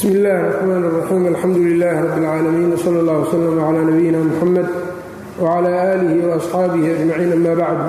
bsmi 0.00 0.11
اllahi 0.15 0.39
الرxman 0.41 0.83
الرaxيim 0.89 1.23
alxamdu 1.31 1.59
lilah 1.69 1.93
rab 2.03 2.13
اlcaalamiin 2.17 2.71
wslى 2.77 2.99
اllah 3.01 3.17
wslm 3.25 3.55
clى 3.67 3.81
nabiyina 3.89 4.19
mxamed 4.29 4.67
wclى 5.43 5.71
آlih 5.93 6.13
وaصxaabihi 6.29 6.89
أجmaciin 6.97 7.31
ama 7.37 7.53
bacd 7.61 7.81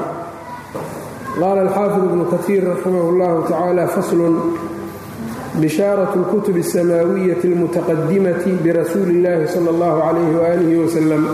qaala 1.41 1.61
alxaafid 1.67 2.03
ibnu 2.11 2.25
kahiir 2.33 2.63
raximah 2.73 3.05
اllahu 3.13 3.39
tacala 3.51 3.85
faslun 3.95 4.35
bishaaraة 5.63 6.13
اlkutub 6.21 6.57
الsamaawiyaةi 6.65 7.45
اlmutaqadimati 7.53 8.51
birasuuli 8.65 9.13
اllahi 9.19 9.45
salى 9.55 9.71
اllah 9.75 9.95
عalayh 10.07 10.31
walih 10.43 10.71
wslm 10.87 11.25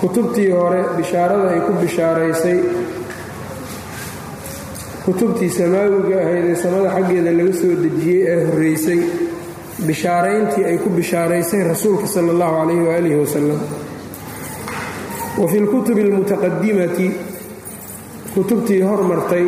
kutubtii 0.00 0.50
hore 0.58 0.80
bishaarada 0.98 1.46
ay 1.54 1.60
ku 1.66 1.72
bishaaraysay 1.82 2.58
kutubtii 5.06 5.50
samaawiga 5.60 6.16
ahayd 6.24 6.44
ee 6.52 6.56
samada 6.64 6.88
xaggeeda 6.96 7.30
laga 7.38 7.52
soo 7.60 7.72
dejiyey 7.84 8.20
ee 8.32 8.38
horreysay 8.48 9.00
bishaarayntii 9.88 10.64
ay 10.70 10.76
ku 10.78 10.88
bishaaraysay 10.98 11.62
rasuulka 11.72 12.06
sala 12.06 12.30
allahu 12.34 12.54
calayh 12.60 12.80
waalihi 12.88 13.16
wasalam 13.22 13.60
wa 15.40 15.46
fi 15.48 15.58
lkutubi 15.66 16.00
almutaqadimati 16.06 17.08
kutubtii 18.34 18.82
hormartay 18.90 19.46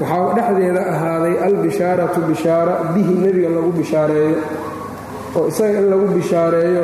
waxaa 0.00 0.34
dhexdeeda 0.36 0.82
ahaaday 0.94 1.34
albishaaratu 1.48 2.18
bishaara 2.30 2.74
bihi 2.94 3.14
nebiga 3.24 3.48
lagu 3.56 3.70
bishaareeyo. 3.78 4.38
Oo 5.36 5.48
isaga 5.52 5.78
in 5.82 5.86
lagu 5.92 6.06
bishaareeyo 6.16 6.82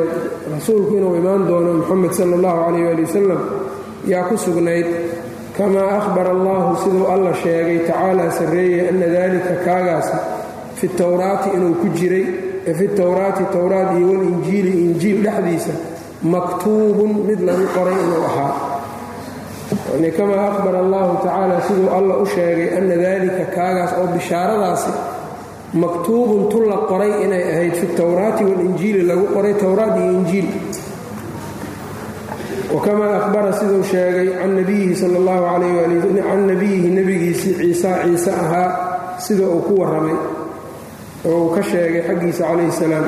rasuulku 0.55 0.93
inuu 0.99 1.15
imaan 1.21 1.43
doono 1.49 1.71
moxamed 1.81 2.13
sala 2.19 2.33
allahu 2.39 2.59
calayh 2.65 2.85
waali 2.89 3.03
wasalam 3.09 3.41
yaa 4.13 4.25
ku 4.29 4.35
sugnayd 4.47 4.87
kamaa 5.57 5.89
ahbara 6.01 6.31
allahu 6.37 6.71
siduu 6.83 7.07
alla 7.15 7.33
sheegay 7.43 7.79
tacaalaa 7.89 8.31
sarreeyey 8.39 8.89
anna 8.91 9.07
daalika 9.17 9.55
kaagaasi 9.67 10.17
fi 10.85 10.89
towraati 11.01 11.49
inuu 11.57 11.75
ku 11.81 11.87
jiray 11.99 12.25
fi 12.79 12.87
towraati 13.01 13.45
towraat 13.57 13.97
iyo 13.97 14.07
walinjiili 14.13 14.73
injiil 14.85 15.19
dhexdiisa 15.25 15.73
maktuubun 16.33 17.13
mid 17.29 17.41
lagu 17.49 17.65
qoray 17.77 17.97
inuu 18.05 18.25
ahaa. 18.29 18.53
Yani 19.93 20.11
kamaa 20.17 20.45
ahbara 20.51 20.79
allahu 20.85 21.13
tacaala 21.25 21.57
siduu 21.69 21.89
alla 21.97 22.15
u 22.23 22.27
sheegay 22.35 22.69
anna 22.79 22.97
daalika 23.03 23.45
kaagaas 23.57 23.93
oo 24.01 24.07
bishaaradaasi 24.17 24.91
maktuubun 25.85 26.43
tu 26.53 26.59
la 26.71 26.77
qoray 26.91 27.13
inay 27.25 27.43
ahayd 27.53 27.75
fi 27.81 27.87
towraati 28.01 28.43
walinjiili 28.51 29.03
lagu 29.11 29.25
qoray 29.35 29.55
towraat 29.65 29.95
iyo 30.01 30.13
injiil. 30.21 30.49
Wakamaa 32.75 33.17
ahbara 33.25 33.53
siduu 33.53 33.83
sheegay 33.91 34.29
can 34.39 34.53
nabiyihi 34.61 34.95
sal 35.01 35.13
allahu 35.21 35.43
calayh 35.49 35.85
ali 35.85 35.99
can 36.29 36.41
nabiyihi 36.53 36.89
nebigiisii 36.99 37.55
ciisa 37.61 37.91
ciise 38.05 38.31
ahaa 38.43 38.69
sida 39.19 39.47
uu 39.47 39.63
ku 39.67 39.73
warramay 39.81 40.17
oo 41.29 41.37
uu 41.45 41.51
ka 41.57 41.63
sheegay 41.71 42.03
xaggiisa 42.09 42.43
calayhi 42.49 42.73
salaam. 42.81 43.07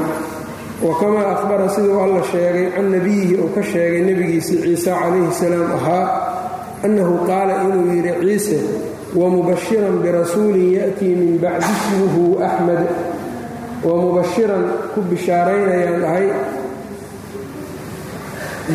Wakamaa 0.86 1.26
ahbara 1.34 1.68
siduu 1.74 2.00
alla 2.04 2.22
sheegay 2.32 2.66
can 2.74 2.86
nabiyihi 2.94 3.34
uu 3.42 3.48
ka 3.54 3.62
sheegay 3.72 4.00
nebigiisii 4.08 4.58
ciise 4.64 4.90
calayhi 5.00 5.32
salaam 5.40 5.68
ahaa 5.78 6.04
annahu 6.84 7.14
qaala 7.28 7.52
inuu 7.64 7.84
yidhi 7.96 8.12
ciise 8.22 8.58
wamubashiran 9.20 9.96
birasuulin 10.04 10.68
ya'tii 10.78 11.14
min 11.20 11.32
bacdi 11.42 11.70
ismuhu 11.76 12.22
axmed. 12.48 12.82
Wamubashiran 13.86 14.64
ku 14.94 14.98
bishaaraynayaan 15.10 16.02
ahay. 16.08 16.26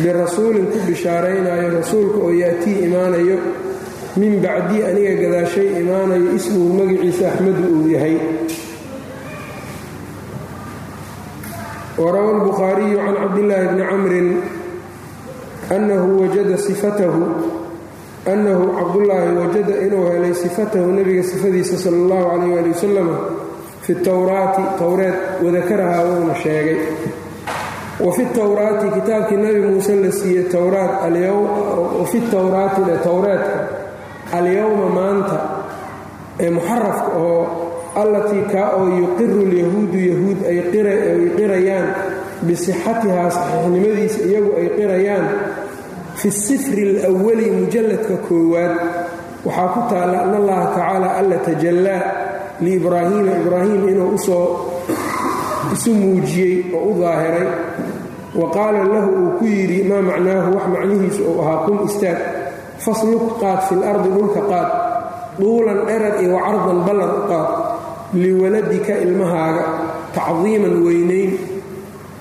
Birasuulin 0.02 0.66
ku 0.72 0.78
bishaaraynaayo 0.88 1.68
rasuulka 1.78 2.18
oo 2.26 2.32
yaatii 2.42 2.76
imaanayo. 2.88 3.36
Min 4.16 4.32
bacdii 4.44 4.82
aniga 4.88 5.14
gadaashay 5.22 5.68
imaanayo 5.82 6.26
ismuhu 6.38 6.68
magaciisa 6.80 7.24
axmedu 7.32 7.62
uu 7.76 7.88
yahay 7.94 8.16
warawa 12.04 12.30
albukhaariyu 12.36 12.98
can 13.04 13.14
cabdillaahi 13.22 13.68
bni 13.72 13.84
camrin 13.90 14.28
annahu 15.74 16.20
wajada 16.22 16.56
sifatahu 16.58 17.22
annahu 18.32 18.64
cabdullaahi 18.78 19.36
wajada 19.40 19.74
inuu 19.86 20.04
helay 20.10 20.34
sifatahu 20.34 20.86
nebiga 20.96 21.22
sifadiisa 21.22 21.76
sala 21.84 21.96
allahu 21.96 22.24
calayh 22.30 22.58
ali 22.60 22.70
wasalam 22.74 23.08
fi 23.84 23.92
towraati 23.94 24.62
towreed 24.78 25.14
wadakarahaa 25.44 26.02
wuuna 26.08 26.34
sheegay 26.42 26.78
wafi 28.04 28.24
towraati 28.36 28.86
kitaabkii 29.00 29.36
nabi 29.36 29.60
muuse 29.60 29.96
la 29.96 30.12
siiyey 30.12 30.44
towraat 30.54 30.92
wafi 32.00 32.20
towraati 32.34 32.80
ee 32.92 32.98
towreedka 33.08 33.56
alyowma 34.38 34.86
maanta 34.98 35.36
ee 36.40 36.50
muxarafka 36.50 37.08
oo 37.24 37.71
allatii 38.00 38.42
kaa 38.52 38.68
oo 38.78 38.88
yuqiru 39.00 39.40
lyahuudu 39.52 39.98
yahuud 40.10 40.38
ay 40.50 40.58
qirayaan 41.36 41.88
bisixatihaa 42.46 43.30
saxiixnimadiisa 43.36 44.20
iyagu 44.28 44.50
ay 44.60 44.68
qirayaan 44.78 45.26
fi 46.18 46.28
sifri 46.30 46.84
alwali 47.08 47.46
mujalladka 47.58 48.16
koowaad 48.28 48.74
waxaa 49.46 49.68
ku 49.74 49.80
taalla 49.90 50.18
an 50.24 50.32
allaha 50.40 50.64
tacaala 50.74 51.08
alla 51.20 51.36
tajallaa 51.46 52.02
liibraahiima 52.64 53.32
ibraahim 53.42 53.82
inuu 53.92 54.10
u 54.14 54.18
soo 54.18 54.46
isu 55.74 55.90
muujiyey 56.00 56.54
oo 56.76 56.84
u 56.90 57.00
daahiray 57.00 57.48
wa 58.40 58.46
qaala 58.56 58.80
lahu 58.92 59.10
uu 59.22 59.30
ku 59.38 59.44
yidhi 59.44 59.84
maa 59.90 60.00
macnaahu? 60.08 60.48
Wax 60.56 60.64
macnihiisu 60.74 61.20
uu 61.28 61.36
ahaa 61.42 61.58
qum 61.68 61.76
istaag 61.88 62.18
fasluk 62.84 63.24
qaad 63.40 63.60
fil 63.68 63.82
ardi 63.92 64.08
dhulka 64.14 64.40
qaad 64.50 64.68
duulan 65.38 65.78
dherar 65.88 66.14
iyo 66.22 66.30
wacardan 66.36 66.78
ballan 66.86 67.10
u 67.18 67.22
qaad 67.30 67.48
liwaladika 68.14 68.94
ilmahaaga 69.04 69.64
tacdiiman 70.14 70.74
weynayn 70.86 71.30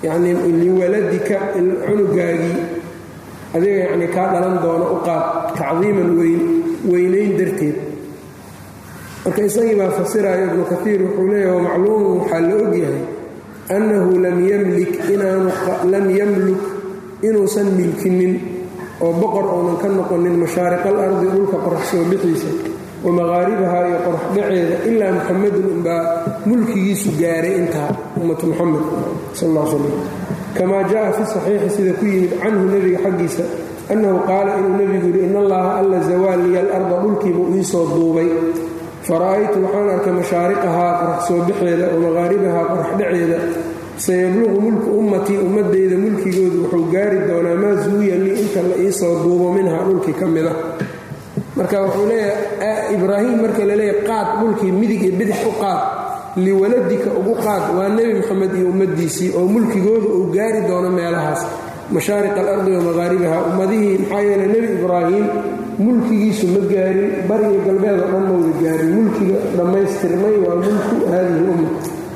yacnii 0.04 0.52
liwaladika 0.64 1.38
cunugaagii 1.86 2.56
adiga 3.56 3.78
yacnii 3.86 4.08
kaa 4.16 4.28
dhalan 4.34 4.56
doono 4.64 4.86
u 4.96 4.98
qaad 5.06 5.24
tacdiiman 5.60 6.10
weynayn 6.92 7.32
darteed. 7.40 7.76
Marka 9.26 9.42
isagii 9.50 9.76
baa 9.80 9.92
fasiraayo 9.98 10.46
ibnu 10.50 10.64
kaiir 10.72 11.00
wuxuu 11.06 11.28
leeyahy 11.32 11.54
wamacluumun 11.56 12.18
waxaa 12.20 12.40
la 12.48 12.56
ogyahay 12.64 13.00
annahu 13.76 14.12
lam 15.94 16.06
yamluk 16.20 16.62
inuusan 17.28 17.68
milkinin 17.78 18.34
oo 19.04 19.12
boqor 19.22 19.46
uunan 19.54 19.78
ka 19.82 19.88
noqonin 19.98 20.36
mashaariqal 20.42 20.98
ardi 21.06 21.26
dhulka 21.34 21.58
qorax 21.66 21.84
soo 21.92 22.04
bixiisa 22.10 22.50
wa 23.06 23.12
maqaaribaha 23.18 23.78
iyo 23.90 23.98
qorax 24.06 24.24
dhaceeda 24.36 24.76
ilaa 24.90 25.12
muxamadun 25.18 25.66
unbaa 25.76 26.04
mulkigiisu 26.50 27.10
gaaray 27.22 27.54
intaa 27.62 27.90
ummatu 28.20 28.44
muxamed 28.52 28.84
sal 29.40 29.50
l 29.56 29.58
slam 29.72 29.86
kamaa 30.58 30.84
jaa 30.92 31.08
fi 31.18 31.24
saxiixi 31.34 31.70
sida 31.76 31.94
ku 32.00 32.06
yimid 32.14 32.32
canhu 32.42 32.64
nebiga 32.74 33.00
xaggiisa 33.06 33.44
annahu 33.94 34.18
qaala 34.30 34.52
inuu 34.60 34.76
nebigu 34.82 35.08
yidhi 35.10 35.22
in 35.28 35.36
allaha 35.44 35.70
alla 35.82 35.98
zawaaliya 36.10 36.60
alarda 36.66 36.96
dhulkiibuu 37.04 37.48
iisoo 37.58 37.86
duubay. 37.96 38.30
Fara'aytu 39.08 39.58
waxaan 39.66 39.90
arkay 39.96 40.14
mashaariqahaa 40.22 40.92
qorax 41.00 41.20
soo 41.28 41.40
bixeeda 41.48 41.86
wa 41.94 41.98
maqaaribahaa 42.06 42.66
qorax 42.72 42.90
dhaceeda. 43.00 43.38
Sayabluqu 44.06 44.58
mulku 44.66 44.90
ummatii 45.02 45.38
ummadeyda 45.46 45.96
mulkigoodu 46.04 46.58
wuxuu 46.64 46.86
gaari 46.94 47.18
doonaa 47.30 47.58
maa 47.64 47.76
suwiya 47.86 48.16
lii 48.24 48.36
inta 48.44 48.62
la 48.70 48.76
iisoo 48.84 49.14
duubo 49.24 49.48
minhaa 49.58 49.84
dhulkii 49.88 50.16
ka 50.20 50.26
mida 50.36 50.54
marka 51.62 51.78
wuxuu 51.86 52.06
leeyahay 52.10 52.96
ibraahim 52.98 53.36
marka 53.46 53.62
la 53.70 53.76
leeyahy 53.80 54.02
qaad 54.10 54.28
dhulkii 54.42 54.72
midig 54.80 55.02
iyo 55.06 55.14
bidix 55.20 55.38
u 55.46 55.54
qaad. 55.62 55.82
Liwaladika 56.46 57.10
ugu 57.20 57.34
qaad 57.46 57.64
waa 57.78 57.90
nebi 57.96 58.14
moxamed 58.20 58.52
iyo 58.58 58.68
ummaddiisii 58.74 59.30
oo 59.38 59.46
mulkigooda 59.54 60.08
uu 60.18 60.26
gaari 60.36 60.62
doono 60.68 60.90
meelahaas. 60.98 61.42
Mashaariq 61.94 62.36
alardi 62.42 62.72
wa 62.78 62.82
maqaaribaha 62.88 63.38
ummadihii 63.52 63.98
maxaa 64.02 64.22
yeele 64.28 64.46
nebi 64.54 64.68
ibraahim 64.80 65.26
mulkigiisu 65.86 66.46
ma 66.56 66.62
gaarin 66.72 67.10
bariga 67.30 67.60
galbeed 67.68 68.00
oo 68.00 68.08
dhan 68.12 68.24
mawda 68.32 68.52
gaarin. 68.64 68.90
Mulkiga 68.98 69.36
dhammaystirmay 69.58 70.36
waa 70.46 70.56
mulku 70.66 70.96
haadihi 71.12 71.44
umma 71.54 71.70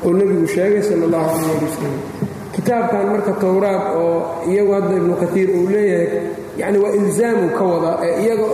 oo 0.06 0.10
nebigu 0.18 0.46
sheegay 0.54 0.82
sal 0.88 1.00
allahu 1.06 1.28
calayh 1.36 1.60
wasalam 1.66 1.94
kitaabkan 2.56 3.04
marka 3.12 3.32
towraad 3.42 3.82
oo 4.00 4.14
iyagu 4.50 4.72
hadda 4.76 4.92
ibnu 5.00 5.14
kaiir 5.22 5.48
uu 5.58 5.68
leeyahay 5.74 6.08
yacni 6.60 6.78
waa 6.84 6.92
ilzaamu 6.98 7.44
ka 7.58 7.64
wadaa 7.72 7.96
ee 8.06 8.14
iyaga 8.24 8.46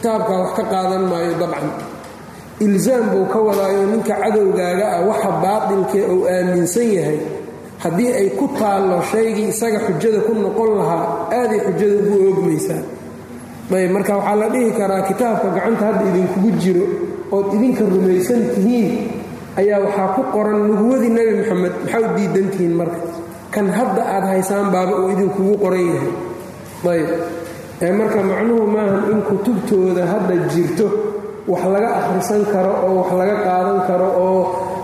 kitaabkaa 0.00 0.38
wax 0.42 0.50
ka 0.56 0.64
qaadan 0.72 1.04
maayo 1.12 1.32
dabcan. 1.40 1.68
Ilzaam 2.60 3.04
buu 3.12 3.24
ka 3.32 3.38
wadaayo 3.40 3.82
ninka 3.92 4.14
cadowgaaga 4.20 4.86
ah 4.96 5.00
waxa 5.08 5.30
baatilkee 5.44 6.04
uu 6.14 6.24
aaminsan 6.28 6.88
yahay. 6.96 7.18
Haddii 7.82 8.12
ay 8.12 8.28
ku 8.36 8.48
taallo 8.60 9.00
shaygii 9.12 9.48
isaga 9.52 9.80
xujada 9.88 10.20
ku 10.28 10.32
noqon 10.36 10.70
lahaa 10.80 11.04
aaday 11.32 11.60
xujada 11.68 11.96
ugu 12.04 12.16
oogmaysaa. 12.28 12.82
Ayb 13.72 13.90
marka 13.96 14.12
waxaa 14.20 14.36
la 14.40 14.46
dhihi 14.52 14.70
karaa 14.78 15.02
kitaabka 15.08 15.48
gacanta 15.56 15.84
hadda 15.88 16.04
idinkugu 16.12 16.50
jiro 16.62 16.84
ood 17.36 17.48
idinka 17.56 17.82
rumaysan 17.92 18.40
tihiin 18.56 18.88
ayaa 19.60 19.78
waxaa 19.84 20.08
ku 20.16 20.22
qoran 20.34 20.58
nubuwadii 20.68 21.12
nebi 21.16 21.32
moxamed 21.40 21.72
maxaa 21.84 22.00
u 22.04 22.08
diidan 22.16 22.46
tihiin 22.52 22.74
marka? 22.80 23.00
Kan 23.54 23.66
hadda 23.76 24.02
aad 24.14 24.24
haysaan 24.36 24.66
baaba 24.74 24.94
uu 25.00 25.08
idinkugu 25.16 25.54
qoran 25.62 25.84
yahay. 25.92 26.12
Ayb 26.92 27.08
ee 27.84 27.92
marka 27.98 28.20
macnuhu 28.30 28.64
maahan 28.74 29.02
in 29.12 29.20
kutubtooda 29.28 30.02
hadda 30.12 30.34
jirto 30.52 30.86
wax 31.50 31.62
laga 31.74 31.88
akhrisan 32.00 32.42
karo 32.52 32.72
oo 32.86 32.92
wax 33.00 33.10
laga 33.20 33.36
qaadan 33.46 33.78
karo 33.88 34.08
oo 34.26 34.40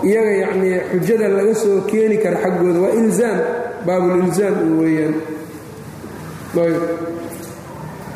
iyaga 0.09 0.33
yacnii 0.43 0.75
xujada 0.91 1.27
laga 1.37 1.53
soo 1.61 1.77
keeni 1.89 2.17
kara 2.23 2.37
xaggooda 2.43 2.79
waa 2.83 2.93
ilzaam 3.01 3.39
baabulilzaam 3.85 4.55
weeyaan. 4.81 5.15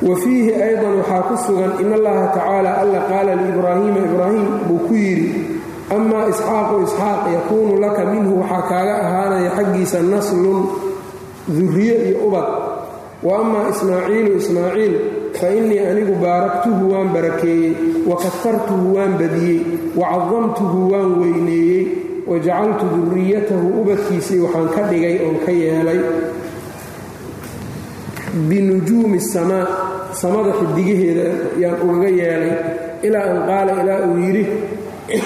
Wa 0.02 0.16
fiihi 0.18 0.50
aydan 0.58 0.98
waxaa 0.98 1.22
ku 1.30 1.36
sugan 1.46 1.72
in 1.78 1.94
allaha 1.94 2.34
tacaala 2.34 2.72
alla 2.82 3.00
qaala 3.06 3.32
liibraahiima 3.38 4.00
ibraahim 4.10 4.46
buu 4.68 4.82
ku 4.90 4.94
yidhi 4.98 5.30
amaa 5.96 6.26
isxaaqu 6.34 6.76
isxaaq 6.90 7.22
yakuunu 7.38 7.74
laka 7.84 8.02
minhu 8.10 8.42
waxaa 8.42 8.66
kaaga 8.72 8.94
ahaanaya 9.06 9.50
xaggiisa 9.58 10.00
naslun 10.02 10.60
duriye 11.56 11.96
iyo 12.10 12.18
ubad 12.28 12.48
wa 13.24 13.40
amaa 13.40 13.70
ismaaciilu 13.70 14.38
ismaaciil 14.38 14.94
fa 15.40 15.50
innii 15.50 15.80
anigu 15.80 16.16
baaraktuhu 16.16 16.92
waan 16.94 17.10
barakeeyey 17.14 17.74
wa 18.08 18.18
katartuhu 18.18 18.96
waan 18.96 19.18
badiyey 19.18 19.60
wa 19.96 20.10
cadamtuhu 20.14 20.92
waan 20.92 21.20
weyneeyey 21.22 21.88
wa 22.28 22.40
jacaltu 22.40 22.86
duriyatahu 22.96 23.82
ubadkiisii 23.82 24.40
waxaan 24.40 24.70
ka 24.76 24.88
dhigay 24.90 25.20
oon 25.26 25.38
ka 25.46 25.52
yeelay 25.52 26.00
binujuumi 28.50 29.22
samaa 29.22 29.68
samada 30.12 30.54
xidigaheeda 30.60 31.26
yaan 31.60 31.82
ugaga 31.82 32.10
yeelay 32.10 32.54
ilaa 33.02 33.26
an 33.34 33.42
qaala 33.48 33.82
ilaa 33.84 34.00
uu 34.08 34.18
yidhi 34.18 34.46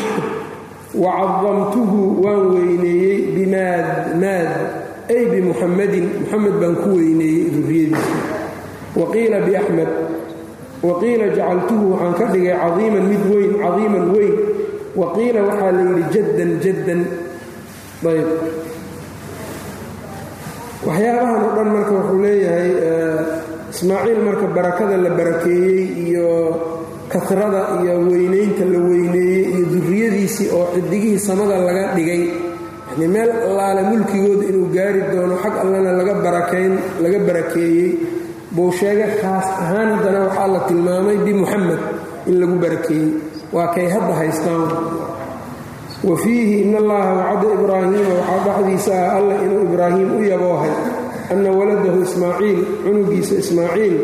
wa 1.03 1.11
cadamtuhu 1.19 2.25
waan 2.25 2.47
weyneeyey 2.55 3.21
bimaad 3.35 4.17
maad 4.23 4.74
ay 5.13 5.23
bimuxamadin 5.33 6.05
muxamed 6.21 6.55
baan 6.61 6.75
ku 6.83 6.89
weyneeyey 6.97 7.45
duriyadiisa 7.55 8.17
wa 8.99 9.05
qiila 9.13 9.37
biaxmed 9.47 9.91
wa 10.87 10.93
qiila 11.01 11.25
jacaltuhu 11.37 11.85
waxaan 11.93 12.13
ka 12.19 12.25
dhigay 12.33 12.55
cadiiman 12.63 13.05
mid 13.11 13.23
weyn 13.31 13.51
cadiiman 13.63 14.05
weyn 14.15 14.33
wa 14.99 15.05
qiila 15.15 15.39
waxaa 15.49 15.71
la 15.77 15.81
yidhi 15.89 16.03
jaddan 16.15 16.51
jaddan 16.63 17.01
ayb 18.11 18.29
waxyaabahan 20.87 21.35
oo 21.43 21.51
dhan 21.57 21.67
marka 21.75 21.91
wuxuu 21.97 22.19
leeyahay 22.25 22.69
ismaaciil 23.73 24.19
marka 24.27 24.45
barakada 24.55 24.95
la 25.05 25.09
barakeeyey 25.19 25.81
iyo 26.05 26.27
kasrada 27.11 27.61
iyo 27.81 27.93
weynaynta 28.09 28.63
la 28.73 28.79
weyneeyey 28.89 29.43
iyo 29.53 29.63
duriyadiisii 29.73 30.47
oo 30.57 30.65
xidigihii 30.75 31.19
samada 31.27 31.57
laga 31.67 31.83
dhigay 31.97 32.21
yani 32.97 33.07
meel 33.13 33.31
allaale 33.47 33.81
mulkigooda 33.91 34.43
inuu 34.51 34.67
gaari 34.75 35.01
doono 35.11 35.35
xag 35.43 35.55
allana 35.63 35.91
laga 35.99 36.13
barakayn 36.25 36.73
laga 37.03 37.19
barakeeyey 37.27 37.89
buu 38.55 38.71
sheegay 38.79 39.11
khaas 39.21 39.47
ahaan 39.63 39.89
haddana 39.95 40.19
waxaa 40.27 40.47
la 40.53 40.59
tilmaamay 40.67 41.17
bimuxamed 41.25 41.79
in 42.29 42.35
lagu 42.41 42.55
barakeeyey. 42.63 43.09
Waa 43.55 43.67
kay 43.75 43.87
hadda 43.93 44.13
haystaan. 44.19 44.63
Wa 46.07 46.15
fiihi 46.23 46.55
in 46.63 46.75
allaha 46.81 47.11
wacada 47.19 47.47
ibraahiima 47.57 48.13
waxaa 48.19 48.43
dhexdiisa 48.45 48.93
ah 49.05 49.17
alla 49.17 49.35
inuu 49.45 49.61
ibraahim 49.67 50.09
u 50.17 50.21
yaboohay 50.31 50.73
anna 51.33 51.49
waladahu 51.57 51.99
ismaaciil 52.07 52.59
cunugiisa 52.83 53.33
ismaaciil 53.43 53.95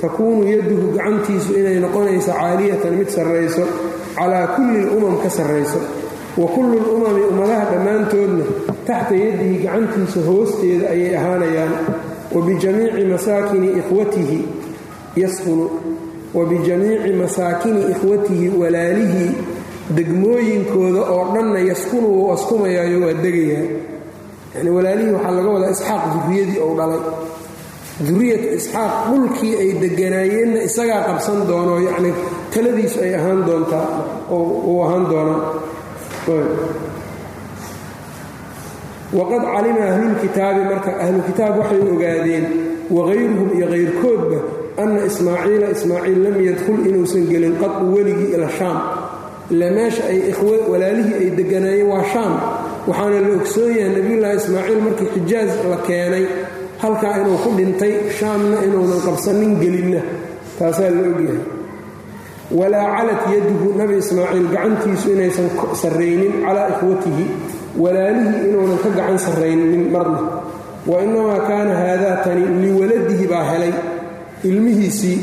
takuunu 0.00 0.42
yaduhu 0.54 0.86
gacantiisu 0.96 1.50
inay 1.60 1.78
noqonayso 1.84 2.30
caaliyatan 2.40 2.92
mid 3.00 3.08
sarrayso 3.16 3.64
calaa 4.18 4.46
kulli 4.56 4.80
lumam 4.90 5.16
ka 5.22 5.28
sarrayso 5.38 5.80
wa 6.40 6.46
kullu 6.54 6.76
lumami 6.86 7.22
ummadaha 7.30 7.64
dhammaantoodna 7.72 8.44
taxta 8.86 9.14
yadihi 9.24 9.56
gacantiisa 9.64 10.20
hoosteeda 10.28 10.86
ayay 10.94 11.16
ahaanayaan 11.20 11.72
wa 12.34 12.40
bijamiici 12.46 13.04
masaakini 13.12 13.68
ikhwatihi 13.80 14.38
yaskunu 15.22 15.66
wa 16.34 16.44
bijamiici 16.50 17.12
masaakini 17.22 17.80
ikhwatihi 17.92 18.48
walaalihii 18.60 19.30
degmooyinkooda 19.96 21.00
oo 21.14 21.24
dhanna 21.34 21.58
yaskunu 21.70 22.08
wuu 22.08 22.32
askumayaayo 22.32 22.98
waa 23.06 23.12
degayaa. 23.24 23.66
Yani 24.56 24.70
walaalihii 24.70 25.12
waxaa 25.12 25.30
laga 25.36 25.48
wadaa 25.54 25.70
isxaaq 25.70 26.02
duriyadii 26.14 26.58
ou 26.64 26.72
dhalay. 26.78 27.00
Duriyatu 28.08 28.48
isxaaq 28.58 28.92
dhulkii 29.10 29.54
ay 29.62 29.70
deganaayeenna 29.82 30.60
isagaa 30.68 31.02
qabsan 31.08 31.38
doono 31.48 31.74
yacni 31.88 32.12
taladiisu 32.54 32.98
ay 33.06 33.12
ahaan 33.18 33.40
doontaa 33.46 33.86
uu 34.36 34.82
ahaan 34.84 35.04
doonaa 35.10 35.40
waqad 39.18 39.42
calima 39.54 39.82
ahlulkitaabi 39.92 40.60
marka 40.70 40.90
ahlukitaab 41.04 41.54
waxay 41.60 41.80
ogaadeen 41.94 42.44
wagayruhum 42.96 43.48
iyo 43.56 43.66
kayrkoodba 43.72 44.38
anna 44.82 45.00
ismaaciila 45.10 45.66
ismaaciil 45.76 46.18
lam 46.24 46.36
yadkhul 46.48 46.80
inuusan 46.88 47.24
gelin 47.30 47.54
qadu 47.62 47.84
weligii 47.94 48.30
ila 48.36 48.48
shaam. 48.58 48.78
Ila 49.52 49.66
meesha 49.76 50.02
ay 50.12 50.18
walaalihii 50.70 51.14
ay 51.22 51.28
deganaayeen 51.38 51.88
waa 51.92 52.04
shaam. 52.12 52.32
Waxaana 52.88 53.18
la 53.24 53.30
ogsoon 53.40 53.70
yahay 53.78 53.90
nebiyullaahi 53.96 54.36
ismaaciil 54.40 54.80
markii 54.86 55.08
xijaaj 55.14 55.50
la 55.72 55.78
keenay 55.88 56.24
halkaa 56.82 57.14
inuu 57.20 57.38
ku 57.44 57.50
dhintay 57.58 57.92
shaamna 58.18 58.56
inuunan 58.66 59.00
qabsanin 59.06 59.52
gelinna. 59.62 60.00
Taasaa 60.58 60.90
la 60.94 61.00
ogyahay 61.10 61.40
walaa 62.50 62.86
calat 62.96 63.22
yaduhu 63.34 63.76
nabi 63.78 63.94
ismaaciil 64.02 64.48
gacantiisu 64.54 65.06
inaysan 65.14 65.48
sarraynin 65.82 66.32
calaa 66.44 66.68
ikhwatihi 66.74 67.24
walaalihii 67.82 68.40
inuunan 68.48 68.78
ka 68.84 68.90
gacan 68.98 69.18
sarraynin 69.18 69.92
marna. 69.92 70.20
Wa 70.88 70.96
innamaa 71.04 71.40
kaana 71.48 71.72
haadaa 71.82 72.16
tani 72.24 72.44
liwaladihi 72.62 73.26
baa 73.28 73.44
helay 73.50 73.72
ilmihiisii 74.44 75.18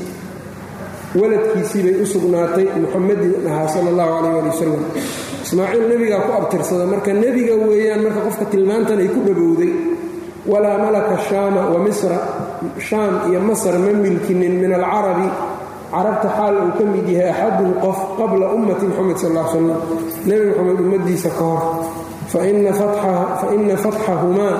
waladkiisii 1.20 1.82
bay 1.84 1.96
u 2.02 2.06
sugnaatay 2.06 2.66
muxamadin 2.82 3.34
ahaa 3.50 3.68
sala 3.74 3.90
allahu 3.90 4.12
calayh 4.14 4.38
ali 4.40 4.50
wasalam 4.54 4.84
ismaaciil 5.46 5.84
nebigaa 5.92 6.22
ku 6.28 6.32
abtirsada 6.40 6.86
marka 6.92 7.12
nebiga 7.14 7.56
weeyaan 7.68 8.02
marka 8.06 8.20
qofka 8.28 8.46
tilmaantan 8.54 9.00
ay 9.04 9.10
ku 9.16 9.20
dhowowday 9.28 9.72
walaa 10.52 10.78
malaka 10.86 11.16
shaama 11.30 11.62
wa 11.74 11.80
misra 11.86 12.18
shaam 12.88 13.14
iyo 13.32 13.40
masar 13.50 13.76
ma 13.80 13.92
milkinin 14.06 14.54
min 14.62 14.72
alcarabi 14.80 15.28
carabta 15.94 16.28
xaal 16.38 16.56
uu 16.64 16.72
ka 16.78 16.84
mid 16.94 17.08
yahay 17.16 17.30
axadun 17.34 17.72
qof 17.84 17.98
qabla 18.20 18.46
ummati 18.56 18.86
moxamed 18.90 19.18
sal 19.22 19.36
slam 19.52 19.66
nebi 20.28 20.46
moxamed 20.50 20.78
ummaddiisa 20.84 21.30
ka 21.38 21.44
hor. 21.52 21.64
Fa 22.32 22.40
ina 23.56 23.76
fatxahumaa 23.84 24.54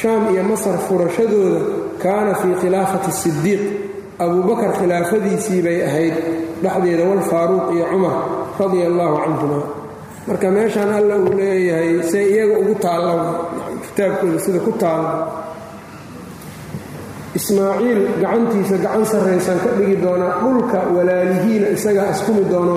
shaam 0.00 0.22
iyo 0.32 0.42
masar 0.50 0.76
furashadooda 0.86 1.60
kaana 2.02 2.32
fii 2.40 2.54
khilaafati 2.60 3.10
sidiiq 3.22 3.62
abubakar 4.24 4.70
khilaafadiisii 4.78 5.60
bay 5.66 5.78
ahayd 5.88 6.14
dhexdeeda 6.62 7.04
walfaaruuq 7.10 7.66
iyo 7.76 7.84
cumar 7.92 8.16
radia 8.60 8.86
allaahu 8.90 9.16
canhuma 9.24 9.58
marka 10.28 10.46
meeshaan 10.56 10.90
alla 10.98 11.14
uu 11.24 11.32
leeyahay 11.38 12.02
se 12.10 12.18
iyaga 12.32 12.54
ugu 12.62 12.74
taalla 12.84 13.12
kitaabkooda 13.84 14.38
sida 14.44 14.58
ku 14.66 14.72
taalla 14.82 15.10
ismaaciil 17.36 18.00
gacantiisa 18.22 18.76
gacan 18.84 19.04
sarraysaan 19.04 19.58
ka 19.64 19.70
dhigi 19.78 19.96
doonaa 20.04 20.40
dhulka 20.40 20.78
walaalihiina 20.96 21.68
isagaa 21.76 22.10
iskumi 22.14 22.44
doono 22.50 22.76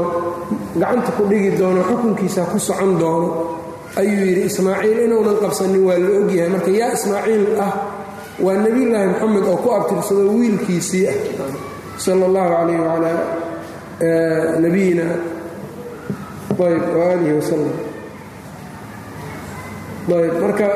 gacanta 0.82 1.12
ku 1.18 1.24
dhigi 1.32 1.52
doono 1.60 1.82
xukunkiisa 1.90 2.42
ku 2.52 2.60
socon 2.60 3.00
doono. 3.00 3.30
Ayuu 4.00 4.24
yidhi 4.28 4.44
ismaaciil 4.52 5.00
inuunan 5.06 5.38
qabsanin 5.44 5.84
waa 5.88 6.00
la 6.04 6.10
ogyahay 6.20 6.50
marka 6.54 6.72
yaa 6.80 6.92
ismaaciil 6.98 7.44
ah 7.66 7.74
waa 8.44 8.56
nebiyulaahi 8.64 9.08
moxamed 9.12 9.46
oo 9.52 9.58
ku 9.64 9.70
abtirsado 9.78 10.24
wiilkiisii 10.36 11.08
ah. 11.08 11.16
Sala 12.04 12.26
allahu 12.26 12.50
calayh 12.56 12.80
wacalaa 12.80 13.20
nabiyina 14.64 15.06
ayb 16.62 16.84
waalihi 17.00 17.34
wasalam 17.40 17.74
marka 20.08 20.68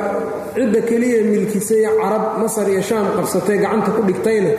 cidda 0.55 0.81
keliya 0.85 1.23
milkisay 1.25 1.83
carab 2.01 2.37
masar 2.41 2.67
iyo 2.69 2.81
shaam 2.81 3.05
qabsatay 3.17 3.57
gacanta 3.57 3.91
ku 3.91 4.01
dhigtayna 4.05 4.51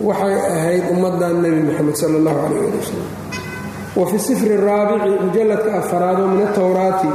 waxay 0.00 0.34
ahayd 0.34 0.84
ummaddan 0.92 1.42
nebi 1.44 1.60
moxamed 1.68 1.96
sala 1.96 2.16
allahu 2.20 2.38
calayh 2.42 2.60
ali 2.64 2.78
wasalam 2.80 3.08
wa 3.96 4.04
fi 4.08 4.16
sifri 4.18 4.56
raabici 4.56 5.10
mujalladka 5.20 5.70
afaraado 5.80 6.22
min 6.32 6.40
atowraati 6.48 7.10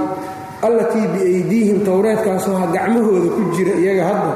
allatii 0.68 1.08
biaydiihim 1.14 1.78
towreedkaasoo 1.86 2.62
gacmahooda 2.74 3.30
ku 3.36 3.42
jira 3.58 3.74
iyaga 3.78 4.06
hadda. 4.10 4.34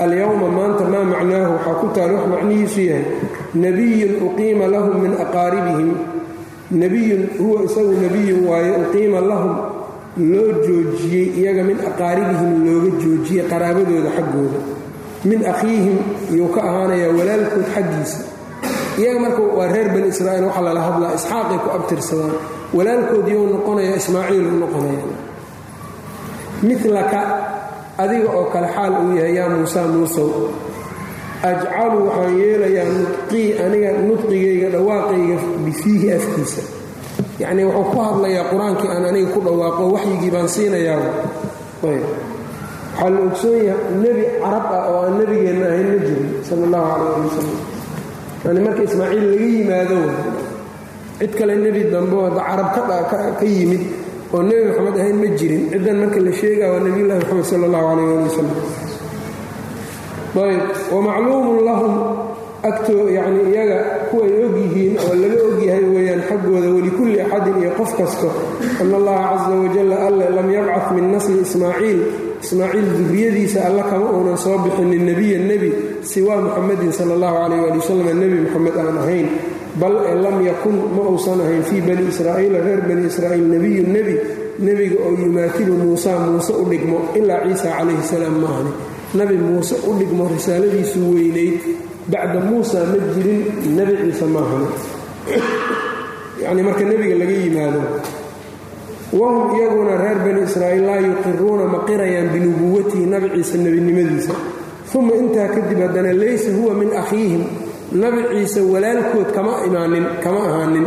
Alyowma 0.00 0.48
maanta 0.48 0.84
maa 0.88 1.04
macnaahu 1.04 1.52
waxaa 1.60 1.76
ku 1.80 1.86
taal 1.92 2.10
wax 2.16 2.24
macnihiisu 2.32 2.80
yahay 2.88 3.04
nebiyun 3.54 4.12
uqiima 4.26 4.64
lahum 4.66 4.96
min 5.02 5.12
aqaaribihim. 5.12 5.90
Nebiyun 6.72 7.22
huwa 7.38 7.68
isagu 7.68 7.92
nebiyun 8.00 8.40
waaye 8.48 8.70
uqiima 8.82 9.20
lahum 9.20 9.52
loo 10.16 10.48
joojiyey 10.66 11.26
iyaga 11.40 11.62
min 11.68 11.78
aqaaribihim 11.90 12.50
looga 12.66 12.90
joojiyey 13.02 13.44
qaraabadooda 13.50 14.10
xaggooda. 14.16 14.58
Min 15.28 15.40
akhiihim 15.52 15.98
iyuu 16.34 16.48
ka 16.54 16.60
ahaanayaa 16.68 17.12
walaalkood 17.18 17.66
xaggiisa. 17.74 18.18
Iyaga 19.00 19.18
marka 19.24 19.42
waa 19.58 19.68
reer 19.72 19.88
bani 19.94 20.08
israa'iil 20.12 20.44
waxa 20.48 20.60
lala 20.66 20.80
hadlaa 20.86 21.12
isxaaqay 21.18 21.58
ku 21.64 21.68
abtirsadaan 21.76 22.32
walaalkood 22.76 23.26
iyuu 23.32 23.46
noqonaya 23.54 23.92
ismaaciiluu 24.00 24.56
noqonaya 24.64 25.02
milaka 26.62 27.20
adiga 28.02 28.28
oo 28.38 28.44
kale 28.52 28.68
xaal 28.76 28.92
uu 29.04 29.12
yahay 29.16 29.34
yaa 29.38 29.48
muusa 29.54 29.80
muusow 29.92 30.30
ajcalu 31.48 31.98
waxaan 32.08 32.34
yeelayaa 32.42 32.84
nudqii 32.98 33.48
aniga 33.64 33.90
nudqigayga 34.08 34.68
dhawaaqayga 34.74 35.36
bifiihi 35.64 36.06
afkiisa 36.18 36.62
yacnii 37.42 37.64
wuxuu 37.68 37.90
ku 37.92 37.98
hadlayaa 38.06 38.44
qur'aankii 38.52 38.88
aan 38.94 39.04
aniga 39.10 39.28
ku 39.34 39.38
dhawaaqo 39.46 39.82
waxyigii 39.94 40.30
baan 40.34 40.48
siinayaa. 40.54 41.00
Waxaa 41.82 43.10
la 43.14 43.20
ogsoon 43.26 43.58
yahay 43.68 43.94
nebi 44.04 44.22
carab 44.42 44.66
ah 44.76 44.82
oo 44.92 44.98
aan 45.06 45.14
nebigeenna 45.20 45.66
ahayn 45.72 45.88
ma 45.92 45.98
jirin 46.04 46.28
sala 46.48 46.62
allahu 46.68 46.86
calayh 46.90 47.12
ali 47.16 47.26
wasalam 47.28 47.58
yani 48.44 48.60
marka 48.66 48.80
ismaaciil 48.88 49.24
laga 49.32 49.46
yimaado 49.54 49.98
cid 51.20 51.32
kale 51.38 51.54
nebi 51.64 51.80
dambe 51.92 52.14
oo 52.20 52.30
carab 52.36 52.68
ka 53.40 53.44
yimid 53.54 53.82
oo 54.34 54.40
nebi 54.48 54.62
maxamed 54.68 54.96
ahayn 55.00 55.16
ma 55.22 55.28
jirin 55.38 55.62
ciddan 55.72 55.96
marka 56.02 56.18
la 56.26 56.32
sheegaa 56.40 56.68
waa 56.74 56.82
nebiyullahi 56.86 57.18
moxamed 57.24 57.46
sala 57.52 57.64
allahu 57.68 57.84
calayh 57.88 58.04
ali 58.10 58.24
wasalam 58.28 58.56
ayb. 60.40 60.62
Wamacluumun 60.94 61.58
lahum 61.68 61.92
agtoo 62.68 63.08
yacni 63.16 63.42
iyaga 63.52 63.78
kuway 64.10 64.32
og 64.44 64.54
yihiin 64.62 64.94
oo 65.04 65.14
laga 65.22 65.38
og 65.48 65.58
yahay 65.68 65.84
weeyaan 65.94 66.22
xaggooda 66.28 66.68
welikulli 66.76 67.16
axadin 67.24 67.56
iyo 67.62 67.70
qof 67.78 67.90
kasto. 67.98 68.28
Ana 68.80 68.96
allaha 69.00 69.24
casa 69.32 69.50
wajalla 69.62 69.96
alle 70.08 70.26
lam 70.36 70.48
yabcad 70.56 70.86
min 70.96 71.06
nasli 71.12 71.40
ismaaciil. 71.46 72.00
Ismaaciil 72.44 72.86
duriyadiisa 72.98 73.58
alla 73.68 73.82
kama 73.90 74.06
uunan 74.14 74.36
soo 74.44 74.58
bixinin 74.64 75.02
nebiya 75.08 75.38
nebi 75.50 75.70
siwaa 76.10 76.40
muxamadin 76.44 76.92
sala 76.98 77.12
allahu 77.16 77.36
calayh 77.40 77.60
ali 77.64 77.78
wasalam 77.80 78.18
nebi 78.22 78.36
moxamed 78.44 78.76
aan 78.80 78.98
ahayn. 79.02 79.26
Bal 79.80 79.94
ee 80.10 80.14
lam 80.24 80.36
yakun 80.48 80.76
ma 80.96 81.02
uusan 81.10 81.40
ahayn 81.44 81.62
fii 81.68 81.80
bani 81.86 82.04
israa'iila 82.12 82.58
reer 82.66 82.80
bani 82.88 83.02
israa'iil 83.10 83.46
nebiyun 83.54 83.88
nebi 83.96 84.14
nebiga 84.66 84.96
oo 85.06 85.12
yumaatilu 85.22 85.72
muusa 85.82 86.10
muuse 86.24 86.52
u 86.52 86.64
dhigmo 86.70 86.98
ilaa 87.18 87.40
ciisa 87.48 87.68
calayhi 87.78 88.04
salaam 88.12 88.36
maahani. 88.42 88.72
Nabi 89.18 89.36
muuse 89.46 89.74
u 89.88 89.94
dhigmo 89.98 90.24
risaaladiisu 90.34 90.98
weynayd 91.14 91.56
bacda 92.08 92.40
muusa 92.40 92.78
ma 92.90 92.98
jirin 93.14 93.40
nebi 93.76 93.94
ciise 94.02 94.24
maahani 94.34 94.68
yacnii 96.42 96.62
marka 96.68 96.84
nebiga 96.90 97.14
laga 97.20 97.32
yimaado 97.42 97.80
wahum 99.12 99.56
iyaguna 99.58 99.96
reer 100.02 100.18
bani 100.24 100.40
israa'iil 100.48 100.84
laa 100.88 101.00
yuqiruuna 101.08 101.64
ma 101.72 101.78
qirayaan 101.88 102.28
binubuwatihi 102.34 103.04
nabi 103.12 103.28
ciise 103.34 103.56
nebinimadiisa 103.64 104.32
uma 104.94 105.14
intaa 105.22 105.48
kadib 105.54 105.78
haddana 105.84 106.12
laysa 106.20 106.50
huwa 106.56 106.74
min 106.80 106.90
akhiihim 107.02 107.42
nabi 108.02 108.20
ciise 108.32 108.60
walaalkood 108.72 109.28
kama 109.36 109.52
imaanin 109.66 110.06
kama 110.24 110.40
ahaanin 110.48 110.86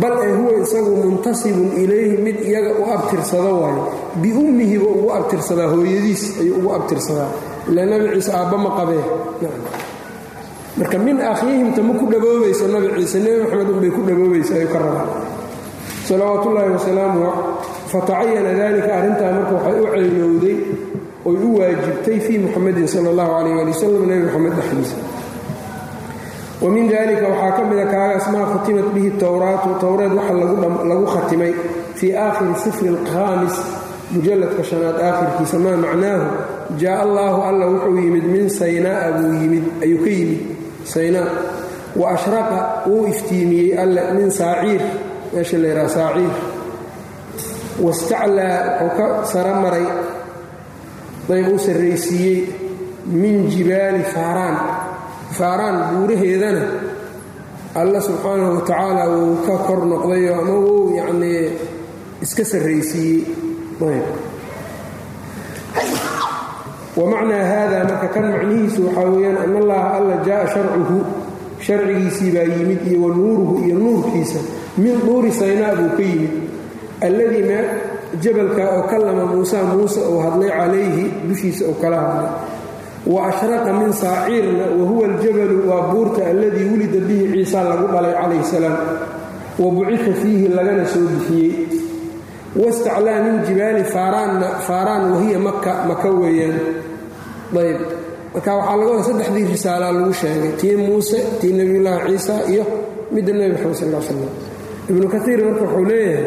bal 0.00 0.14
ee 0.26 0.32
huwa 0.38 0.52
isagu 0.62 0.92
muntasibun 1.04 1.68
ilayhi 1.82 2.16
mid 2.26 2.38
iyaga 2.50 2.72
u 2.82 2.84
abtirsado 2.96 3.52
waayo 3.62 3.82
biummihiba 4.22 4.84
ugu 4.94 5.08
abtirsadaa 5.18 5.68
hooyadiis 5.74 6.22
ayuu 6.40 6.56
ugu 6.58 6.70
abtirsadaa 6.78 7.30
ila 7.70 7.86
nabi 7.86 8.08
ciise 8.14 8.32
aabba 8.38 8.58
ma 8.64 8.70
qabee 8.78 9.04
marka 10.78 10.98
min 10.98 11.16
akhiihimta 11.20 11.80
ma 11.82 11.92
ku 11.98 12.04
dhaboobayso 12.12 12.64
nabi 12.68 12.88
ciise 13.00 13.18
nebi 13.24 13.38
maxamed 13.44 13.68
unbay 13.74 13.90
ku 13.96 14.00
dhaboobaysa 14.08 14.52
ayuu 14.60 14.70
ka 14.74 14.78
rabaa. 14.78 15.08
Salawaat 16.06 16.44
ullaahi 16.46 16.70
wasalaamuh 16.76 17.32
fatacayana 17.90 18.52
dalika 18.60 18.90
arrintaa 18.98 19.30
marka 19.36 19.52
waxay 19.56 19.76
u 19.80 19.86
ceynowday 19.94 20.56
oy 21.26 21.36
u 21.46 21.48
waajibtay 21.58 22.18
fii 22.26 22.38
muxamedin 22.44 22.86
sala 22.86 23.08
allahu 23.10 23.30
calayh 23.36 23.54
ali 23.62 23.70
wasalam 23.74 24.02
nebi 24.10 24.22
moxamed 24.26 24.52
dhexdiisa. 24.58 24.96
Wa 26.62 26.68
min 26.70 26.84
dalika 26.88 27.24
waxaa 27.32 27.52
ka 27.56 27.62
mida 27.68 27.84
kaagaas 27.92 28.26
maa 28.32 28.46
khutimat 28.52 28.88
bihi 28.94 29.10
towraatu 29.18 29.68
towreed 29.82 30.12
waxa 30.12 30.34
lagu 30.90 31.06
khatimay 31.14 31.52
fii 31.98 32.12
aakhiri 32.14 32.54
sifri 32.64 32.88
alkhaamis 32.94 33.56
mujalladka 34.14 34.62
shanaad 34.62 34.96
aakhirkiisa 35.08 35.56
maa 35.64 35.76
macnaahu? 35.84 36.26
Jaa 36.80 36.98
allaahu 37.06 37.38
alla 37.48 37.64
wuxuu 37.72 37.96
yimid 38.04 38.24
min 38.34 38.44
saynaa'a 38.50 39.08
buu 39.18 39.32
yimid 39.42 39.64
ayuu 39.82 40.00
ka 40.04 40.10
yimid 40.10 40.40
saynaa 40.92 41.28
wa 42.00 42.06
ashraqa 42.16 42.58
wuu 42.90 43.04
iftiimiyey 43.12 43.70
alle 43.82 44.02
min 44.16 44.30
saaciir. 44.40 44.82
Meesha 45.32 45.56
la 45.62 45.68
yidhaha 45.70 45.88
saaciir. 45.98 46.32
Wastaclaa 47.84 48.58
wuxuu 48.80 48.96
ka 48.98 49.06
sara 49.32 49.54
maray 49.62 49.86
dayb 51.28 51.46
uu 51.52 51.58
sarraysiiyey 51.66 52.38
min 53.20 53.36
jibaali 53.52 54.02
faaraan. 54.14 54.56
Faaraan 55.38 55.76
buuraheedana 55.92 56.62
alla 57.80 58.00
subxaanahu 58.08 58.54
wa 58.54 58.60
tacaala 58.68 59.04
wuu 59.14 59.36
ka 59.46 59.54
kor 59.66 59.80
noqdayo 59.92 60.32
ama 60.40 60.54
wuu 60.64 60.96
yacnii 60.98 61.42
iska 62.24 62.44
sarraysiiyey. 62.52 63.20
Ayb 63.88 64.06
wamacnaa 66.96 67.44
haada 67.50 67.78
marka 67.88 68.08
kan 68.14 68.24
macnihiisu 68.32 68.80
waxaa 68.86 69.08
weeyaan 69.12 69.36
an 69.44 69.52
allaha 69.62 69.88
alla 69.98 70.14
jaaa 70.26 70.46
sharcuhu 70.54 70.98
sharcigiisii 71.66 72.30
baa 72.36 72.46
yimid 72.56 72.80
iyo 72.90 72.98
wa 73.04 73.10
nuuruhu 73.16 73.54
iyo 73.66 73.76
nuurkiisa 73.78 74.38
min 74.78 74.94
duuri 75.06 75.32
saynaa 75.32 75.74
buu 75.78 75.90
ka 75.96 76.02
yimid. 76.02 76.32
Alladii 77.06 77.42
mee 77.48 77.64
jabalka 78.22 78.62
oo 78.76 78.82
kallama 78.90 79.24
muusa 79.32 79.58
muuse 79.70 80.00
uu 80.00 80.18
hadlay 80.24 80.50
calayhi 80.58 81.04
dushiisa 81.28 81.64
uu 81.68 81.74
kala 81.82 81.96
hadlay. 82.00 82.30
Wa 83.12 83.26
ashraqa 83.30 83.72
min 83.72 83.92
saaciirna 83.92 84.64
wa 84.78 84.84
huwa 84.90 85.04
aljabalu 85.08 85.56
waa 85.70 85.82
buurta 85.92 86.26
alladii 86.30 86.64
wulida 86.70 87.00
bihi 87.08 87.24
ciisa 87.32 87.64
lagu 87.68 87.86
dhalay 87.92 88.14
calayhi 88.20 88.44
salaam. 88.52 88.76
Wa 89.60 89.66
bucita 89.74 90.12
fiihi 90.22 90.48
lagana 90.56 90.84
soo 90.92 91.04
bixiyey. 91.12 91.52
Wastaclaa 92.56 93.20
min 93.24 93.34
jibaali 93.46 93.84
faaraan 94.66 95.02
wahiya 95.12 95.38
maka 95.38 95.72
maka 95.88 96.08
weeyaan 96.20 96.56
ayb. 97.54 97.80
Marka 98.34 98.50
waxaa 98.58 98.76
laga 98.80 98.90
wada 98.92 99.04
saddexdii 99.08 99.44
risaalaa 99.54 99.92
lagu 99.96 100.12
sheegay. 100.20 100.52
Tii 100.60 100.76
muuse 100.76 101.18
tii 101.40 101.52
nebiyullaahi 101.58 102.08
ciisa 102.10 102.34
iyo 102.52 102.64
midda 103.14 103.32
nebi 103.38 103.52
maxamed 103.54 103.76
sal 103.80 104.02
slam 104.08 104.30
ibnu 104.90 105.06
kaiir 105.12 105.40
marka 105.46 105.62
wuxuu 105.64 105.84
leeyahay 105.90 106.24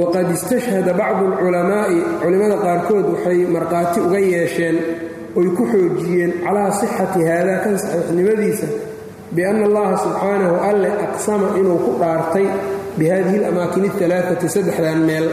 waqad 0.00 0.28
istashhada 0.36 0.92
bacdu 1.00 1.24
alculamaa'i. 1.32 1.98
Culimmada 2.22 2.56
qaarkood 2.64 3.06
waxay 3.14 3.38
markhaati 3.54 3.98
uga 4.06 4.18
yeesheen 4.32 4.76
oy 5.38 5.48
ku 5.56 5.62
xoojiyeen 5.72 6.32
calaa 6.44 6.70
sixati 6.80 7.20
haada 7.28 7.54
kan 7.64 7.74
saxiixnimadiisa 7.82 8.66
bianna 9.36 9.64
allaha 9.68 9.94
subxaanahu 10.04 10.56
alle 10.70 10.88
aqsama 11.06 11.46
inuu 11.60 11.78
ku 11.84 11.90
dhaartay 12.00 12.46
bihadihi 12.98 13.36
alamaakin 13.40 13.84
alaaati 14.06 14.46
saddexdan 14.54 15.00
meel. 15.08 15.26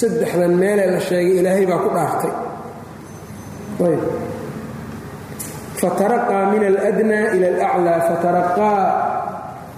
Saddexdan 0.00 0.52
meelee 0.62 0.88
la 0.94 1.00
sheegay 1.08 1.34
ilaahay 1.40 1.64
baa 1.70 1.80
ku 1.84 1.90
dhaartay 1.96 2.32
fataraqaa 5.80 6.44
min 6.52 6.62
aladnaa 6.70 7.24
ila 7.36 7.46
alaclaa 7.56 8.00
fataraqaa 8.08 8.80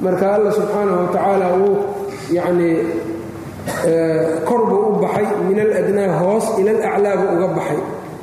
marka 0.05 0.27
alla 0.37 0.51
subxaanahu 0.59 0.99
wa 1.03 1.09
tacaala 1.15 1.47
wuu 1.61 1.77
yacnii 2.37 2.77
kor 4.49 4.61
buu 4.71 4.83
u 4.91 4.93
baxay 5.03 5.27
min 5.49 5.59
aladnaa 5.67 6.11
hoos 6.21 6.47
ila 6.61 6.71
alaclaa 6.79 7.17
buu 7.21 7.31
uga 7.37 7.49
baxay 7.59 7.81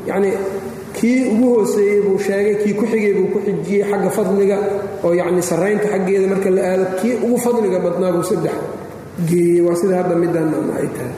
yacnii 0.10 0.34
kii 0.98 1.20
ugu 1.34 1.48
hooseeyey 1.56 2.00
buu 2.06 2.18
sheegay 2.28 2.56
kii 2.64 2.74
ku 2.80 2.86
xigay 2.92 3.14
buu 3.18 3.28
ku 3.34 3.40
xijiyey 3.48 3.84
xagga 3.92 4.10
fadliga 4.18 4.58
oo 5.06 5.12
yacni 5.20 5.42
sarraynta 5.50 5.88
xaggeeda 5.94 6.28
marka 6.34 6.50
la 6.56 6.62
aado 6.72 6.86
kii 7.02 7.16
ugu 7.26 7.38
fadliga 7.46 7.80
badnaa 7.86 8.12
buu 8.16 8.26
saddex 8.32 8.56
geeyey 9.30 9.62
waa 9.66 9.76
sida 9.82 9.96
hadda 10.04 10.16
middan 10.24 10.48
ay 10.80 10.88
tahay 10.96 11.16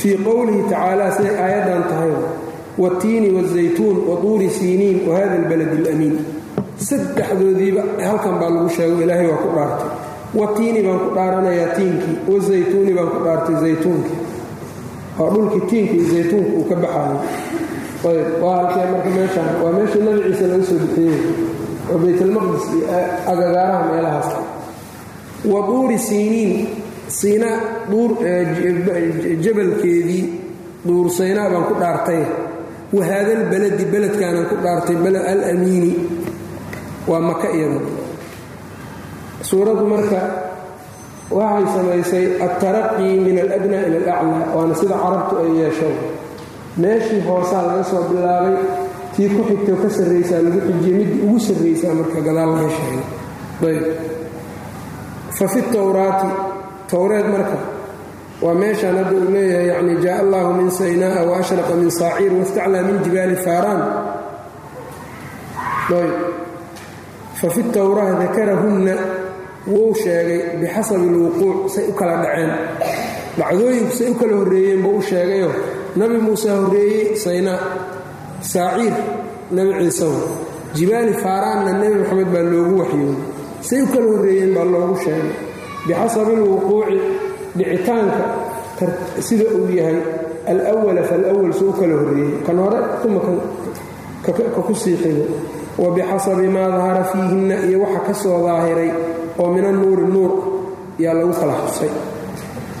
fii 0.00 0.16
qowlihi 0.26 0.62
tacaala 0.70 1.06
siday 1.16 1.36
aayaddan 1.44 1.82
tahay 1.90 2.12
watiini 2.82 3.28
wazaytuun 3.36 3.96
waduuri 4.08 4.48
siiniin 4.58 4.98
wahada 5.08 5.34
albalad 5.40 5.72
alamiin. 5.80 6.16
Saddexdoodiiba 6.88 7.82
halkan 8.06 8.34
baa 8.40 8.50
lagu 8.54 8.68
sheego 8.76 9.02
ilaahay 9.02 9.26
waa 9.32 9.42
ku 9.44 9.48
dhaartay. 9.56 9.90
Watiini 10.40 10.80
baan 10.86 10.98
ku 11.04 11.10
dhaaranayaa 11.16 11.74
tiinkii 11.76 12.16
wazaytuuni 12.32 12.92
baan 12.98 13.10
ku 13.14 13.18
dhaartay 13.26 13.56
zaytuunkii 13.64 14.18
waa 15.18 15.30
dhulkii 15.34 15.62
tiinka 15.70 15.94
iyo 15.94 16.06
zaytuunka 16.14 16.50
uu 16.58 16.64
ka 16.70 16.76
baxaayo 16.82 17.18
ayb 18.08 18.42
waa 18.42 18.56
halkee 18.56 18.86
marka 18.92 19.10
meeshaan 19.16 19.50
waa 19.62 19.72
meeshii 19.76 20.02
nabi 20.06 20.20
ciise 20.26 20.46
laga 20.52 20.64
soo 20.70 20.78
bixiyey 20.84 21.18
oo 21.92 21.98
baytalmaqdis 22.02 22.64
iyo 22.76 22.86
agagaaraha 23.32 23.80
meelahaas. 23.90 24.28
Wa 25.52 25.60
siiniin 26.08 26.52
siina 27.08 27.46
duur 27.90 28.10
jabalkeedii 29.44 30.24
duur 30.86 31.10
saynaa 31.10 31.50
baan 31.52 31.64
ku 31.68 31.74
dhaartay. 31.80 32.22
Wahaadal 32.92 33.42
baladi 33.52 33.84
beledkaanaan 33.92 34.46
ku 34.50 34.56
dhaartay 34.64 34.96
alamiini. 35.32 35.92
Waa 37.08 37.20
maka 37.20 37.48
iyada 37.56 37.80
suuraddu 39.48 39.84
marka 39.86 40.20
waxay 41.30 41.66
samaysay 41.74 42.24
altaraqii 42.44 43.14
min 43.24 43.36
aladnaa 43.44 43.82
ila 43.88 43.96
alaclaa 43.96 44.54
waana 44.56 44.74
sida 44.80 44.96
carabtu 45.04 45.34
ay 45.42 45.50
yeesho 45.60 45.88
meeshii 46.82 47.20
hoosaa 47.28 47.62
laga 47.68 47.84
soo 47.90 48.02
bilaabay 48.10 48.56
tii 49.16 49.28
ku 49.34 49.40
xigtoo 49.48 49.76
ka 49.82 49.88
sarraysaa 49.96 50.40
lagu 50.44 50.58
xijiyey 50.66 50.96
middii 51.00 51.22
ugu 51.26 51.38
sarraysaa 51.46 51.94
marka 52.00 52.18
gadaal 52.26 52.50
laga 52.56 52.70
sheegay 52.76 53.02
ayb 53.68 53.84
fa 55.38 55.44
fi 55.52 55.60
towraati 55.72 56.28
towreed 56.90 57.26
marka. 57.34 57.58
Waa 58.44 58.54
meeshaan 58.62 58.96
hadda 59.00 59.14
uu 59.20 59.30
leeyahay 59.34 59.66
yacni 59.72 59.94
jaa 60.04 60.18
allahu 60.24 60.50
min 60.58 60.68
saynaa'a 60.80 61.20
wa 61.28 61.34
ashraqa 61.42 61.74
min 61.80 61.90
saaciir 62.00 62.32
wastaclaa 62.40 62.82
min 62.88 62.96
jibaali 63.04 63.36
faaraan. 63.46 63.80
Ayb 65.98 66.12
fa 67.40 67.48
fi 67.54 67.62
towraa 67.74 68.12
dakarahunna 68.22 68.94
wuu 69.72 69.94
sheegay 70.02 70.40
bixasabi 70.60 71.06
alwuquuc 71.12 71.58
say 71.74 71.84
u 71.90 71.92
kala 71.98 72.14
dhaceen. 72.24 72.50
Dhacdooyinku 73.38 73.92
say 73.98 74.08
u 74.10 74.14
kala 74.20 74.34
horreeyeen 74.40 74.80
buu 74.84 74.96
u 74.98 75.02
sheegayoo 75.10 75.52
nabi 75.98 76.16
muuse 76.26 76.48
horreeyey 76.58 77.16
saynaa 77.24 77.58
saaciir 78.52 78.94
nebi 79.56 79.70
ciisahu 79.80 80.18
jibaali 80.76 81.12
faaraanna 81.24 81.72
nebi 81.82 81.94
moxamed 82.00 82.28
baa 82.34 82.44
loogu 82.52 82.74
waxyooday 82.82 83.16
say 83.68 83.78
u 83.82 83.86
kala 83.92 84.06
horreeyeen 84.12 84.50
baa 84.56 84.66
loogu 84.74 84.96
sheegay 85.04 85.32
bixasabi 85.88 86.32
alwuquuci 86.38 86.96
dhicitaanka 87.56 88.24
sida 89.26 89.44
uu 89.58 89.68
yahay 89.78 89.98
alwala 90.48 91.02
falwal 91.10 91.50
u 91.50 91.72
kala 91.78 91.94
horreeyey 92.00 92.32
kan 92.46 92.56
hore 92.62 92.78
uma 93.06 93.20
ka 94.24 94.32
ku 94.66 94.74
sii 94.74 94.96
wa 95.78 95.90
bixasabi 95.94 96.46
maa 96.48 96.68
dahara 96.68 97.04
fiihinna 97.04 97.56
iyo 97.68 97.80
waxa 97.82 98.00
ka 98.06 98.14
soo 98.14 98.46
daahiray 98.46 98.90
oo 99.38 99.48
min 99.54 99.64
annuuri 99.64 100.02
nuur 100.12 100.32
yaa 100.98 101.14
lagu 101.14 101.32
kala 101.40 101.54
xusay 101.66 101.90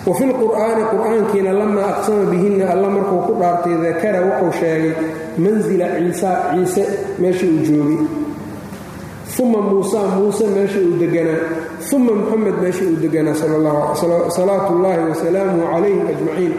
wa 0.06 0.14
fi 0.14 0.24
lqur'aani 0.26 0.82
qur'aankiina 0.92 1.52
lamaa 1.52 1.86
aqsama 1.92 2.24
bihinna 2.30 2.64
alla 2.74 2.88
markuu 2.90 3.20
ku 3.26 3.32
dhaartay 3.40 3.76
dakara 3.84 4.20
wuxuu 4.28 4.52
sheegay 4.60 4.92
mansila 5.38 5.86
ciisa 5.96 6.30
ciise 6.54 6.82
meesha 7.22 7.46
uu 7.46 7.62
joogay 7.66 8.00
uma 9.42 9.60
muusa 9.68 10.00
muuse 10.16 10.44
meesha 10.54 10.78
uu 10.86 10.96
deganaa 11.02 11.42
uma 11.96 12.12
muxamed 12.20 12.56
meesha 12.62 12.82
uu 12.90 12.96
deganaa 13.04 13.34
salaatu 14.36 14.70
ullaahi 14.76 15.00
wasalaamuhu 15.10 15.66
calayhim 15.72 16.02
ajmaciin. 16.12 16.54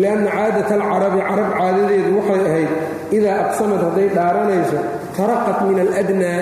Lianna 0.00 0.30
caadata 0.36 0.74
alcarabi 0.78 1.20
carab 1.28 1.48
caadadeedu 1.58 2.10
waxay 2.18 2.40
ahayd 2.50 2.70
idaa 3.16 3.36
aqsamad 3.44 3.80
hadday 3.86 4.08
dhaaranayso 4.16 4.78
taraqat 5.16 5.58
min 5.68 5.78
aladnaa 5.84 6.38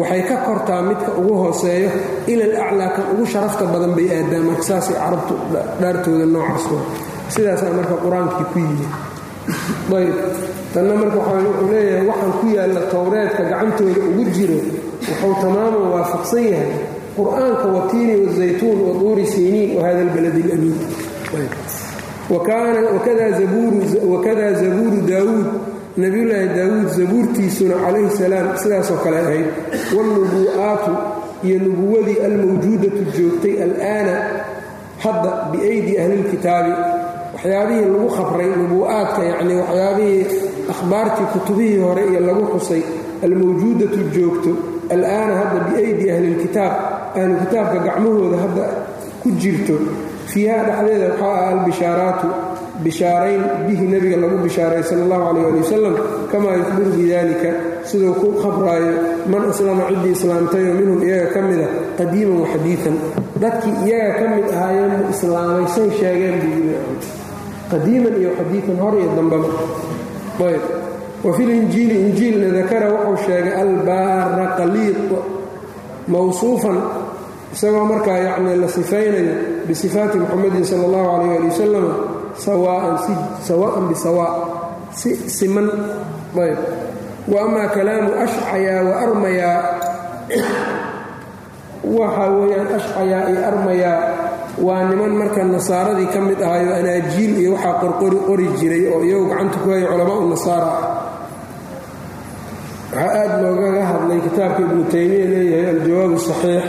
waxay 0.00 0.22
ka 0.28 0.36
kortaa 0.46 0.80
midka 0.88 1.10
ugu 1.20 1.34
hooseeyo 1.42 1.90
ila 2.32 2.44
alaclaa 2.44 2.90
kan 2.96 3.04
ugu 3.12 3.24
sharafta 3.32 3.64
badan 3.72 3.92
bay 3.96 4.06
aadaan 4.16 4.42
marka 4.48 4.62
saasay 4.70 4.96
carabtu 5.02 5.34
dhaartooda 5.80 6.26
noocaas 6.34 6.64
sidaasaa 7.34 7.72
marka 7.78 7.94
qur'aankii 8.04 8.46
ku 8.52 8.58
yimi 8.66 8.86
ayb 10.00 10.14
tanna 10.74 10.92
marka 11.02 11.18
wuxuu 11.26 11.66
leeyahay 11.72 12.04
waxaan 12.10 12.32
ku 12.40 12.46
yaalla 12.56 12.80
towreedka 12.92 13.42
gacantooda 13.50 14.00
ugu 14.10 14.22
jiro 14.36 14.58
wuxuu 15.08 15.34
tamaaman 15.42 15.84
waafaqsan 15.92 16.44
yahay 16.52 16.72
qur'aanka 17.16 17.66
watiini 17.76 18.14
wazaytuun 18.26 18.78
waduuri 18.86 19.26
siiniin 19.26 19.76
wahada 19.78 20.00
albaladi 20.06 20.42
alamiin 20.46 20.78
wakada 24.10 24.52
zabuuru 24.54 25.00
daawuud 25.08 25.46
nabiyulaahi 25.96 26.48
daawuud 26.56 26.88
zabuurtiisuna 26.98 27.74
calayhi 27.84 28.10
salaam 28.16 28.46
sidaasoo 28.62 28.96
kale 29.04 29.18
ahayd 29.18 29.46
wاlnubu'aatu 29.96 30.92
iyo 31.44 31.58
nubuwadii 31.58 32.18
almawjuudatu 32.28 33.02
joogtay 33.18 33.54
al'aana 33.66 34.14
hadda 35.04 35.30
biaydi 35.52 35.98
ahlilkitaabi 35.98 36.72
waxyaabihii 37.34 37.84
lagu 37.92 38.08
khabray 38.16 38.48
nubu'aadka 38.62 39.20
yacnii 39.30 39.56
waxyaabihii 39.62 40.26
akhbaartii 40.72 41.28
kutubihii 41.32 41.78
hore 41.86 42.02
iyo 42.10 42.20
lagu 42.20 42.44
xusay 42.52 42.82
almawjuudatu 43.24 43.98
joogto 44.14 44.52
al'aana 44.94 45.32
hadda 45.40 45.58
biaydi 45.70 46.04
ahlilkitaab 46.14 46.72
ahlukitaabka 47.20 47.78
gacmahooda 47.86 48.36
hadda 48.44 48.64
ku 49.22 49.28
jirto 49.42 49.76
fiiha 50.32 50.56
dhexdeeda 50.68 51.06
waxaa 51.12 51.34
ah 51.42 51.50
albishaaraatu 51.54 52.26
bishaarayn 52.84 53.42
bihi 53.68 53.84
nebiga 53.92 54.16
lagu 54.16 54.36
bishaaray 54.44 54.82
sal 54.90 55.00
allahu 55.04 55.22
calayh 55.28 55.46
ali 55.50 55.58
wasalam 55.62 55.94
kamaa 56.32 56.54
yukhbiru 56.60 56.90
bidalika 56.96 57.50
siduu 57.84 58.14
ku 58.20 58.28
khabraayo 58.42 58.92
man 59.32 59.42
aslama 59.52 59.84
ciddii 59.90 60.14
islaamtayoo 60.16 60.74
minhum 60.80 60.98
iyaga 61.08 61.26
ka 61.34 61.40
mida 61.48 61.66
qadiiman 61.98 62.38
waxadiian 62.44 62.96
dadkii 63.42 63.76
iyaga 63.86 64.12
ka 64.20 64.24
mid 64.34 64.46
ahaayeen 64.56 64.92
mu 64.96 65.04
islaamay 65.14 65.66
say 65.76 65.88
sheegeen 66.00 66.36
buu 66.40 66.76
qadiiman 67.72 68.14
iyo 68.22 68.30
xadiian 68.38 68.76
hor 68.82 68.94
iyo 69.00 69.10
dambaba 69.18 69.48
ayb 71.20 71.26
wa 71.26 71.32
fi 71.36 71.42
linjiili 71.46 71.94
injiilna 72.00 72.48
dakara 72.58 72.88
wuxuu 72.92 73.16
sheegay 73.28 73.52
albaaraqaliiq 73.62 74.98
mawsuufan. 76.08 76.78
Isagoo 77.52 77.84
markaa 77.84 78.18
yacni 78.18 78.56
la 78.56 78.68
sifaynayo 78.68 79.34
bisifaati 79.68 80.18
muxamadin 80.18 80.64
sala 80.64 80.84
allahu 80.86 81.06
calayh 81.18 81.36
ali 81.36 81.48
wasalam 81.50 81.86
sawaan 83.46 83.84
bisawaa 83.90 84.34
si 84.94 85.10
siman 85.28 85.66
ayb 86.38 86.58
wa 87.28 87.38
amaa 87.46 87.68
kalaamu 87.74 88.10
ashcayaa 88.24 88.82
wa 88.88 88.94
armayaa. 89.04 89.58
Waxa 91.98 92.24
weeyaan 92.38 92.68
ashcayaa 92.78 93.28
iyo 93.34 93.40
armayaa 93.50 93.98
waa 94.62 94.84
niman 94.88 95.10
marka 95.18 95.42
nasaaradii 95.44 96.06
ka 96.14 96.20
mid 96.20 96.38
ahayo 96.42 96.70
anaajiil 96.78 97.34
iyo 97.42 97.50
waxaa 97.58 97.80
qorqori 97.82 98.18
qori 98.28 98.46
jiray 98.62 98.84
oo 98.94 99.02
iyagu 99.02 99.26
gacanta 99.30 99.58
ku 99.64 99.68
haya 99.74 99.86
culamaau 99.90 100.28
nasaara 100.30 100.70
waxaa 102.92 103.10
aad 103.22 103.32
loogaga 103.42 103.82
hadlay 103.90 104.20
kitaabka 104.26 104.60
ibnu 104.66 104.82
taymiya 104.92 105.26
leeyahay 105.32 105.66
aljawaab 105.74 106.12
saxiix 106.28 106.64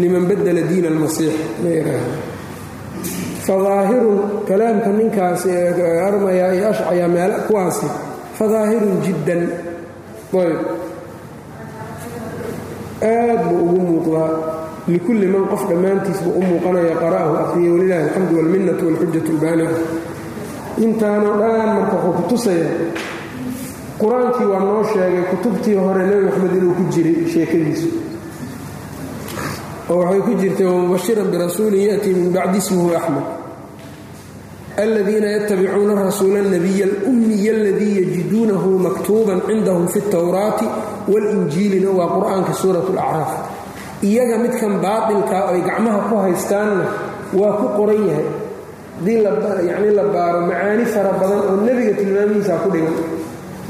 liman 0.00 0.24
badala 0.30 0.62
diin 0.70 0.86
almasiix 0.92 1.34
fadaahirun 3.46 4.18
kalaamka 4.48 4.90
ninkaasi 4.98 5.48
armayaa 6.08 6.52
iyo 6.56 6.66
ashcayaa 6.72 7.08
meel 7.14 7.32
kuwaasi 7.48 7.86
fadaahirun 8.38 8.96
jiddan. 9.04 9.42
Ayb. 10.42 10.58
Aad 13.02 13.40
buu 13.48 13.58
ugu 13.64 13.78
muuqdaa. 13.88 14.30
Likulli 14.92 15.26
man 15.32 15.44
qof 15.52 15.62
dhammaantiis 15.70 16.20
u 16.38 16.42
muuqanaya 16.48 16.94
qara'ahu 17.02 17.32
akhriya 17.42 17.70
walilahi 17.74 18.02
alxamdu 18.06 18.32
walminnatu 18.38 18.82
walxujatu 18.88 19.30
albaaniga 19.34 19.76
intaanoo 20.84 21.34
dhan 21.40 21.68
marka 21.76 21.96
wuxuu 21.96 22.12
ku 22.18 22.22
tusaya 22.30 22.68
qur'aankii 24.00 24.46
waa 24.52 24.60
noo 24.64 24.82
sheegay 24.92 25.24
kutubtii 25.30 25.74
hore 25.74 26.02
nebi 26.08 26.24
maxamed 26.24 26.54
inuu 26.56 26.74
ku 26.78 26.82
jiray 26.92 27.16
sheekadiisu. 27.32 27.88
Oo 29.90 29.98
waxay 30.00 30.20
ku 30.26 30.32
jirtay 30.40 30.66
wamubashiran 30.66 31.28
birasuulin 31.32 31.82
yatii 31.90 32.14
min 32.14 32.32
bacdi 32.32 32.58
ismuhu 32.58 32.94
axmed 32.98 33.26
aladiina 34.82 35.28
yatabicuuna 35.36 35.94
rasuula 36.08 36.40
nabiya 36.42 36.86
alummiya 36.86 37.52
aladii 37.58 37.94
yajiduunahu 38.00 38.68
maktuuban 38.86 39.40
cindahum 39.46 39.88
fi 39.92 39.98
اtowraati 39.98 40.66
walinjiilina 41.12 41.90
waa 41.98 42.08
qur'aanka 42.16 42.52
suurat 42.62 42.86
lacraaf 42.98 43.32
iyaga 44.02 44.36
midkan 44.44 44.80
baatilkaa 44.84 45.42
ah 45.48 45.52
ay 45.52 45.60
gacmaha 45.68 46.00
ku 46.08 46.14
haystaanna 46.24 46.84
waa 47.40 47.52
ku 47.60 47.66
qoran 47.76 48.02
yahay. 48.08 48.28
Haddii 49.00 49.68
yani 49.68 49.90
la 49.96 50.04
baaro 50.14 50.40
macaani 50.46 50.84
fara 50.84 51.12
badan 51.20 51.40
oo 51.50 51.56
nebiga 51.66 51.92
tilmaamihiisaa 51.98 52.62
ku 52.64 52.68
dhigan 52.70 52.94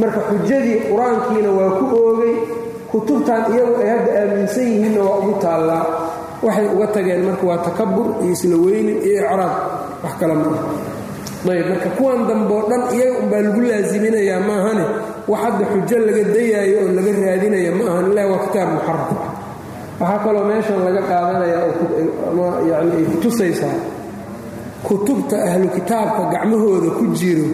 marka 0.01 0.21
xujadii 0.31 0.77
qur'aankiina 0.91 1.51
waa 1.59 1.71
ku 1.79 1.85
oogay 2.05 2.35
kutubtan 2.91 3.43
iyagu 3.55 3.75
ay 3.83 3.89
hadda 3.95 4.11
aaminsan 4.21 4.65
yihiinna 4.73 5.01
waa 5.07 5.17
ugu 5.23 5.33
taallaa. 5.45 5.85
Waxay 6.45 6.67
uga 6.75 6.87
tageen 6.95 7.23
marka 7.29 7.45
waa 7.51 7.61
takabur 7.67 8.07
iyo 8.25 8.33
isla 8.37 8.57
weynin 8.65 8.99
iyo 9.07 9.15
icraab 9.23 9.55
wax 10.03 10.13
kale 10.21 10.35
ma 10.41 10.47
ah 11.49 11.53
ayb 11.53 11.67
marka 11.73 11.89
kuwan 11.99 12.19
dambeoo 12.29 12.63
dhan 12.71 12.83
iyaga 12.97 13.17
umbaa 13.23 13.41
lagu 13.47 13.61
laasiminayaa 13.71 14.41
maahane 14.49 14.85
wax 15.31 15.41
hadda 15.45 15.65
xujo 15.73 15.97
laga 16.07 16.23
dayaayo 16.35 16.77
oo 16.85 16.91
laga 16.97 17.11
raadinaya 17.27 17.71
ma 17.79 17.85
ahan 17.93 18.07
ilah 18.13 18.25
waa 18.33 18.41
kitaab 18.49 18.69
muxaraf 18.77 19.11
waxaa 20.01 20.19
kaloo 20.25 20.45
meeshan 20.51 20.79
laga 20.87 21.03
qaadanayaa 21.11 21.65
ama 22.31 22.47
yani 22.71 22.91
ay 22.99 23.05
kutusaysaa 23.13 23.77
kutubta 24.87 25.37
ahlu 25.49 25.69
kitaabka 25.77 26.23
gacmahooda 26.33 26.89
ku 26.99 27.05
jiro 27.19 27.47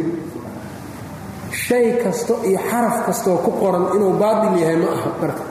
shay 1.66 1.87
kasto 2.05 2.35
iyo 2.48 2.59
xaraf 2.70 2.96
kastoo 3.07 3.38
ku 3.44 3.50
qoran 3.61 3.85
inuu 3.96 4.12
baatil 4.22 4.55
yahay 4.62 4.76
ma 4.83 4.88
aha 4.96 5.11
marka. 5.20 5.44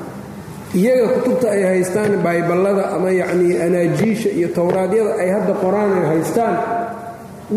Iyaga 0.80 1.08
kutubta 1.15 1.47
ay 1.56 1.63
haystaan 1.69 2.13
bayballada 2.25 2.84
ama 2.95 3.10
yacnii 3.21 3.54
anaajiisha 3.65 4.30
iyo 4.38 4.47
towraadyada 4.58 5.12
ay 5.21 5.30
hadda 5.36 5.54
qoraan 5.63 5.91
ay 5.99 6.06
haystaan 6.12 6.56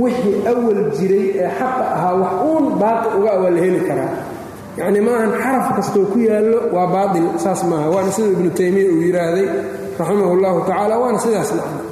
wixii 0.03 0.37
awal 0.53 0.81
jiray 0.99 1.27
ee 1.43 1.51
xaqa 1.59 1.85
ahaa 1.97 2.15
wax 2.23 2.33
uun 2.49 2.65
baaqi 2.81 3.09
uga 3.19 3.31
awaa 3.37 3.51
la 3.57 3.61
heli 3.65 3.81
karaa 3.89 4.13
yacnii 4.81 5.03
maahan 5.09 5.33
xaraf 5.43 5.67
kastoo 5.77 6.05
ku 6.13 6.19
yaallo 6.29 6.59
waa 6.77 6.87
baatil 6.95 7.27
saas 7.45 7.61
maaha 7.71 7.87
waana 7.95 8.11
sida 8.17 8.29
ibnu 8.37 8.51
taymiya 8.59 8.87
uu 8.95 9.01
yidhaahday 9.07 9.47
raximah 9.99 10.29
ullahu 10.35 10.59
tacaala 10.69 10.95
waana 11.03 11.19
sidaas 11.25 11.51
nacna 11.59 11.83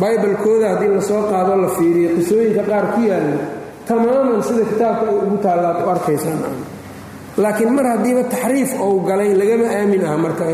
baybalkooda 0.00 0.66
haddii 0.72 0.90
la 0.96 1.02
soo 1.10 1.22
qaado 1.30 1.52
la 1.64 1.68
fiiriyo 1.76 2.08
qisooyinka 2.16 2.62
qaar 2.70 2.84
ku 2.96 3.00
yaalla 3.10 3.36
tamaaman 3.88 4.40
sida 4.46 4.64
kitaabka 4.70 5.04
ay 5.10 5.16
ugu 5.24 5.36
taallaad 5.44 5.76
u 5.84 5.88
arkaysaa 5.94 6.38
laakiin 7.42 7.72
mar 7.76 7.86
haddiiba 7.92 8.22
taxriif 8.32 8.70
ou 8.84 8.92
galay 9.08 9.30
lagama 9.40 9.66
aamin 9.78 10.02
ah 10.10 10.16
marka. 10.24 10.44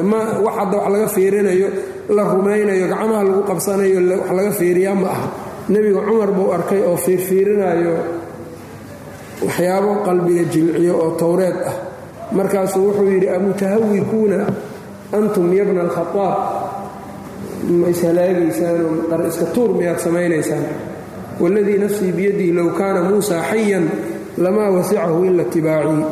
Wax 0.45 0.55
hadda 0.59 0.77
wax 0.81 0.89
laga 0.95 1.09
fiirinayo 1.15 1.69
la 2.17 2.23
rumaynayo 2.33 2.85
gacmaha 2.93 3.23
lagu 3.29 3.43
qabsanayo 3.51 3.99
wax 4.21 4.31
laga 4.39 4.51
fiiriyaa 4.59 4.95
ma 5.03 5.09
aha. 5.15 5.27
Nebiga 5.73 6.01
cumar 6.09 6.31
buu 6.37 6.49
arkay 6.57 6.81
oo 6.89 6.97
fiirfiirinayo 7.05 7.95
waxyaabo 9.45 9.91
qalbiga 10.07 10.45
jilciyo 10.53 10.95
oo 11.03 11.11
towreed 11.21 11.59
ah. 11.71 11.75
Markaasuu 12.37 12.83
wuxuu 12.87 13.09
yidhi 13.13 13.29
amutahawikuuna 13.37 14.39
antum 15.19 15.47
yabna 15.59 15.81
alkhaaab 15.87 16.17
ma 17.79 17.87
ishalaagaysaanoo 17.93 18.93
dhar 19.11 19.21
iska 19.31 19.47
tuur 19.55 19.71
miyaad 19.79 19.99
samaynaysaan 20.07 20.65
waladii 21.43 21.79
nafsii 21.85 22.13
biyadihi 22.17 22.53
low 22.59 22.69
kaana 22.79 23.01
muusaa 23.09 23.43
xayan 23.51 23.85
lamaa 24.45 24.71
wasicahu 24.77 25.25
ila 25.29 25.45
tibaacii. 25.55 26.05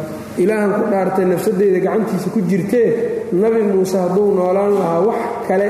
Ilaahan 0.43 0.71
ku 0.79 0.83
dhaartay 0.93 1.25
nafsadeyda 1.33 1.79
gacantiisa 1.87 2.29
ku 2.35 2.41
jirtee 2.51 2.88
nabi 3.43 3.61
muuse 3.71 3.97
hadduu 4.03 4.29
noolaan 4.38 4.73
lahaa 4.79 5.01
wax 5.09 5.21
kale 5.49 5.69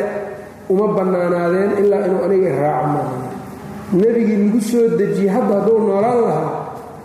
uma 0.73 0.87
bannaanaadeen 0.97 1.71
ilaa 1.83 2.03
inuu 2.07 2.23
aniga 2.27 2.49
iraaco 2.57 2.87
maaha 2.94 3.16
nebigii 4.01 4.37
lagu 4.44 4.61
soo 4.71 4.87
dejiyey 4.99 5.31
hadda 5.37 5.55
hadduu 5.59 5.79
noolaan 5.88 6.21
lahaa 6.25 6.49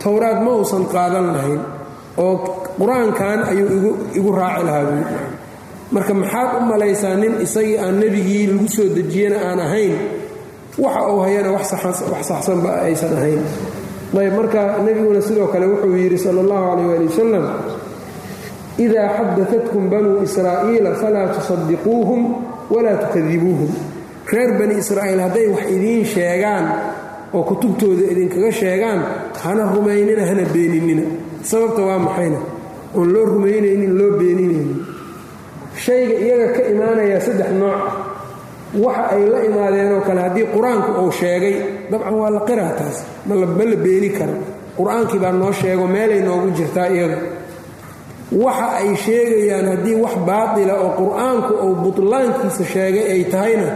towraad 0.03 0.39
ma 0.45 0.51
uusan 0.59 0.83
qaadan 0.93 1.27
lahayn 1.35 1.61
oo 2.23 2.33
qur'aankan 2.79 3.39
ayuu 3.51 3.91
igu 4.17 4.31
raaci 4.39 4.63
lahaa 4.67 4.83
buui 4.89 5.03
marka 5.95 6.13
maxaad 6.21 6.49
u 6.59 6.61
malaysaa 6.71 7.15
nin 7.21 7.33
isagii 7.45 7.77
aan 7.83 7.95
nebigii 8.03 8.43
lagu 8.51 8.67
soo 8.75 8.87
dejiyena 8.97 9.37
aan 9.49 9.59
ahayn 9.67 9.93
waxa 10.77 11.01
uu 11.11 11.19
hayana 11.25 11.49
wax 11.55 11.65
saxsanba 12.29 12.81
aysan 12.87 13.13
ahayn. 13.17 13.41
Ayb 14.13 14.33
marka 14.37 14.61
nebiguna 14.85 15.21
sidoo 15.21 15.47
kale 15.53 15.65
wuxuu 15.65 15.95
yidhi 15.97 16.17
sal 16.17 16.37
اllahu 16.37 16.63
calayh 16.69 16.95
ali 16.97 17.05
wasalam 17.09 17.45
idaa 18.77 19.09
xadaatkum 19.17 19.83
banuu 19.91 20.21
israa'iila 20.27 20.91
falaa 21.01 21.27
tusadiquuhum 21.35 22.21
walaa 22.73 22.97
tukadibuuhum. 23.03 23.71
Reer 24.31 24.51
bani 24.59 24.75
israa'iil 24.81 25.19
hadday 25.25 25.47
wax 25.53 25.65
idiin 25.75 26.05
sheegaan 26.05 26.65
oo 27.33 27.43
kutubtooda 27.49 28.05
idinkaga 28.13 28.51
sheegaan 28.51 28.99
hana 29.43 29.63
rumaynina 29.73 30.25
hana 30.29 30.43
beeninina. 30.53 31.03
Sababta 31.49 31.81
waa 31.81 31.99
maxayna? 31.99 32.39
Oon 32.95 33.13
loo 33.13 33.25
rumaynaynin 33.25 33.93
loo 33.99 34.11
beeninaynin 34.19 34.79
shayga 35.83 36.15
iyaga 36.25 36.47
ka 36.55 36.61
imaanayaa 36.71 37.19
saddex 37.25 37.49
nooc 37.61 37.81
waxa 38.83 39.03
ay 39.15 39.23
la 39.31 39.39
imaadeenoo 39.49 40.01
kale 40.07 40.21
haddii 40.21 40.45
qur'aanku 40.55 40.91
uu 41.03 41.11
sheegay 41.11 41.55
dabcan 41.91 42.13
waa 42.21 42.29
la 42.35 42.39
qiraa 42.47 42.71
taas 42.79 42.97
ma 43.27 43.35
la 43.35 43.45
beeni 43.85 44.09
karo. 44.17 44.33
Qur'aankii 44.77 45.19
baa 45.23 45.31
noo 45.31 45.51
sheego 45.51 45.85
meelay 45.87 46.21
noogu 46.27 46.49
jirtaa 46.57 46.87
iyada. 46.95 47.17
Waxa 48.43 48.67
ay 48.81 48.89
sheegayaan 49.05 49.65
haddii 49.71 49.95
wax 50.03 50.13
baatila 50.27 50.73
oo 50.85 50.91
qur'aanku 51.01 51.53
uu 51.65 51.75
butlaankiisa 51.83 52.63
sheegay 52.73 53.05
ay 53.13 53.23
tahayna 53.33 53.67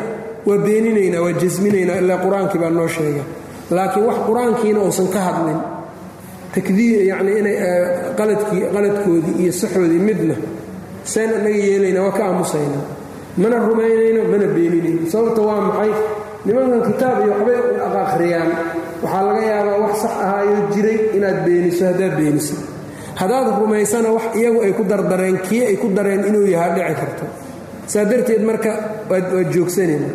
waa 0.48 0.58
beeninaynaa 0.66 1.22
waa 1.26 1.34
jasminaynaa 1.42 1.96
ilaa 2.02 2.18
qur'aankii 2.26 2.60
baa 2.64 2.70
noo 2.78 2.88
sheega. 2.96 3.22
Laakiin 3.76 4.06
wax 4.10 4.18
qur'aankiina 4.28 4.80
uusan 4.86 5.08
ka 5.14 5.20
hadlin 5.28 5.60
takdiib 6.56 7.02
yacni 7.12 7.32
inay 7.40 7.56
qaladkii 8.18 8.62
qaladkoodii 8.76 9.36
iyo 9.44 9.52
saxoodii 9.62 10.02
midna 10.10 10.36
seen 11.12 11.30
annaga 11.38 11.60
yeelayna 11.70 12.00
waa 12.06 12.12
ka 12.18 12.24
aamusaynaa 12.30 12.84
mana 13.42 13.56
rumaynayno 13.68 14.22
mana 14.32 14.46
beeninayno 14.56 15.02
sababta 15.12 15.42
waa 15.48 15.62
maxay? 15.70 15.92
Nimankan 16.46 16.82
kitaab 16.90 17.18
iyo 17.24 17.32
waxbay 17.36 17.58
aqakhriyaan 17.88 18.50
waxaa 19.04 19.24
laga 19.28 19.42
yaabaa 19.52 19.78
wax 19.84 19.94
sax 20.04 20.14
ahaayoo 20.26 20.62
jiray 20.74 20.98
inaad 21.18 21.38
beeniso 21.46 21.84
haddaad 21.90 22.14
beeniso. 22.20 22.56
Haddaad 23.20 23.48
rumaysana 23.62 24.10
wax 24.16 24.26
iyagu 24.40 24.60
ay 24.66 24.74
ku 24.78 24.84
dardareen 24.92 25.38
kii 25.48 25.64
ay 25.70 25.76
ku 25.82 25.88
dareen 25.98 26.22
inuu 26.30 26.46
yahaa 26.54 26.72
dhici 26.76 26.96
karto. 27.02 27.26
Saa 27.92 28.06
darteed 28.10 28.42
marka 28.50 28.72
waad 29.10 29.26
joogsanayna 29.54 30.10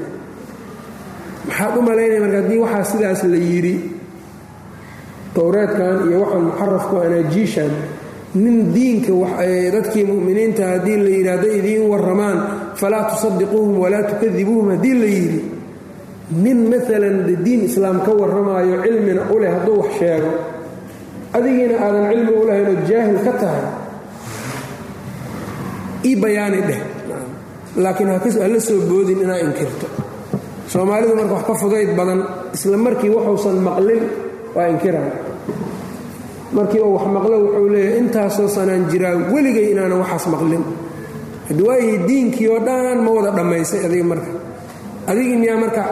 maxaad 1.49 1.75
u 1.79 1.83
malaynaya 1.89 2.21
marka 2.25 2.37
haddii 2.43 2.61
waxaa 2.65 2.85
sidaas 2.91 3.21
la 3.33 3.39
yidhi 3.51 3.75
towreedkan 5.35 6.09
iyo 6.09 6.19
waxaan 6.25 6.43
muxarafku 6.49 6.95
anaajiishan 7.07 7.73
nin 8.35 8.73
diinka 8.75 9.13
dadkii 9.75 10.05
mu'miniinta 10.11 10.63
haddii 10.73 10.97
la 11.05 11.11
yidhi 11.17 11.29
hadday 11.35 11.55
idiin 11.59 11.85
warramaan 11.91 12.39
falaa 12.81 13.05
tusadiquuhum 13.11 13.79
walaa 13.83 14.03
tukadibuuhum 14.11 14.69
haddii 14.75 14.95
la 15.03 15.09
yidhi 15.17 15.41
nin 16.45 16.59
maalan 16.73 17.17
de 17.27 17.35
diin 17.45 17.61
islaam 17.69 18.01
ka 18.07 18.13
warramaayo 18.21 18.77
cilmina 18.85 19.23
u 19.35 19.37
leh 19.43 19.51
hadduu 19.55 19.77
wax 19.81 19.91
sheego 19.99 20.31
adigiina 21.37 21.75
aadan 21.87 22.05
cilmi 22.11 22.33
u 22.41 22.47
lahaynoo 22.49 22.77
jaahil 22.89 23.19
ka 23.27 23.33
tahay 23.43 23.65
ii 26.09 26.17
bayaani 26.23 26.61
dheh. 26.69 26.81
Laakiin 27.77 28.09
hala 28.43 28.61
soo 28.61 28.81
boodin 28.91 29.21
inaa 29.25 29.39
inkirto. 29.47 29.87
Soomaalidu 30.73 31.15
marka 31.17 31.35
wax 31.35 31.45
ka 31.47 31.55
fudayd 31.63 31.91
badan 31.99 32.21
isla 32.55 32.77
markii 32.77 33.11
waxuusan 33.17 33.57
maqlin 33.69 34.03
waa 34.57 34.67
inkiraan 34.73 35.11
markii 36.57 36.81
uu 36.87 36.95
wax 36.97 37.07
maqlo 37.17 37.37
wuxuu 37.45 37.69
leeyahay 37.75 37.99
intaasoo 38.03 38.49
sanaan 38.57 38.83
jiraa 38.91 39.15
weligay 39.33 39.67
inaanan 39.73 39.99
waxaas 40.03 40.27
maqlin. 40.35 40.63
Haddii 41.49 41.67
waayay 41.69 41.99
diinkii 42.09 42.49
oo 42.55 42.61
dhan 42.67 42.99
ma 43.05 43.11
wada 43.17 43.31
dhammaysay 43.39 43.81
adiga 43.87 44.05
marka. 44.13 44.31
Adigii 45.11 45.37
miyaa 45.43 45.59
marka 45.65 45.83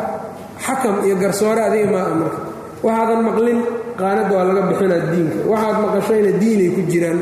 xakam 0.66 0.94
iyo 1.06 1.14
garsoore 1.22 1.60
adiga 1.68 1.86
maa 1.94 2.14
marka. 2.22 2.40
Waxaadan 2.86 3.20
maqlin 3.28 3.58
qaanadda 4.00 4.32
waa 4.36 4.44
laga 4.48 4.62
bixinaa 4.70 5.00
diinka. 5.12 5.36
Waxaad 5.50 5.76
maqashayna 5.84 6.30
diinay 6.40 6.68
ku 6.76 6.80
jiraan. 6.92 7.20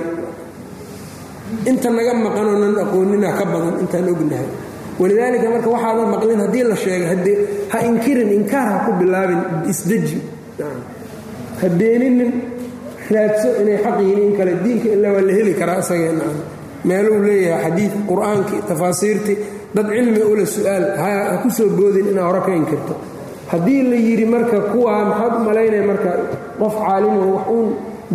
Inta 1.71 1.89
naga 1.97 2.13
maqanoo 2.27 2.57
nan 2.63 2.75
aqoonina 2.85 3.29
ka 3.39 3.45
badan 3.53 3.75
intaan 3.83 4.09
ognahay. 4.13 4.49
Walidaalika 5.01 5.47
marka 5.55 5.69
waxaadan 5.75 6.09
maqlin 6.15 6.39
haddii 6.45 6.65
la 6.71 6.77
sheegay 6.83 7.37
ha 7.73 7.77
inkirin 7.89 8.31
inkaar 8.39 8.67
ha 8.73 8.77
ku 8.87 8.91
bilaabin 9.01 9.41
isdeji. 9.73 10.19
Ha 11.61 11.67
beeninin 11.79 12.31
raadso 13.15 13.49
inay 13.63 13.79
xaq 13.85 13.97
yihiin 14.03 14.23
in 14.29 14.33
kale 14.39 14.53
diinka 14.65 14.89
ilaa 14.97 15.13
waa 15.17 15.25
la 15.29 15.33
heli 15.39 15.53
karaa 15.61 15.79
isageenna 15.85 16.25
meeluu 16.89 17.19
leeyahay 17.27 17.63
xadiid 17.71 17.93
qur'aankii 18.11 18.61
tafaasiirtii 18.71 19.37
dad 19.77 19.87
cilmi 19.95 20.23
ule 20.33 20.45
su'aal 20.55 20.85
ha 21.03 21.09
ku 21.43 21.49
soo 21.59 21.69
boodin 21.79 22.07
inaa 22.13 22.27
hore 22.29 22.41
ka 22.47 22.53
inkirto. 22.61 22.95
Haddii 23.53 23.83
la 23.91 23.97
yidhi 24.07 24.25
marka 24.35 24.59
kuwaa 24.73 25.05
maxaad 25.11 25.33
u 25.41 25.45
malaynaya 25.49 25.85
marka 25.91 26.11
qof 26.61 26.75
caalimo 26.87 27.21
wax 27.35 27.47
uun 27.57 27.69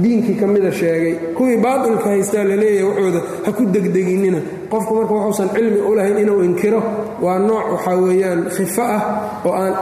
diinkii 0.03 0.36
ka 0.41 0.45
mida 0.53 0.71
sheegay 0.79 1.13
kuwii 1.38 1.58
baatilka 1.65 2.08
haystaa 2.10 2.43
la 2.49 2.56
leeyahay 2.63 2.86
waxooda 2.89 3.21
ha 3.45 3.49
ku 3.58 3.63
degdeginina 3.73 4.39
qofku 4.71 4.91
marka 4.97 5.13
waxuusan 5.17 5.49
cilmi 5.56 5.79
u 5.89 5.95
lahayn 5.97 6.17
inuu 6.23 6.41
inkiro 6.49 6.82
waa 7.25 7.39
nooc 7.47 7.65
waxaa 7.73 7.95
weeyaan 8.06 8.39
khifo 8.56 8.82
ah 8.95 9.01
oo 9.45 9.53
aan 9.62 9.73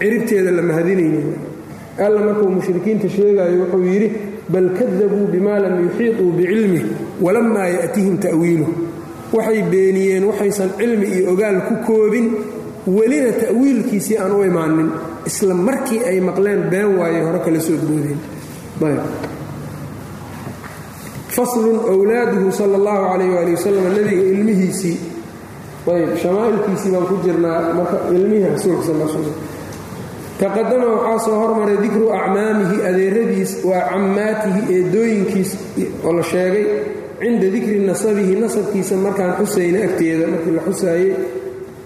ciribteeda 0.00 0.50
la 0.58 0.62
mahadinaynin 0.68 1.28
alla 2.06 2.20
markuu 2.26 2.48
mushrikiinta 2.56 3.08
sheegayo 3.08 3.56
wuxuu 3.62 3.84
yidhi 3.92 4.08
bal 4.52 4.68
kadabuu 4.78 5.26
bima 5.32 5.58
lam 5.58 5.74
yuxiiطuu 5.84 6.30
bicilmih 6.38 6.84
walammaa 7.24 7.66
ya'tihim 7.76 8.16
ta'wiiluh 8.18 8.68
waxay 9.32 9.62
beeniyeen 9.72 10.24
waxaysan 10.30 10.70
cilmi 10.78 11.06
iyo 11.06 11.32
ogaal 11.32 11.58
ku 11.68 11.74
koobin 11.86 12.26
welina 12.86 13.32
ta'wiilkiisii 13.42 14.16
aan 14.18 14.32
u 14.32 14.42
imaanin 14.44 14.88
isla 15.26 15.54
markii 15.54 16.00
ay 16.10 16.20
maqleen 16.20 16.62
been 16.72 16.96
waaye 16.98 17.20
hore 17.26 17.38
kala 17.44 17.60
soo 17.60 17.76
boodeen 17.88 18.20
faslun 21.36 21.78
wlaaduhu 22.00 22.52
sal 22.52 22.72
اllahu 22.74 23.02
calayh 23.12 23.38
ali 23.42 23.52
wasalam 23.54 23.84
nebiga 23.94 24.22
ilmihiisii 24.34 24.96
ayb 25.94 26.10
shamaa'ilkiisii 26.22 26.90
baan 26.94 27.06
ku 27.10 27.16
jirnaa 27.24 27.72
marka 27.78 27.96
ilmihii 28.14 28.50
rasuulka 28.54 28.82
sal 28.88 28.98
slam 29.14 29.34
taqadama 30.40 30.86
waxaa 30.96 31.18
soo 31.24 31.36
hormaray 31.42 31.76
dikru 31.84 32.06
acmaamihi 32.18 32.76
adeeradiis 32.88 33.52
waa 33.68 33.82
cammaatihi 33.90 34.60
eedooyinkiis 34.76 35.50
oo 36.06 36.12
la 36.18 36.22
sheegay. 36.32 36.64
Cinda 37.20 37.46
dikri 37.54 37.78
nasabihi 37.90 38.34
nasabkiisa 38.42 38.94
markaan 39.04 39.32
xusayna 39.38 39.78
agteeda 39.86 40.24
markii 40.32 40.52
la 40.56 40.62
xusaayey 40.68 41.10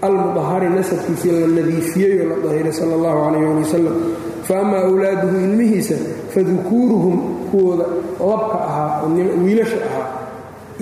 almudahari 0.07 0.69
nasabkiisii 0.79 1.33
la 1.41 1.47
nadiifiyey 1.59 2.13
oo 2.23 2.27
la 2.31 2.37
dahiray 2.45 2.73
sal 2.79 2.91
اllahu 2.97 3.19
calayh 3.25 3.43
ali 3.51 3.59
wasalam 3.67 3.97
fa 4.47 4.55
ama 4.63 4.77
awlaaduhu 4.87 5.37
ilmihiisa 5.47 5.97
fadukuuruhum 6.35 7.17
kuwooda 7.51 7.85
labka 8.31 8.59
ahaa 8.69 9.03
wiilasha 9.45 9.79
ahaa 9.89 10.09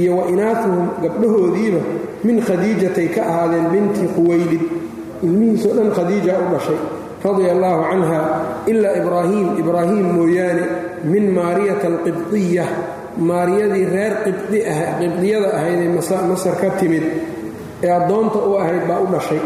iyo 0.02 0.12
wa 0.16 0.24
inaatuhum 0.32 0.84
gabdhahoodiiba 1.02 1.80
min 2.24 2.36
khadiijatay 2.46 3.08
ka 3.14 3.20
ahaadeen 3.30 3.66
binti 3.72 4.04
quwaylid 4.16 4.62
ilmihiisoo 5.24 5.72
dhan 5.78 5.90
khadiija 5.96 6.32
u 6.44 6.46
dhashay 6.52 6.78
radia 7.24 7.50
allaahu 7.56 7.82
canha 7.90 8.20
ilaa 8.72 8.94
ibraahiim 9.00 9.48
ibraahiim 9.62 10.06
mooyaane 10.18 10.64
min 11.12 11.24
maariyata 11.38 11.86
alqibdiya 11.92 12.64
maariyadii 13.30 13.86
reer 13.94 14.14
qibdiyada 15.00 15.48
ahayd 15.58 15.80
ee 15.86 15.90
masar 16.32 16.54
ka 16.62 16.68
timid 16.80 17.04
ee 17.84 17.90
addoonta 17.98 18.38
u 18.38 18.52
ahayd 18.62 18.82
baa 18.88 19.00
u 19.04 19.06
dhashay. 19.14 19.40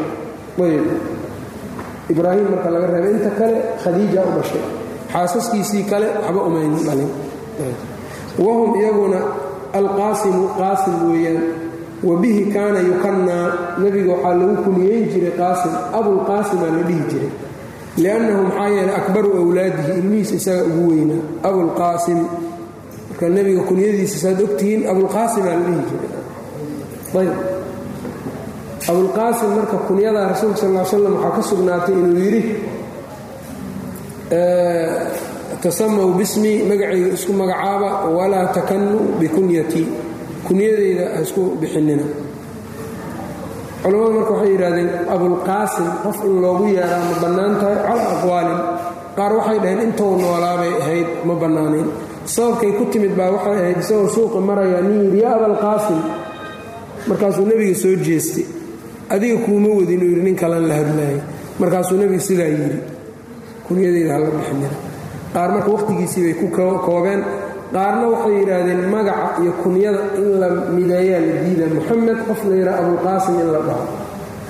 Ibraahim 2.12 2.46
marka 2.54 2.68
laga 2.70 2.86
reebay 2.94 3.12
inta 3.18 3.30
kale 3.38 3.58
khadiija 3.82 4.20
u 4.22 4.30
dhashay. 4.38 4.62
Xaasaskiisii 5.12 5.84
kale 5.90 6.06
waxba 6.22 6.40
umaynin 6.48 6.82
dhalin 6.86 7.10
wahum 8.44 8.70
iyaguna 8.80 9.18
alqaasimu 9.78 10.42
qaasim 10.58 10.94
weeyaan. 11.10 11.42
Wa 12.06 12.14
bihi 12.22 12.42
kaana 12.54 12.78
yukannaa 12.90 13.46
nebiga 13.82 14.12
waxaa 14.14 14.34
lagu 14.40 14.54
kuniyeyn 14.64 15.04
jiray 15.12 15.34
qaasim. 15.40 15.72
Abulqaasimaa 15.98 16.70
la 16.76 16.82
dhihi 16.88 17.02
jiray 17.10 17.30
liannahu 18.02 18.42
maxaa 18.48 18.68
yeelay 18.76 18.94
akbaru 19.00 19.28
wlaadihi 19.50 19.92
ilmihiisa 19.98 20.34
isaga 20.40 20.62
ugu 20.70 20.84
weynaa 20.90 21.22
abulqaasim 21.48 22.20
marka 23.08 23.24
nebiga 23.34 23.62
kunyadiisa 23.68 24.16
saad 24.24 24.38
ogtihiin 24.46 24.82
abulqaasimaa 24.90 25.54
la 25.56 25.62
dhihi 25.66 25.82
jiray 25.90 26.12
ayb 27.22 27.34
abulqaasim 28.90 29.48
marka 29.58 29.76
kunyada 29.88 30.20
rasuulka 30.32 30.58
sal 30.60 30.86
slam 30.90 31.14
waxaa 31.16 31.32
ka 31.36 31.42
sugnaatay 31.50 31.94
inuu 32.00 32.18
yidhi 32.24 32.42
tasamaw 35.62 36.08
bismi 36.18 36.52
magacayga 36.68 37.08
isku 37.16 37.32
magacaaba 37.40 37.88
walaa 38.16 38.46
takannu 38.56 38.98
bikunyatii 39.20 39.86
kunyadayda 40.46 41.04
ha 41.16 41.18
isku 41.26 41.42
bixinina 41.60 42.04
culammadu 43.86 44.12
marka 44.18 44.32
waxay 44.34 44.50
yidhahdeen 44.54 44.88
abulqaasim 45.14 45.88
qof 46.04 46.18
in 46.28 46.34
loogu 46.42 46.64
yeeraa 46.76 47.02
ma 47.10 47.14
bannaan 47.22 47.52
tahay? 47.60 47.76
Calaa 47.86 48.08
aqwaalin. 48.16 48.60
Qaar 49.18 49.32
waxay 49.38 49.58
dhaheen 49.62 49.80
intou 49.86 50.10
noolaabay 50.22 50.72
ahayd 50.82 51.08
ma 51.28 51.34
bannaanayn 51.42 51.88
sababkay 52.34 52.72
ku 52.78 52.84
timid 52.92 53.12
baa 53.18 53.30
waxay 53.36 53.54
ahayd 53.62 53.78
isagoo 53.82 54.08
suuqa 54.16 54.38
maraya 54.48 54.78
nin 54.86 54.96
yidhi 55.06 55.18
yaa 55.24 55.34
abalqaasim 55.38 56.00
markaasuu 57.08 57.46
nebiga 57.50 57.74
soo 57.82 57.94
jeestay. 58.06 58.46
Adiga 59.14 59.36
kuuma 59.46 59.68
wadin 59.78 60.00
uu 60.02 60.10
yidhi 60.12 60.22
nin 60.26 60.36
kalan 60.42 60.64
la 60.68 60.74
hadlaayay 60.80 61.20
markaasuu 61.60 61.96
nebiga 62.00 62.20
sidaa 62.28 62.50
yidhi. 62.54 62.78
Kunyadeyda 63.66 64.12
hala 64.14 64.28
bixinina 64.34 64.70
qaar 65.34 65.48
marka 65.54 65.70
wakhtigiisii 65.74 66.22
bay 66.26 66.34
ku 66.40 66.46
koobeen 66.86 67.20
qaarna 67.74 68.04
waxay 68.12 68.34
yidhaahdeen 68.40 68.82
magaca 68.94 69.28
iyo 69.42 69.52
kunyada 69.62 70.00
in 70.20 70.28
la 70.40 70.48
mideeyaa 70.76 71.20
la 71.28 71.34
diida 71.44 71.66
moxamed 71.76 72.18
qof 72.28 72.40
la 72.50 72.54
yidhaha 72.60 72.78
abulqaasim 72.84 73.34
in 73.42 73.48
la 73.54 73.60
dhaho. 73.68 73.84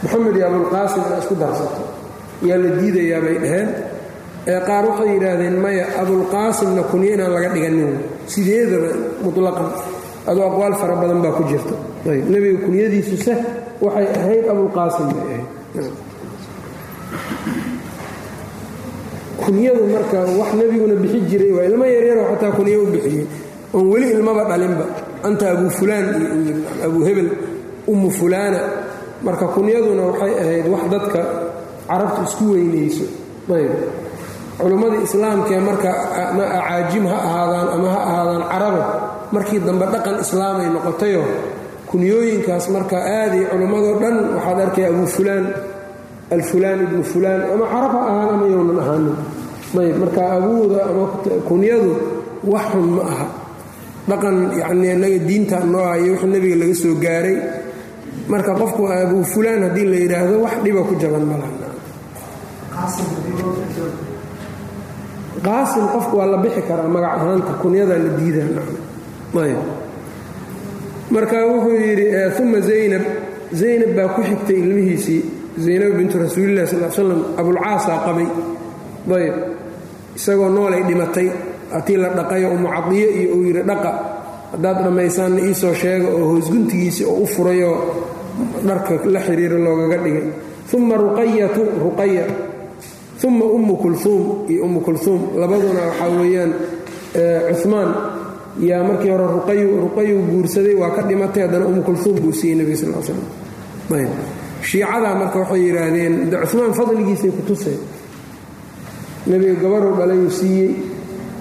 Moxamed 0.03 0.35
iyo 0.39 0.47
abulqaasim 0.51 1.03
ina 1.09 1.17
isku 1.23 1.35
darsato. 1.43 1.83
Yaa 2.49 2.59
la 2.65 2.69
diidayaa 2.81 3.21
bay 3.25 3.37
dhaheen. 3.45 3.69
Qaar 4.69 4.85
waxay 4.91 5.09
yidhaahdeen 5.17 5.57
maya 5.65 5.85
abulqaasimna 6.03 6.83
kunyo 6.91 7.09
inaan 7.15 7.33
laga 7.37 7.49
dhiganin. 7.55 7.93
Sideedaba 8.33 8.89
mutlaqan 9.25 9.69
adoo 10.31 10.45
aqwaal 10.51 10.75
fara 10.81 10.95
badan 11.01 11.19
baa 11.25 11.33
ku 11.39 11.43
jirta. 11.51 11.75
Nebiga 12.33 12.59
kunyadiisu 12.67 13.17
seh 13.27 13.39
waxay 13.85 14.07
ahayd 14.19 14.45
abulqaasim 14.53 15.07
bay 15.15 15.25
ahayd 15.27 15.47
kunyadu 19.47 19.83
marka 19.95 20.19
wax 20.39 20.51
nebiguna 20.59 20.95
bixi 21.03 21.21
jiray 21.31 21.53
waa 21.57 21.65
ilmo 21.71 21.85
yaryaroo 21.95 22.27
xataa 22.35 22.53
kunyo 22.57 22.79
u 22.83 22.87
bixiyey. 22.93 23.27
Oon 23.75 23.87
weli 23.93 24.07
ilmaba 24.15 24.43
dhalinba. 24.51 24.85
Anta 25.27 25.45
abu 25.55 25.67
fulaan 25.79 26.07
iyo 26.45 26.55
abu 26.87 26.99
hebel 27.07 27.29
ummu 27.91 28.09
fulaana. 28.19 28.61
Marka 29.25 29.47
kunyaduna 29.55 30.03
waxay 30.11 30.33
ahayd 30.43 30.67
wax 30.73 30.83
dadka 30.93 31.21
carabtu 31.89 32.21
isku 32.29 32.45
weynayso 32.53 33.07
ayb. 33.57 33.73
Culummadii 34.59 35.03
islaamkee 35.09 35.61
marka 35.69 35.91
ama 36.33 36.45
acaajim 36.59 37.05
ha 37.11 37.17
ahaadaan 37.29 37.69
ama 37.77 37.89
ha 37.95 37.99
ahaadaan 38.11 38.43
carabe 38.53 38.83
markii 39.35 39.61
dambe 39.67 39.85
dhaqan 39.93 40.17
islaamay 40.25 40.69
noqotayoo 40.75 41.29
kunyooyinkaas 41.91 42.65
marka 42.75 42.97
aaday 43.19 43.43
culummadoo 43.53 43.95
dhan 44.03 44.17
waxaad 44.37 44.59
arkaya 44.65 44.89
abu 44.93 45.05
fulaan 45.15 45.45
alfulaan 46.35 46.79
ibnu 46.87 47.03
fulaan 47.13 47.41
ama 47.55 47.65
carab 47.73 47.93
ha 47.95 48.01
ahaan 48.11 48.29
ama 48.35 48.47
yownan 48.55 48.79
ahaanin 48.83 49.17
ayb 49.83 49.97
marka 50.03 50.23
abuuda 50.37 50.81
ama 50.91 51.05
kunyadu 51.49 51.91
wax 52.53 52.67
xun 52.73 52.87
ma 52.97 53.03
aha 53.13 53.27
dhaqan 54.09 54.37
yacnii 54.61 54.91
innaga 54.97 55.19
diinta 55.29 55.57
noo 55.73 55.85
hayo 55.91 56.13
wixii 56.13 56.31
nebiga 56.35 56.57
laga 56.63 56.75
soo 56.83 56.95
gaaray 57.05 57.37
marka 58.33 58.51
qofku 58.61 58.83
abu 58.91 59.17
fulaan 59.33 59.61
haddii 59.67 59.87
la 59.93 59.97
yidhaahdo 60.03 60.35
wax 60.45 60.55
dhiba 60.65 60.81
ku 60.89 60.95
jaban 61.03 61.25
malaha 61.31 61.51
qaasim 65.47 65.85
qofku 65.95 66.15
waa 66.19 66.27
la 66.27 66.39
bixi 66.43 66.63
karaa 66.69 66.89
magac 66.95 67.13
ahaanta 67.19 67.53
kunyadaa 67.63 67.99
la 68.05 68.11
diidaayb 68.19 69.59
marka 71.15 71.37
wuxuu 71.51 71.77
yidhi 71.87 72.07
uma 72.43 72.59
zaynab 72.69 73.05
zaynab 73.61 73.91
baa 73.97 74.09
ku 74.15 74.21
xigtay 74.29 74.57
ilmihiisii 74.63 75.23
zaynab 75.65 75.93
bintu 75.99 76.19
rasuulilah 76.19 76.67
sal 76.67 76.91
slam 76.93 77.21
abulcaasaa 77.41 77.99
qabay. 78.07 78.29
Ayb 79.17 79.35
isagoo 80.17 80.49
noolay 80.49 80.83
dhimatay 80.89 81.29
atii 81.79 81.97
la 82.03 82.09
dhaqayo 82.19 82.49
umu 82.57 82.69
cadiyo 82.75 83.09
iyo 83.19 83.29
uu 83.37 83.43
yidhi 83.49 83.63
dhaqa 83.71 83.91
haddaad 84.53 84.79
dhammaysaanna 84.85 85.41
iisoo 85.49 85.75
sheega 85.81 86.09
oo 86.19 86.25
hoosguntigiisii 86.33 87.05
oo 87.11 87.19
u 87.23 87.27
furayoo 87.27 87.77
dharka 88.67 88.95
la 89.15 89.21
xiriira 89.27 89.59
loogaga 89.65 89.97
dhigay. 90.05 90.27
Uma 90.75 90.97
ruqayatu 90.97 91.63
ruqaya 91.85 92.25
uma 93.27 93.45
ummu 93.57 93.75
kulhuum 93.83 94.23
iyo 94.51 94.65
ummu 94.67 94.81
kulhuum 94.87 95.21
labaduna 95.41 95.81
waxaa 95.89 96.11
weeyaan 96.21 96.53
cumaan 97.63 97.91
yaa 98.69 98.83
markii 98.89 99.11
hore 99.11 99.27
ruqayu 99.85 100.17
guursaday 100.31 100.75
waa 100.81 100.91
ka 100.97 101.03
dhimatay 101.09 101.43
haddana 101.47 101.67
ummu 101.71 101.83
kulhuum 101.83 102.17
buu 102.23 102.33
siiyey 102.33 102.57
nebiga 102.59 102.77
sal 102.77 102.93
slam 103.07 103.21
ayb 103.99 104.11
shiicadaa 104.63 105.15
marka 105.21 105.39
waxay 105.43 105.61
yidhaahdeen 105.67 106.31
de 106.31 106.37
cumaan 106.51 106.73
fadligiisay 106.79 107.31
ku 107.37 107.43
tuseen 107.49 107.81
nebiga 109.27 109.55
gabaruu 109.63 109.95
dhalayuu 109.99 110.31
siiyey. 110.31 110.71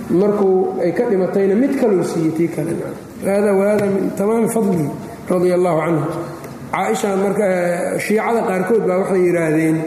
Markuu 0.10 0.78
ay 0.84 0.92
ka 0.94 1.04
dhimatayna 1.10 1.56
mid 1.56 1.74
kaluu 1.82 2.04
siiyey 2.04 2.32
tii 2.38 2.48
kale. 2.56 2.74
Hada 3.26 3.52
wahada 3.54 3.86
min 3.86 4.10
tamaami 4.18 4.48
fadlihi 4.56 4.88
radia 5.30 5.56
allahu 5.58 5.80
canhu. 5.86 6.06
Caaisha 6.72 7.10
marka 7.24 7.46
shiicada 8.06 8.42
qaarkood 8.50 8.84
baa 8.88 8.98
waxay 9.02 9.22
yidhaahdeen 9.28 9.78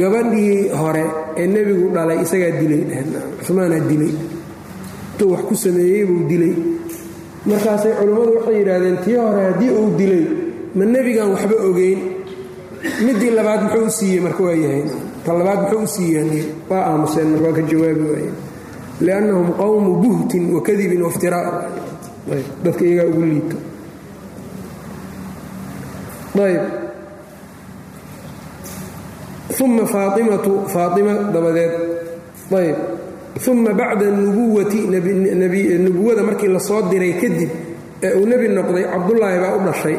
gabadhii 0.00 0.68
hore 0.80 1.04
ee 1.40 1.46
nebigu 1.46 1.86
dhalay 1.94 2.18
isagaa 2.24 2.52
dilay. 2.60 2.82
Cumaanaa 3.46 3.82
dilay. 3.90 4.10
Intuu 4.10 5.30
wax 5.32 5.42
ku 5.48 5.54
sameeyey 5.54 6.02
buu 6.08 6.22
dilay. 6.30 6.54
Markaasay 7.46 7.92
culimmadu 7.98 8.30
waxay 8.38 8.56
yidhaahdeen 8.60 8.96
tii 9.04 9.16
hore 9.22 9.42
haddii 9.48 9.70
uu 9.80 9.90
dilay 10.00 10.24
ma 10.76 10.84
nebigaan 10.84 11.30
waxba 11.34 11.56
ogeyn 11.68 11.98
midii 13.06 13.30
labaad 13.30 13.60
muxuu 13.62 13.84
u 13.86 13.90
siiyey 13.90 14.20
marka 14.20 14.42
waa 14.42 14.54
yahay? 14.64 14.82
Ta 15.24 15.32
labaad 15.38 15.60
muxuu 15.62 15.82
u 15.82 15.86
siiyey 15.94 16.44
waa 16.70 16.82
aamuseen 16.90 17.28
marka 17.32 17.46
waa 17.48 17.56
ka 17.58 17.62
jawaabi 17.70 18.04
waayeen 18.10 18.34
liannahum 19.00 19.48
qowmu 19.60 19.90
buhtin 20.02 20.44
wa 20.54 20.60
kadibin 20.62 21.02
waftiraa 21.02 21.62
dadka 22.64 22.84
iyagaa 22.84 23.08
ugu 23.10 23.22
liito. 23.30 23.56
Ayb. 26.44 26.62
Uma 29.64 29.84
faaimatu 29.86 30.52
faaima 30.72 31.14
dabadeed. 31.34 31.72
Ayb. 32.58 32.76
Uma 33.48 33.72
bacda 33.74 34.06
nubuwati 34.10 34.78
nubuwada 35.84 36.22
markii 36.22 36.48
la 36.48 36.60
soo 36.60 36.82
diray 36.90 37.12
kadib 37.20 37.50
ee 38.02 38.12
uu 38.14 38.26
nebi 38.26 38.48
noqday 38.48 38.84
cabdullaahi 38.92 39.38
baa 39.40 39.56
u 39.56 39.60
dhashay 39.66 39.96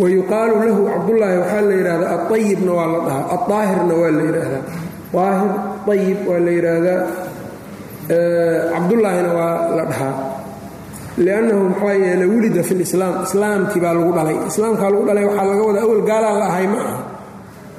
wa 0.00 0.06
yuqaalu 0.16 0.54
lahu 0.68 0.80
cabdullaahi 0.92 1.36
waxaa 1.42 1.62
la 1.68 1.74
yidhahdaa 1.80 2.12
aayibna 2.32 2.72
waa 2.78 2.86
la 2.94 2.98
dhahaa 3.06 3.24
aaahirna 3.36 3.94
waa 4.00 4.10
la 4.18 4.22
yidhaahdaa. 4.28 4.62
Aahir 5.24 5.50
ayib 5.94 6.18
waa 6.30 6.40
la 6.46 6.50
yidhaahdaa. 6.56 7.00
Cabdullaahina 8.74 9.30
waa 9.38 9.76
la 9.78 9.84
dhahaa. 9.90 10.14
Liannahu 11.24 11.62
maxaa 11.72 11.94
yeele 12.04 12.24
wulida 12.32 12.62
fi 12.68 12.74
lislaam 12.74 13.14
islaamkii 13.26 13.80
baa 13.84 13.92
lagu 13.98 14.12
dhalay. 14.16 14.36
Islaamkaa 14.50 14.90
lagu 14.94 15.04
dhalay 15.08 15.24
waxaa 15.28 15.46
laga 15.50 15.62
wadaa 15.68 15.82
awal 15.86 16.02
gaalaa 16.10 16.34
la 16.40 16.46
ahay 16.50 16.66
ma 16.72 16.78
aha. 16.84 16.96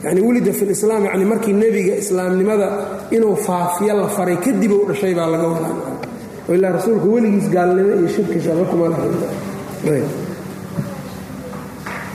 Yani 0.05 0.21
wulida 0.21 0.51
fi 0.53 0.63
lislaam 0.71 1.01
yani 1.05 1.25
markii 1.31 1.53
nebiga 1.53 1.95
islaamnimada 2.03 2.67
inuu 3.15 3.35
faafiyo 3.47 3.93
la 4.01 4.07
faray 4.07 4.37
kadib 4.45 4.71
u 4.71 4.85
dhashay 4.89 5.13
baa 5.19 5.27
laga 5.33 5.47
wadaa. 5.53 5.75
Ilaa 6.55 6.71
rasuulku 6.77 7.07
weligiis 7.13 7.47
gaalnimo 7.55 7.89
iyo 7.99 8.07
shirki 8.15 8.39
shaqo 8.45 8.63
kuma 8.71 8.85
lahay 8.93 10.01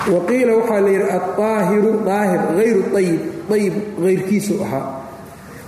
waqiila 0.06 0.52
waxaa 0.60 0.80
la 0.84 0.90
yidhi 0.94 1.06
aaahiru 1.16 1.90
aahir 2.16 2.40
hayru 2.58 2.82
ayib 3.00 3.20
ayib 3.56 3.74
hayrkiisu 4.04 4.54
ahaa. 4.64 4.86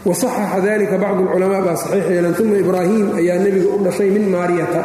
Wasaxaxa 0.07 0.59
dalika 0.65 0.97
bacdu 1.03 1.23
lculamaa 1.29 1.61
baa 1.67 1.77
saxiix 1.83 2.07
yeelan 2.15 2.35
uma 2.43 2.57
ibraahim 2.65 3.07
ayaa 3.21 3.39
nebiga 3.45 3.69
u 3.77 3.79
dhashay 3.85 4.11
min 4.17 4.25
maariyata. 4.35 4.81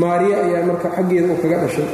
Maariya 0.00 0.36
ayaa 0.44 0.62
marka 0.68 0.88
xaggeeda 0.96 1.26
uu 1.32 1.38
kaga 1.42 1.58
dhashay. 1.64 1.88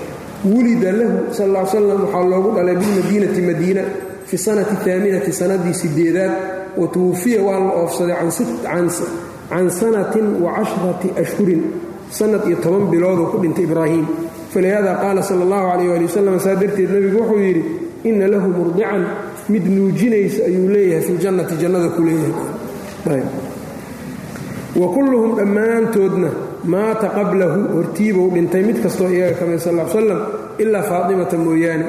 Wulida 0.50 0.90
lahu 0.98 1.16
sal 1.37 1.50
l 1.54 1.66
slam 1.70 2.00
waxaa 2.04 2.24
loogu 2.32 2.48
dhalay 2.56 2.76
bilmadiinati 2.80 3.40
madiina 3.48 3.82
fi 4.28 4.37
sanati 4.46 4.74
aaminati 4.90 5.32
sanadii 5.40 5.74
sideedaad 5.82 6.32
wa 6.80 6.87
tuwufiya 6.94 7.40
waa 7.46 7.59
la 7.66 7.70
oofsaday 7.82 8.16
can 9.50 9.70
sanatin 9.70 10.26
wa 10.42 10.50
cashrati 10.59 11.09
ashhurin 11.22 11.62
sanad 12.11 12.42
iyo 12.48 12.56
toban 12.64 12.85
bilooduu 12.90 13.26
ku 13.32 13.37
dhintay 13.42 13.64
ibraahim 13.64 14.04
falihada 14.56 14.92
qaala 15.02 15.20
sal 15.28 15.40
allahu 15.44 15.64
calayh 15.70 15.92
ali 15.96 16.04
wasalam 16.08 16.40
saa 16.40 16.56
darteed 16.62 16.88
nebigu 16.94 17.18
wuxuu 17.20 17.40
yidhi 17.46 17.62
inna 18.08 18.26
lahu 18.32 18.48
murdican 18.58 19.02
mid 19.52 19.64
nuujinaysa 19.76 20.40
ayuu 20.48 20.68
leeyahay 20.74 21.04
fi 21.06 21.12
ljannati 21.20 21.54
jannada 21.62 21.88
ku 21.96 22.00
leeyahay. 22.08 23.22
Wa 24.80 24.86
kulluhum 24.94 25.30
dhammaantoodna 25.38 26.30
maata 26.72 27.08
qablahu 27.18 27.60
hortiibuu 27.76 28.28
dhintay 28.34 28.62
mid 28.68 28.78
kastoo 28.84 29.08
iyaga 29.16 29.34
ka 29.40 29.44
mid 29.50 29.60
sal 29.66 29.76
slam 29.92 30.20
ilaa 30.62 30.82
faatimata 30.90 31.36
mooyaane. 31.44 31.86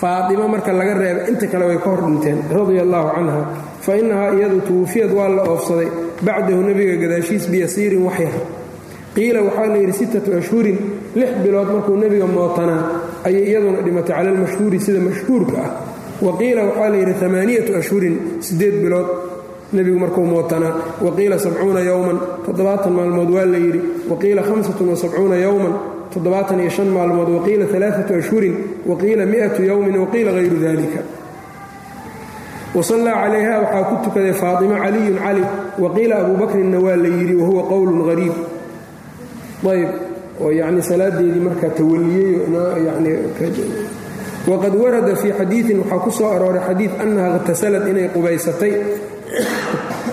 Faatima 0.00 0.44
marka 0.52 0.72
laga 0.78 0.94
reeba 1.02 1.20
inta 1.30 1.46
kale 1.52 1.64
way 1.70 1.78
ka 1.84 1.88
hor 1.90 2.00
dhinteen 2.06 2.38
radia 2.54 2.82
allaahu 2.86 3.08
canha. 3.16 3.40
Fa 3.84 3.92
innahaa 4.00 4.30
iyadu 4.38 4.58
tuwufiyad 4.68 5.10
waa 5.18 5.28
la 5.36 5.42
oofsaday 5.52 5.88
bacdahu 6.26 6.60
nebiga 6.68 6.94
gadaashiis 7.02 7.44
biyasiirin 7.52 8.02
waxyar 8.08 8.34
qiila 9.16 9.40
waxaa 9.48 9.66
la 9.72 9.78
yidhi 9.82 9.92
sittatu 10.00 10.30
ashhurin 10.40 10.78
lix 11.16 11.30
bilood 11.42 11.68
markuu 11.74 11.96
nebiga 11.96 12.26
mootanaa 12.26 12.82
ayay 13.26 13.44
iyaduna 13.50 13.80
dhimatay 13.86 14.14
cala 14.16 14.28
almashhuuri 14.30 14.78
sida 14.80 15.00
mashhuurka 15.00 15.56
ah. 15.66 15.70
Waqiila 16.26 16.64
waxaa 16.68 16.88
la 16.88 16.96
yidhi 16.96 17.24
amaaniyatu 17.24 17.76
ashhurin 17.80 18.14
siddeed 18.40 18.76
bilood 18.84 19.06
nebigu 19.72 19.98
markuu 19.98 20.24
mootanaa 20.24 20.74
waqiila 21.04 21.38
sabcuuna 21.38 21.80
yowman 21.80 22.18
toddobaatan 22.46 22.92
maalmood 22.92 23.30
waa 23.30 23.44
la 23.44 23.58
yidhi. 23.58 23.80
Waqiila 24.10 24.42
hamsatun 24.42 24.88
wasabcuuna 24.88 25.36
yowman 25.36 25.74
toddobaatan 26.14 26.60
iyo 26.60 26.70
shan 26.70 26.88
maalmood. 26.88 27.28
Waqiila 27.28 27.64
alaaatu 27.76 28.14
ashhurin 28.14 28.54
waqiila 28.86 29.26
miatu 29.26 29.62
yowmin 29.62 29.96
waqiila 29.96 30.32
hayru 30.32 30.56
dalika 30.64 31.00
wasallaa 32.74 33.16
calayha 33.22 33.60
waxaa 33.60 33.84
ku 33.84 33.94
tukaday 34.04 34.32
faatima 34.32 34.76
caliyun 34.84 35.18
cali. 35.24 35.44
Waqiila 35.78 36.14
abuu 36.20 36.36
bakrinna 36.36 36.78
waa 36.80 36.96
la 36.96 37.08
yidhi 37.08 37.34
wahuwa 37.34 37.62
qowlun 37.62 38.08
hariib 38.08 38.55
ayb. 39.64 39.90
Oo 40.40 40.50
yacni 40.52 40.82
salaadeedii 40.82 41.40
markaa 41.48 41.70
tawaliyey 41.78 42.44
yani 42.86 43.10
warada 44.82 45.16
fii 45.16 45.32
xadiiin 45.38 45.78
waxaa 45.80 45.98
ku 46.04 46.10
soo 46.10 46.28
arooray 46.36 46.60
xadiid 46.68 46.92
annaha 47.02 47.36
ikhtasalad 47.36 47.88
inay 47.88 48.08
qubaysatay 48.14 48.72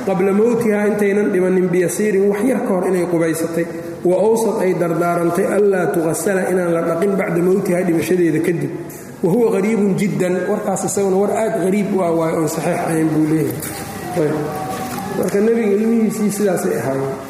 qabla 0.07 0.31
mowtiha 0.33 0.87
intaynan 0.87 1.27
dhimanin 1.33 1.67
biyasiirin 1.73 2.29
wax 2.31 2.41
yar 2.49 2.59
ka 2.67 2.71
hor 2.73 2.87
inay 2.87 3.05
qubaysatay. 3.11 3.65
Wa 4.03 4.15
awsad 4.19 4.55
ay 4.63 4.71
dardaarantay 4.79 5.45
anlaa 5.47 5.85
tuqasala 5.95 6.41
inaan 6.51 6.71
la 6.75 6.81
dhaqin 6.87 7.11
bacda 7.19 7.41
mowtiha 7.49 7.79
dhimashadeeda 7.87 8.39
kadib. 8.47 8.71
Wa 9.23 9.29
huwa 9.31 9.47
qariibun 9.55 9.95
jiddan. 9.99 10.35
Warkaas 10.49 10.83
isaguna 10.87 11.17
war 11.23 11.31
aad 11.31 11.53
qariib 11.63 11.87
u 11.95 11.99
ah 12.03 12.11
waayo 12.11 12.35
oon 12.43 12.49
saxiix 12.55 12.79
ahayn 12.87 13.07
buu 13.13 13.25
leeyahay. 13.31 14.31
Marka 15.19 15.39
nebiga 15.39 15.71
ilmihiisii 15.77 16.31
sidaasay 16.37 16.75
ahaayeen 16.79 17.22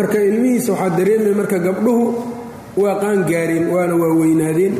marka 0.00 0.18
ilmihiisa 0.28 0.70
waxaa 0.72 0.96
dareemaya 0.98 1.34
marka 1.40 1.56
gabdhuhu 1.66 2.04
waa 2.82 2.94
qaangaareen 3.02 3.64
waana 3.74 3.94
waa 4.02 4.12
weynaadeen 4.20 4.74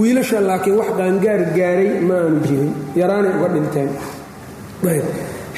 wiilasha 0.00 0.38
laakiin 0.48 0.76
wax 0.80 0.88
qaangaar 1.00 1.40
gaaray 1.56 1.90
ma 2.08 2.14
aanu 2.22 2.38
jirin 2.46 2.70
yaraanay 3.00 3.32
uga 3.38 3.48
dhinteen. 3.54 3.88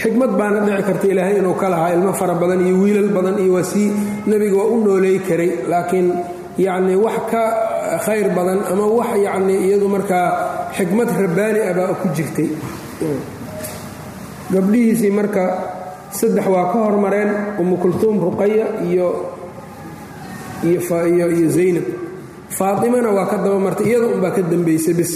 Xikmad 0.02 0.30
baana 0.38 0.58
dhici 0.66 0.82
karta 0.88 1.06
ilaahay 1.12 1.36
inuu 1.42 1.56
ka 1.60 1.66
lahaa 1.72 1.90
ilmo 1.96 2.12
fara 2.20 2.34
badan 2.42 2.60
iyo 2.66 2.74
wiilal 2.82 3.10
badan 3.16 3.36
iyo 3.42 3.52
waa 3.58 3.66
sii 3.72 3.88
nebiga 4.30 4.56
waa 4.60 4.70
u 4.74 4.76
nooleey 4.84 5.18
karay 5.28 5.50
laakiin 5.70 6.08
yacni 6.64 6.94
wax 7.04 7.18
ka 7.30 7.42
khayr 8.06 8.28
badan 8.36 8.58
ama 8.72 8.84
wax 8.98 9.10
yacni 9.26 9.54
iyadu 9.66 9.86
markaa 9.94 10.26
xikmad 10.76 11.08
rabbaani 11.24 11.58
ah 11.68 11.72
baa 11.78 11.92
ku 12.00 12.06
jirtay. 12.16 12.48
Gabdhihiisii 14.54 15.10
marka 15.18 15.42
saddex 16.10 16.46
waa 16.46 16.72
ka 16.72 16.78
hormareen 16.84 17.30
umu 17.60 17.76
kultuum 17.76 18.20
ruqaya 18.20 18.66
iyo 18.88 19.08
iyo 20.64 21.48
zaynab. 21.50 21.84
Faatimana 22.50 23.10
waa 23.12 23.26
ka 23.30 23.36
dabamartay 23.38 23.86
iyada 23.86 24.06
unbaa 24.14 24.30
ka 24.30 24.42
dambaysay 24.42 24.94
bis 24.94 25.12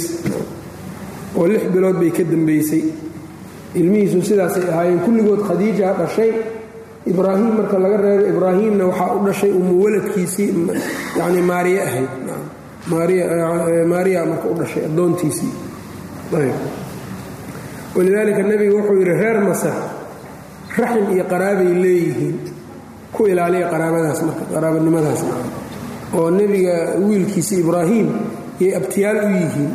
oo 1.37 1.47
lix 1.49 1.63
bilood 1.73 1.97
bay 1.99 2.11
ka 2.11 2.23
dambaysay 2.25 2.83
ilmihiisu 3.75 4.23
sidaasay 4.23 4.69
ahaayeen 4.69 5.01
kulligood 5.01 5.41
khadiija 5.49 5.95
dhashay. 5.99 6.33
Ibraahim 7.07 7.57
marka 7.59 7.79
laga 7.83 7.97
reebo 7.97 8.25
ibraahimna 8.33 8.85
waxaa 8.87 9.15
u 9.17 9.27
dhashay 9.27 9.51
umu 9.51 9.83
waladkiisii 9.85 10.51
yani 11.19 11.41
maariye 11.43 11.81
ahayd. 11.83 12.09
Maariya 13.91 14.21
marka 14.27 14.47
u 14.49 14.55
dhashay 14.55 14.85
addoontiisii. 14.87 15.53
Walidaalika 17.97 18.43
nebiga 18.43 18.75
wuxuu 18.77 18.97
yidhi 19.03 19.15
reer 19.21 19.41
masax 19.41 19.75
raxim 20.81 21.07
iyo 21.15 21.25
qaraabay 21.33 21.69
leeyihiin. 21.85 22.37
Ku 23.15 23.21
ilaaliya 23.33 23.67
qaraabadaas 23.73 24.21
marka 24.27 24.45
qaraabanimadaas 24.55 25.21
oo 26.19 26.29
nebiga 26.39 26.77
wiilkiisa 27.07 27.55
ibraahim 27.63 28.09
yay 28.63 28.73
abtiyaal 28.79 29.19
u 29.27 29.31
yihiin. 29.41 29.71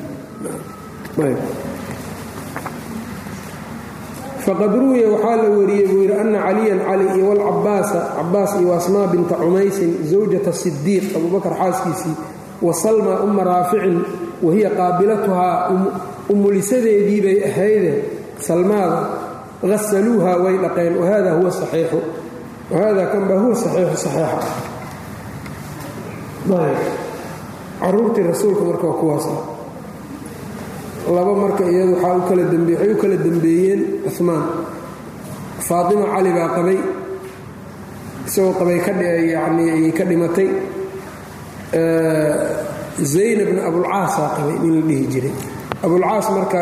Faqad 4.45 4.71
ruwiya 4.79 5.07
waxaa 5.11 5.35
la 5.43 5.49
wariyey 5.51 5.87
buu 5.91 6.01
yidhi 6.07 6.13
ana 6.21 6.39
caliyan 6.45 6.79
cali 6.87 7.05
iyo 7.19 7.25
walcabaasa 7.29 7.99
cabaas 8.15 8.51
iyo 8.61 8.71
asmaa 8.79 9.07
binta 9.11 9.35
cumaysin 9.35 9.91
zawjata 10.09 10.53
sidiiq 10.53 11.05
abubakar 11.17 11.53
xaaskiisii 11.59 12.15
wa 12.61 12.73
salma 12.73 13.13
umma 13.27 13.43
raaficin 13.43 13.97
wahiya 14.45 14.69
qaabilatuhaa 14.79 15.53
umulisadeedii 16.31 17.21
bay 17.25 17.37
ahayde 17.49 17.93
salmaada 18.39 18.99
hasaluuha 19.61 20.31
way 20.43 20.55
dhaqeen 20.63 20.93
wahada 21.01 21.31
huwa 21.37 21.51
saxiixu 21.51 21.99
wahada 22.71 23.03
kan 23.11 23.23
baa 23.29 23.39
huwa 23.43 23.55
saxiixu 23.63 23.97
saxiixa 24.05 24.49
caruurtii 27.81 28.23
rasuulka 28.23 28.63
marka 28.69 28.87
waa 28.87 28.99
kuwaasa 29.01 29.29
laba 31.15 31.33
marka 31.35 31.63
iyadu 31.71 31.93
waxaa 31.93 32.15
u 32.15 32.21
kala 32.29 32.43
dambe 32.51 32.73
waxay 32.75 32.91
u 32.93 32.97
kala 33.01 33.15
dembeeyeen 33.25 33.81
cumaan 34.17 34.43
faatima 35.67 36.05
cali 36.13 36.31
baa 36.37 36.49
qabay 36.55 36.77
isagoo 38.27 38.53
qabay 38.59 38.77
yani 39.33 39.63
ayay 39.75 39.91
ka 39.97 40.03
dhimatay 40.09 40.49
zaynabna 43.13 43.61
abulcaasaa 43.69 44.29
qabay 44.37 44.55
nin 44.63 44.73
la 44.75 44.81
dhihi 44.89 45.05
jiray 45.13 45.33
abulcaas 45.85 46.27
marka 46.35 46.61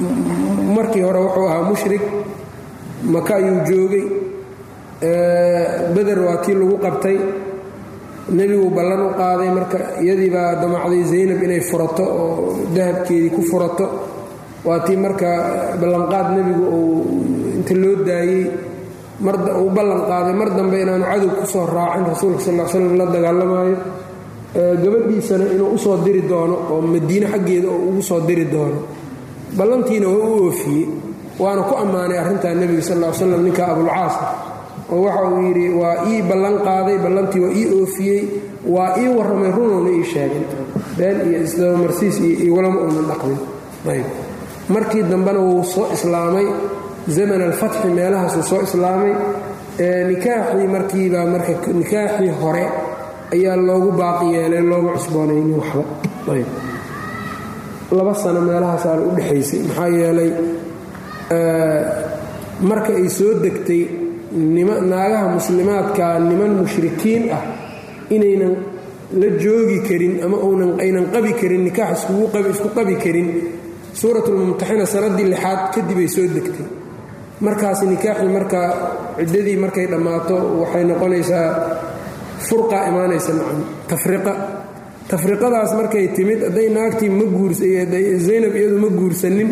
markii 0.00 1.02
hore 1.02 1.18
wuxuu 1.20 1.46
ahaa 1.48 1.62
mushrik 1.68 2.02
maka 3.04 3.34
ayuu 3.36 3.60
joogay. 3.68 4.04
Beder 5.94 6.18
waa 6.22 6.36
kii 6.44 6.54
lagu 6.54 6.78
qabtay. 6.78 7.18
Nebiguu 8.30 8.70
ballan 8.70 9.02
u 9.06 9.10
qaaday 9.18 9.50
marka 9.50 9.78
iyadii 10.00 10.30
baa 10.30 10.54
damacday 10.62 11.02
zaynab 11.10 11.42
inay 11.42 11.60
furato 11.60 12.02
oo 12.04 12.54
dahabkeedii 12.74 13.30
ku 13.34 13.42
furato. 13.42 13.86
Waa 14.64 14.80
tii 14.86 14.96
marka 14.96 15.28
ballanqaad 15.80 16.26
nebigu 16.36 16.64
uu 16.70 17.06
inta 17.58 17.74
loo 17.74 17.96
daayey 18.06 18.46
uu 19.60 19.70
ballan 19.74 20.00
qaaday 20.10 20.34
mar 20.38 20.48
dambe 20.56 20.76
inaanu 20.82 21.04
cadow 21.04 21.30
ku 21.40 21.46
soo 21.46 21.66
raacin 21.66 22.04
rasuulka 22.06 22.40
sal 22.40 22.54
l 22.60 22.68
slam 22.70 22.96
la 22.96 23.06
dagaalamaayo. 23.06 23.76
Gabadhiisana 24.54 25.44
inuu 25.54 25.74
u 25.74 25.78
soo 25.78 25.96
diri 26.04 26.22
doono 26.30 26.56
oo 26.70 26.80
madiine 26.80 27.26
xaggeeda 27.26 27.68
oo 27.68 27.80
ugu 27.90 28.02
soo 28.02 28.20
diri 28.20 28.44
doono 28.46 28.78
ballantiina 29.58 30.06
waa 30.08 30.26
u 30.28 30.44
oofiyey 30.46 30.84
waana 31.42 31.62
ku 31.68 31.74
ammaanay 31.82 32.18
arrintaa 32.22 32.54
nebiga 32.60 32.82
sal 32.88 32.98
l 33.04 33.14
slam 33.18 33.42
ninka 33.46 33.62
abulcaas 33.72 34.14
oo 34.92 35.00
waxa 35.06 35.22
uu 35.34 35.42
yidhi 35.48 35.66
waa 35.80 35.96
ii 36.10 36.18
ballan 36.30 36.56
qaaday 36.66 36.96
ballantii 37.04 37.40
waa 37.44 37.52
ii 37.60 37.66
oofiyey 37.80 38.20
waa 38.74 38.90
ii 39.02 39.08
warramay 39.16 39.50
runuuna 39.56 39.90
ii 39.98 40.04
sheegay. 40.12 40.44
Been 40.98 41.16
iyo 41.28 41.38
isdabamarsiis 41.46 42.16
iyo 42.20 42.36
igulama 42.46 42.78
uunan 42.84 43.06
dhaqmin. 43.10 43.38
Ayb 43.92 44.06
markii 44.74 45.02
dambena 45.10 45.40
wuu 45.46 45.64
soo 45.64 45.86
islaamay 45.96 46.46
zaman 47.16 47.40
alfatxi 47.48 47.86
meelahaasuu 47.96 48.42
soo 48.50 48.60
islaamay 48.66 49.12
nikaaxii 50.10 50.66
markiibaa 50.74 51.26
marka 51.32 51.52
nikaaxii 51.80 52.32
hore 52.42 52.64
ayaa 53.34 53.56
loogu 53.66 53.90
baaqi 54.00 54.26
yeelay 54.34 54.60
looma 54.70 54.90
cusboonaynin 54.96 55.54
waxba. 55.60 55.82
Ayb 56.32 56.46
laba 57.98 58.14
sano 58.22 58.40
meelahaasaa 58.48 58.94
la 58.98 59.02
u 59.08 59.10
dhexaysay 59.16 59.60
maxaa 59.68 59.88
yeelay 59.98 60.30
marka 62.68 62.92
ay 63.00 63.08
soo 63.18 63.32
degtay 63.44 63.82
naagaha 64.90 65.26
muslimaadka 65.38 66.04
niman 66.28 66.52
mushrikiin 66.62 67.22
ah 67.36 67.42
inaynan 68.14 68.54
la 69.20 69.28
joogi 69.42 69.78
karin 69.88 70.14
ama 70.24 70.36
aynan 70.84 71.06
qabi 71.14 71.32
karin 71.40 71.62
nikaax 71.68 71.98
isku 72.52 72.68
qabi 72.76 72.94
karin 73.04 73.28
suuratulmumtaxina 74.00 74.84
sanadii 74.94 75.26
lixaad 75.32 75.60
kadib 75.74 75.98
ay 76.04 76.08
soo 76.16 76.26
degtay. 76.36 76.66
Markaas 77.46 77.80
nikaaxii 77.92 78.30
marka 78.36 78.60
ciddadii 79.18 79.56
markay 79.64 79.86
dhammaato 79.92 80.36
waxay 80.62 80.84
noqonaysaa 80.90 81.48
furqa 82.48 82.78
imaanaysa 82.90 83.32
tafriqa 83.90 84.32
tafriqadaas 85.10 85.70
markay 85.78 86.06
timid 86.16 86.40
hadday 86.46 86.68
naagtii 86.76 87.10
ma 87.18 87.24
guurzaynab 87.36 88.54
iyadu 88.60 88.78
ma 88.84 88.88
guursanin 88.98 89.50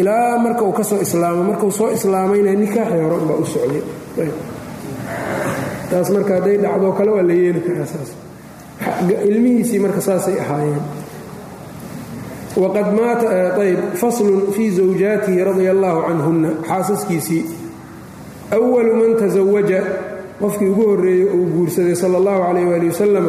ilaa 0.00 0.38
marka 0.44 0.62
uu 0.64 0.72
ka 0.78 0.84
soo 0.84 1.00
islaamo. 1.06 1.42
Markuu 1.50 1.70
soo 1.78 1.90
islaamayna 1.96 2.52
nikaaxii 2.62 3.00
hore 3.04 3.16
unbaa 3.22 3.38
u 3.42 3.46
socday. 3.54 3.82
Taas 5.90 6.08
marka 6.14 6.32
hadday 6.38 6.56
dhacdoo 6.62 6.92
kale 6.98 7.10
waa 7.16 7.22
la 7.28 7.32
yeeli 7.42 7.60
karaa 7.66 7.86
saas. 7.92 8.10
Ilmihiisii 9.30 9.78
marka 9.84 10.00
saasay 10.00 10.36
ahaayeen. 10.40 10.82
Waqad 12.62 12.88
maata 12.98 13.26
ayb 13.62 13.80
faslun 14.00 14.52
fii 14.56 14.70
zawjaatihi 14.78 15.44
radia 15.44 15.70
allaahu 15.70 16.00
canhunna 16.08 16.48
xaasaskiisii. 16.68 17.44
Walu 18.72 18.92
man 19.00 19.12
tasawaja 19.20 19.80
qofkii 20.40 20.68
ugu 20.68 20.82
horreeyey 20.90 21.24
uu 21.36 21.46
guursaday 21.54 21.94
sala 21.94 22.16
allahu 22.20 22.40
calayh 22.46 22.66
waali 22.70 22.86
wasalam 22.92 23.26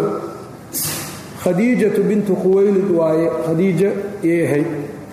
khadiijatu 1.44 2.02
bintu 2.04 2.34
khuwaylid 2.42 2.90
waaye 2.92 3.28
khadiija 3.46 3.90
iyay 4.24 4.44
ahayd 4.48 4.68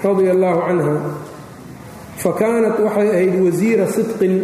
radia 0.05 0.31
allaahu 0.33 0.61
canha 0.69 0.95
fa 2.23 2.31
kaanat 2.41 2.77
waxay 2.87 3.09
ahayd 3.17 3.35
wasiira 3.45 3.87
sidqin 3.97 4.35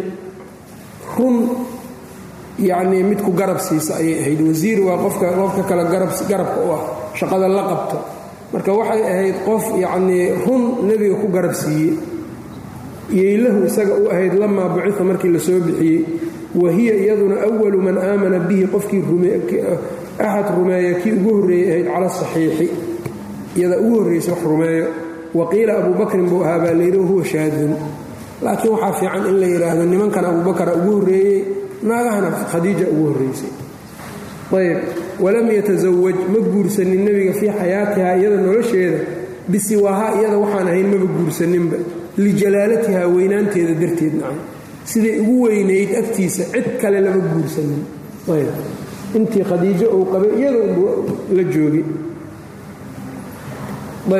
run 1.17 1.37
yacnii 2.59 3.03
mid 3.03 3.19
ku 3.25 3.31
garab 3.33 3.57
siisa 3.59 3.97
ayay 3.97 4.19
ahayd. 4.21 4.39
Wasiir 4.47 4.79
waa 4.85 4.97
qofka 4.97 5.33
qofka 5.33 5.63
kale 5.69 5.83
garabka 5.89 6.59
u 6.61 6.69
ah 6.77 6.81
shaqada 7.17 7.47
la 7.47 7.63
qabto. 7.69 7.97
Marka 8.53 8.71
waxay 8.79 9.01
ahayd 9.01 9.35
qof 9.45 9.63
yacnii 9.81 10.45
run 10.45 10.85
nebiga 10.87 11.15
ku 11.21 11.27
garab 11.33 11.53
siiyey. 11.57 11.97
Yeylahu 13.09 13.65
isaga 13.65 13.95
u 13.97 14.05
ahayd 14.13 14.33
lamaa 14.37 14.69
bucita 14.69 15.03
markii 15.03 15.31
la 15.33 15.39
soo 15.39 15.59
bixiyey. 15.59 16.05
Wa 16.53 16.69
hiya 16.69 16.93
iyaduna 16.95 17.35
awalu 17.47 17.77
man 17.81 17.97
aamana 17.97 18.39
bihi 18.39 18.67
qofkii 18.67 19.01
axad 20.25 20.47
rumeeya 20.57 20.93
kii 21.01 21.11
ugu 21.17 21.29
horreeyey 21.37 21.69
ahayd 21.71 21.87
cala 21.93 22.09
saxiixi. 22.19 22.67
Iyada 23.57 23.77
ugu 23.83 23.95
horraysa 23.99 24.31
wax 24.31 24.41
rumeeyo. 24.51 24.85
Wa 25.37 25.43
qiila 25.51 25.73
abuu 25.79 25.93
bakrin 25.99 26.25
buu 26.29 26.43
ahaa 26.43 26.59
baa 26.63 26.73
layidhi 26.79 26.97
wahuwa 27.03 27.25
shaadun. 27.31 27.73
Laakiin 28.43 28.71
waxaa 28.73 28.93
fiican 28.99 29.23
in 29.29 29.35
la 29.41 29.47
yidhaahdo 29.53 29.83
nimankan 29.91 30.25
abuubakara 30.29 30.73
ugu 30.79 30.91
horreeyey 30.97 31.37
naagahana 31.87 32.29
khadiija 32.51 32.85
ugu 32.93 33.03
horraysay 33.09 33.51
ayb 34.57 34.79
walam 35.23 35.47
yatasawaj 35.57 36.15
ma 36.33 36.39
guursanin 36.53 37.01
nebiga 37.05 37.33
fii 37.39 37.51
xayaatihaa 37.59 38.15
iyada 38.19 38.37
nolosheeda 38.45 38.97
bisiwaahaa 39.51 40.11
iyada 40.19 40.37
waxaan 40.43 40.67
ahayn 40.71 40.87
maba 40.93 41.07
guursaninba. 41.17 41.77
Lijalaalatihaa 42.23 43.07
weynaanteeda 43.15 43.73
darteed 43.81 44.13
nacay 44.21 44.37
siday 44.91 45.15
ugu 45.21 45.35
weynayd 45.45 45.89
agtiisa 46.01 46.43
cid 46.53 46.67
kale 46.81 46.99
lama 47.05 47.21
guursanin. 47.33 47.81
Ayb 48.33 48.49
intii 49.17 49.43
khadiijo 49.49 49.87
uu 49.97 50.05
qabay 50.13 50.31
iyada 50.39 50.59
la 51.37 51.43
joogay 51.53 51.83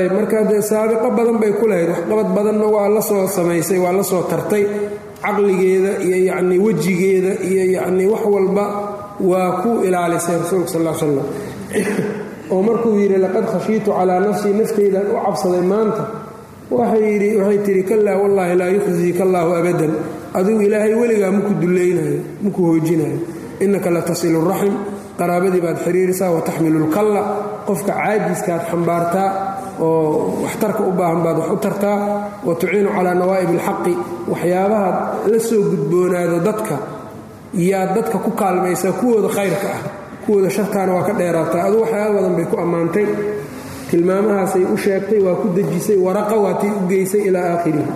ayb 0.02 0.12
marka 0.18 0.40
dee 0.50 0.62
saabiqo 0.70 1.08
badan 1.18 1.38
bay 1.42 1.52
ku 1.60 1.66
lahayd. 1.68 1.90
Waxqabad 1.90 2.28
badanna 2.36 2.66
waa 2.76 2.88
la 2.96 3.02
soo 3.02 3.28
samaysay 3.28 3.80
waa 3.84 3.92
la 3.98 4.04
soo 4.04 4.24
tartay. 4.32 4.64
Caqligeeda 5.24 5.92
iyo 6.06 6.18
yacnii 6.30 6.60
wejigeeda 6.66 7.32
iyo 7.50 7.64
yacnii 7.78 8.08
wax 8.14 8.24
walba 8.34 8.66
waa 9.30 9.52
ku 9.62 9.70
ilaalisay 9.88 10.38
rasuulka 10.42 10.70
sal 10.74 10.84
l 10.88 10.94
slam 11.00 11.20
oo 12.52 12.62
markuu 12.68 12.94
yidhi 13.02 13.18
laqad 13.26 13.46
khashiitu 13.54 13.90
calaa 13.98 14.20
nafsii 14.26 14.54
naftaydan 14.60 15.06
u 15.12 15.16
cabsaday 15.26 15.62
maanta. 15.72 16.04
Waxay 16.72 17.58
tidhi 17.66 17.84
kallaa 17.90 18.18
wallaahi 18.24 18.56
laa 18.60 18.70
yukhziika 18.76 19.22
allaahu 19.28 19.52
abadan. 19.60 19.92
Adigu 20.38 20.62
ilaahay 20.68 20.94
weligaa 21.02 21.32
maku 21.36 21.52
dullaynayo 21.62 22.18
maku 22.44 22.60
hoojinayo 22.68 23.18
innaka 23.66 23.90
la 23.96 24.02
tasilu 24.10 24.40
raxim 24.52 24.74
qaraabadii 25.20 25.62
baad 25.66 25.78
xiriirisaa 25.86 26.30
wa 26.36 26.42
taxmilu 26.48 26.80
lkalla 26.88 27.22
qofka 27.68 27.92
caajiskaad 28.00 28.62
xambaartaa 28.72 29.30
oo 29.80 30.04
waxtarka 30.44 30.82
u 30.84 30.92
baahan 31.00 31.20
baad 31.26 31.38
wax 31.42 31.50
u 31.52 31.58
tartaa 31.66 31.98
wa 32.48 32.54
tuciinu 32.60 32.90
calaa 32.96 33.16
nawaa'ib 33.22 33.50
alxaqi 33.58 33.94
waxyaabahaad 34.32 34.96
la 35.32 35.40
soo 35.50 35.62
gudboonaado 35.72 36.38
dadka 36.48 36.76
yaad 37.70 37.90
dadka 37.98 38.18
ku 38.26 38.32
kaalmaysaa 38.42 38.92
kuwooda 39.00 39.30
khayrka 39.38 39.68
ah 39.76 39.82
kuwooda 40.26 40.50
shartaana 40.56 40.92
waa 40.96 41.04
ka 41.08 41.14
dheeraataa 41.20 41.62
adu 41.68 41.78
waxyaaba 41.84 42.14
badan 42.18 42.34
bay 42.38 42.46
ku 42.52 42.56
ammaantay 42.64 43.06
tilmaamahaasay 43.90 44.64
u 44.74 44.78
sheegtay 44.84 45.20
waa 45.26 45.36
ku 45.42 45.48
dejisay 45.56 45.98
waraqa 46.06 46.36
waatay 46.46 46.70
u 46.80 46.82
geysay 46.92 47.22
ilaa 47.30 47.46
aakhirihi 47.54 47.92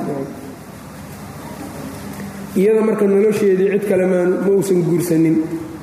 iyada 2.56 2.82
marka 2.88 3.06
nolosheedii 3.06 3.70
cid 3.74 3.84
kale 3.90 4.06
ma 4.12 4.20
uusan 4.52 4.80
guursanin. 4.88 5.36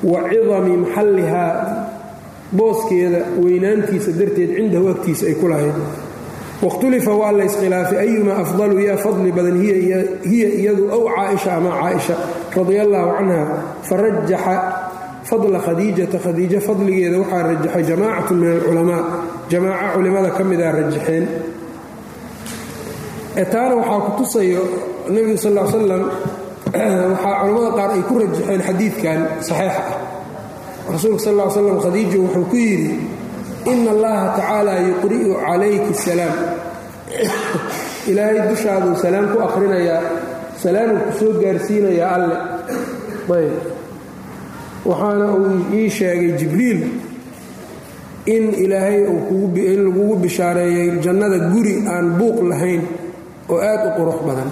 Wa 0.03 0.19
cidami 0.29 0.77
maxallihaa 0.83 1.51
booskeeda 2.57 3.19
weynaantiisa 3.43 4.11
darteed 4.19 4.51
cindahu 4.57 4.87
agtiisa 4.93 5.25
ay 5.29 5.35
ku 5.41 5.47
lahayd. 5.47 5.77
Wakhtulifa 6.63 7.11
waa 7.21 7.31
la 7.31 7.43
iskhilaafay 7.49 7.97
ayumaa 8.05 8.37
afdalu 8.43 8.79
yaa 8.87 8.97
fadli 8.97 9.31
badan? 9.31 9.57
Hiya 9.61 10.49
iyadu 10.59 10.83
ow 10.95 11.03
caaisha 11.15 11.55
ama 11.59 11.71
caaisha 11.81 12.15
radia 12.55 12.81
allaahu 12.85 13.11
canha 13.17 13.39
farajaxa 13.87 14.55
fadla 15.29 15.59
khadiijata. 15.65 16.17
Khadiijo 16.23 16.59
fadligeeda 16.67 17.17
waxaa 17.19 17.43
rajaxay 17.49 17.83
jamaacatu 17.89 18.33
min 18.39 18.49
alculamaa 18.55 19.01
jamaaca 19.51 19.87
culimmada 19.95 20.29
ka 20.37 20.43
mida 20.43 20.71
rajaxeen. 20.71 21.25
Taana 23.51 23.75
waxaa 23.79 23.99
ku 24.05 24.11
tusayo 24.23 24.61
nebigu 25.09 25.37
sal 25.37 25.57
l 25.57 25.67
salam 25.67 26.03
waxaa 26.73 27.35
culammada 27.41 27.71
qaar 27.77 27.91
ay 27.95 28.01
ku 28.09 28.13
rajaxeen 28.21 28.61
xadiidkan 28.67 29.19
saxiixa 29.47 29.83
ah. 29.91 29.97
Rasuulka 30.93 31.19
sal 31.25 31.35
l 31.39 31.51
slam 31.53 31.77
khadiija 31.85 32.17
wuxuu 32.23 32.45
ku 32.51 32.57
yidhi 32.57 32.91
ina 33.71 33.91
allaha 33.95 34.25
tacaala 34.37 34.73
yuqri'u 34.89 35.31
calayki 35.45 35.91
asalaam 35.95 36.35
ilaahay 38.09 38.39
dushaaduu 38.49 38.95
salaam 39.05 39.25
ku 39.31 39.37
akhrinayaa 39.47 40.01
salaamuu 40.63 40.99
ku 41.05 41.11
soo 41.19 41.31
gaarsiinayaa 41.41 42.09
alle. 42.17 42.37
Ayb. 43.37 43.53
Waxaana 44.89 45.25
uu 45.39 45.51
ii 45.79 45.89
sheegay 45.97 46.31
jibriil 46.41 46.81
in 48.25 48.43
ilaahay 48.63 48.99
in 49.71 49.79
lagugu 49.87 50.15
bishaareeyey 50.23 50.89
jannada 51.05 51.37
guri 51.53 51.75
aan 51.93 52.05
buuq 52.19 52.37
lahayn 52.51 52.81
oo 53.51 53.59
aad 53.71 53.81
u 53.87 53.89
qurux 53.97 54.19
badan 54.27 54.49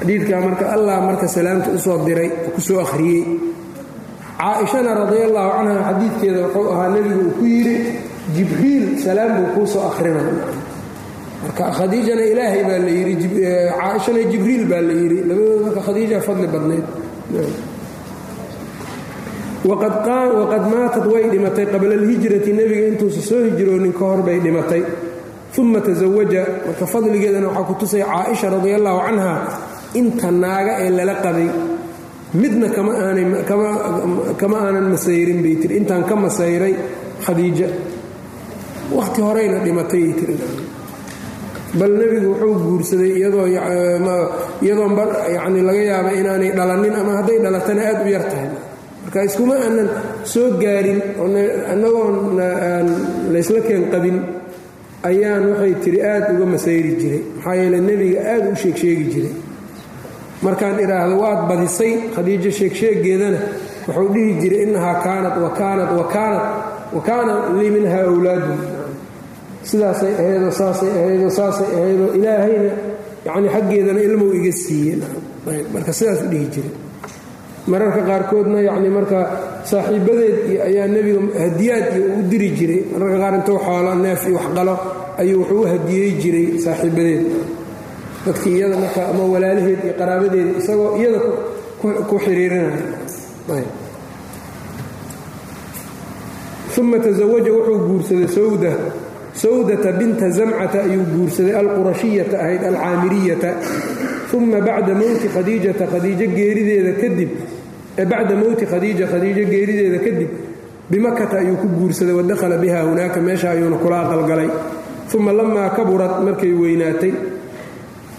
xadiidkaa 0.00 0.40
marka 0.46 0.64
allah 0.76 0.96
marka 1.08 1.26
salaamta 1.36 1.68
u 1.76 1.78
soo 1.78 1.98
diray 2.06 2.30
ku 2.54 2.60
soo 2.60 2.80
akhriyey. 2.84 3.24
Caaishana 4.40 4.90
radiallaahu 5.02 5.50
canha 5.56 5.74
xadiidkeeda 5.88 6.38
wuxuu 6.46 6.66
ahaa 6.72 6.88
nebigu 6.94 7.20
uu 7.26 7.32
ku 7.38 7.44
yidhi 7.54 7.76
jibriil 8.34 8.84
salaam 9.04 9.30
buu 9.36 9.48
kuu 9.54 9.66
soo 9.72 9.82
akhrinaya 9.90 10.32
marka 11.42 11.62
khadiijana 11.78 12.22
ilaahay 12.32 12.62
baa 12.68 12.78
la 12.86 12.92
yidhi 12.98 13.26
caaishana 13.78 14.20
jibriil 14.32 14.64
baa 14.70 14.80
la 14.88 14.92
yidhi 15.00 15.18
labadooda 15.28 15.60
marka 15.66 15.80
khadiija 15.86 16.18
fadli 16.26 16.46
badnayd. 16.54 16.86
Waqad 19.64 20.64
maatat 20.72 21.04
way 21.12 21.24
dhimatay. 21.32 21.66
Qabla 21.72 21.94
alhijrati 22.00 22.50
nebiga 22.58 22.86
intuusa 22.90 23.20
soo 23.28 23.40
hijroonin 23.44 23.92
ka 23.92 24.04
hor 24.08 24.20
bay 24.26 24.38
dhimatay. 24.40 24.82
Uma 25.58 25.80
tasawaja 25.80 26.42
marka 26.66 26.84
fadligeedana 26.92 27.46
waxaa 27.48 27.66
ku 27.68 27.74
tusaya 27.80 28.06
caaisha 28.12 28.46
radi 28.54 28.70
allaahu 28.78 29.00
canha 29.06 29.32
inta 30.00 30.28
naaga 30.42 30.72
ee 30.84 30.90
lala 30.98 31.14
qabay 31.24 31.48
midna 32.40 32.68
kama 34.40 34.56
aanan 34.64 34.86
masayrin 34.94 35.42
bay 35.44 35.54
tiri 35.62 35.74
intaan 35.80 36.04
ka 36.08 36.14
masayray 36.24 36.74
khadiija 37.24 37.68
wakhti 38.96 39.20
horeyna 39.26 39.58
dhimatay 39.64 40.04
tiri 40.18 40.34
bal 41.78 41.92
nebigu 42.00 42.28
wuxuu 42.32 42.54
guursaday 42.66 43.10
iyadoon 43.18 43.50
yani 45.36 45.60
laga 45.68 45.82
yaaba 45.90 46.10
inaanay 46.20 46.50
dhalanin 46.58 46.94
ama 47.00 47.12
hadday 47.18 47.38
dhalatana 47.44 47.82
aad 47.90 47.98
u 48.06 48.08
yar 48.14 48.24
tahay. 48.30 48.48
Marka 49.04 49.18
iskuma 49.28 49.54
aanan 49.64 49.88
soo 50.32 50.48
gaarin 50.62 51.00
annagoon 51.72 52.16
laysla 53.34 53.60
keen 53.68 53.84
qabin 53.92 54.16
ayaan 55.10 55.44
waxay 55.52 55.74
tiri 55.84 55.98
aad 56.12 56.24
uga 56.34 56.46
masayri 56.54 56.92
jiray. 57.00 57.22
Maxaa 57.36 57.54
yeele 57.60 57.78
nebiga 57.88 58.20
aad 58.34 58.44
u 58.52 58.54
sheegsheegi 58.62 59.04
jiray 59.14 59.34
markaan 60.42 60.76
idhaahdo 60.84 61.14
waad 61.22 61.40
badisay? 61.48 61.92
Khadiijo 62.14 62.50
sheegsheegeedana 62.58 63.38
wuxuu 63.86 64.08
dhihi 64.14 64.32
jiray 64.42 64.60
innahaa 64.66 64.96
kaanat 65.06 65.34
wa 65.44 65.50
kaanat 65.60 65.90
wa 65.98 66.04
kaanat 66.14 66.44
wa 66.94 67.00
kaana 67.08 67.32
lii 67.58 67.70
minhaa 67.76 68.04
awlaadun 68.10 68.58
sidaasay 69.70 70.12
ahaydoo 70.20 70.50
saasay 70.60 70.90
ahaydoo 71.00 71.30
saasay 71.38 71.68
ahaydoo 71.78 72.10
ilaahayna 72.18 72.70
yacni 73.26 73.48
xaggeedana 73.54 74.00
ilmow 74.08 74.30
iga 74.38 74.52
siiyeen 74.62 75.02
marka 75.74 75.92
sidaas 75.98 76.20
u 76.24 76.28
dhihi 76.32 76.46
jiray. 76.54 76.72
Mararka 77.70 78.00
qaarkoodna 78.08 78.58
yacni 78.68 78.88
marka 78.96 79.18
saaxiibadeed 79.70 80.36
ayaa 80.68 80.86
nebiga 80.94 81.20
hadiyaad 81.44 81.86
iyo 81.96 82.04
u 82.18 82.22
diri 82.30 82.48
jiray. 82.58 82.80
Mararka 82.92 83.18
qaar 83.22 83.34
intuu 83.38 83.58
xoolo 83.66 83.92
neef 84.04 84.22
iyo 84.28 84.36
waxqalo 84.40 84.74
ayuu 85.20 85.38
wuxuu 85.40 85.60
u 85.64 85.66
hadiyey 85.72 86.10
jiray 86.22 86.46
saaxiibadeed 86.64 87.22
dadkii 88.26 88.54
iyada 88.58 88.76
marka 88.82 89.00
ama 89.10 89.24
walaalaheed 89.32 89.80
iyo 89.84 89.94
qaraabadeeda 90.00 90.50
isagoo 90.60 90.96
iyada 91.00 91.18
ku 92.08 92.16
xiriirinaya 92.24 93.64
uma 96.80 96.98
tasawaja 96.98 97.52
wuxuu 97.52 97.78
guursaday 97.88 98.28
sawda. 98.28 98.72
Sawdata 99.34 99.92
binta 99.98 100.30
zamcata 100.30 100.82
ayuu 100.82 101.04
guursaday 101.14 101.54
alqurashiyata 101.60 102.36
ahayd 102.40 102.62
alcaamiriyata. 102.64 103.50
Uma 104.32 104.60
bacda 104.60 104.94
mowti 104.94 105.28
khadiijata 105.34 105.84
khadiijo 105.92 106.26
geerideeda 106.36 106.92
kadib 107.02 107.30
bacda 108.10 108.34
mowti 108.42 108.64
khadiija 108.66 109.06
khadiijo 109.12 109.44
geerideeda 109.52 109.98
kadib 110.04 110.30
bimakata 110.90 111.38
ayuu 111.42 111.56
ku 111.62 111.66
guursaday 111.68 112.14
wadakhala 112.14 112.56
biha 112.62 112.80
hunaaka 112.88 113.20
meesha 113.20 113.50
ayuuna 113.50 113.76
kula 113.76 113.96
aqalgalay 114.06 114.48
uma 115.14 115.32
lamaa 115.32 115.70
kaburat 115.76 116.14
markay 116.24 116.52
weynaatay 116.52 117.12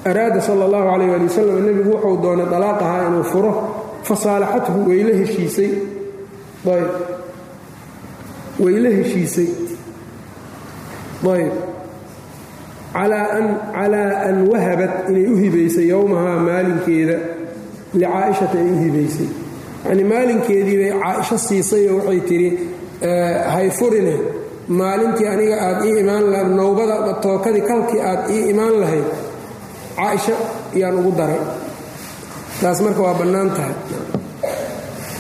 araada 0.10 0.42
sala 0.42 0.66
allahu 0.68 0.86
calayh 0.92 1.14
ali 1.16 1.26
wasalam 1.30 1.58
nebigu 1.68 1.90
wuxuu 1.96 2.18
doonay 2.24 2.48
dalaaqahaa 2.54 3.08
inuu 3.10 3.24
furo 3.32 3.52
fasaalaxathu 4.08 4.80
wayla 4.90 5.14
heshiisay. 5.22 5.72
Ayb. 6.76 6.90
Wayla 8.64 8.90
heshiisay. 8.98 9.50
Ayb. 11.36 11.54
Calaa 12.94 14.28
an 14.30 14.38
wahabat 14.52 14.94
inay 15.10 15.26
u 15.34 15.36
hibaysay 15.44 15.86
yowmahaa 15.94 16.40
maalinkeeda 16.50 17.16
licaa'ishata 18.00 18.58
ay 18.64 18.70
u 18.74 18.78
hibaysay. 18.84 19.30
Yacnii 19.86 20.08
maalinkeedii 20.14 20.78
bay 20.82 20.92
caaisho 21.02 21.38
siisay 21.48 21.84
oo 21.94 21.98
waxay 21.98 22.20
tidhi 22.30 22.50
hay 23.54 23.68
furine 23.80 24.16
maalintii 24.80 25.28
aniga 25.34 25.56
aad 25.68 25.80
ii 25.88 25.96
imaan 26.04 26.24
lahayd 26.32 26.50
nowbada 26.60 26.96
tookadii 27.26 27.62
kalkii 27.70 28.02
aad 28.10 28.22
ii 28.36 28.44
imaan 28.54 28.76
lahayd 28.82 29.08
caaisho 30.02 30.36
yaan 30.82 30.96
ugu 31.00 31.12
daray. 31.20 31.42
Taas 32.62 32.80
marka 32.86 33.02
waa 33.06 33.16
bannaan 33.22 33.50
tahay. 33.58 33.76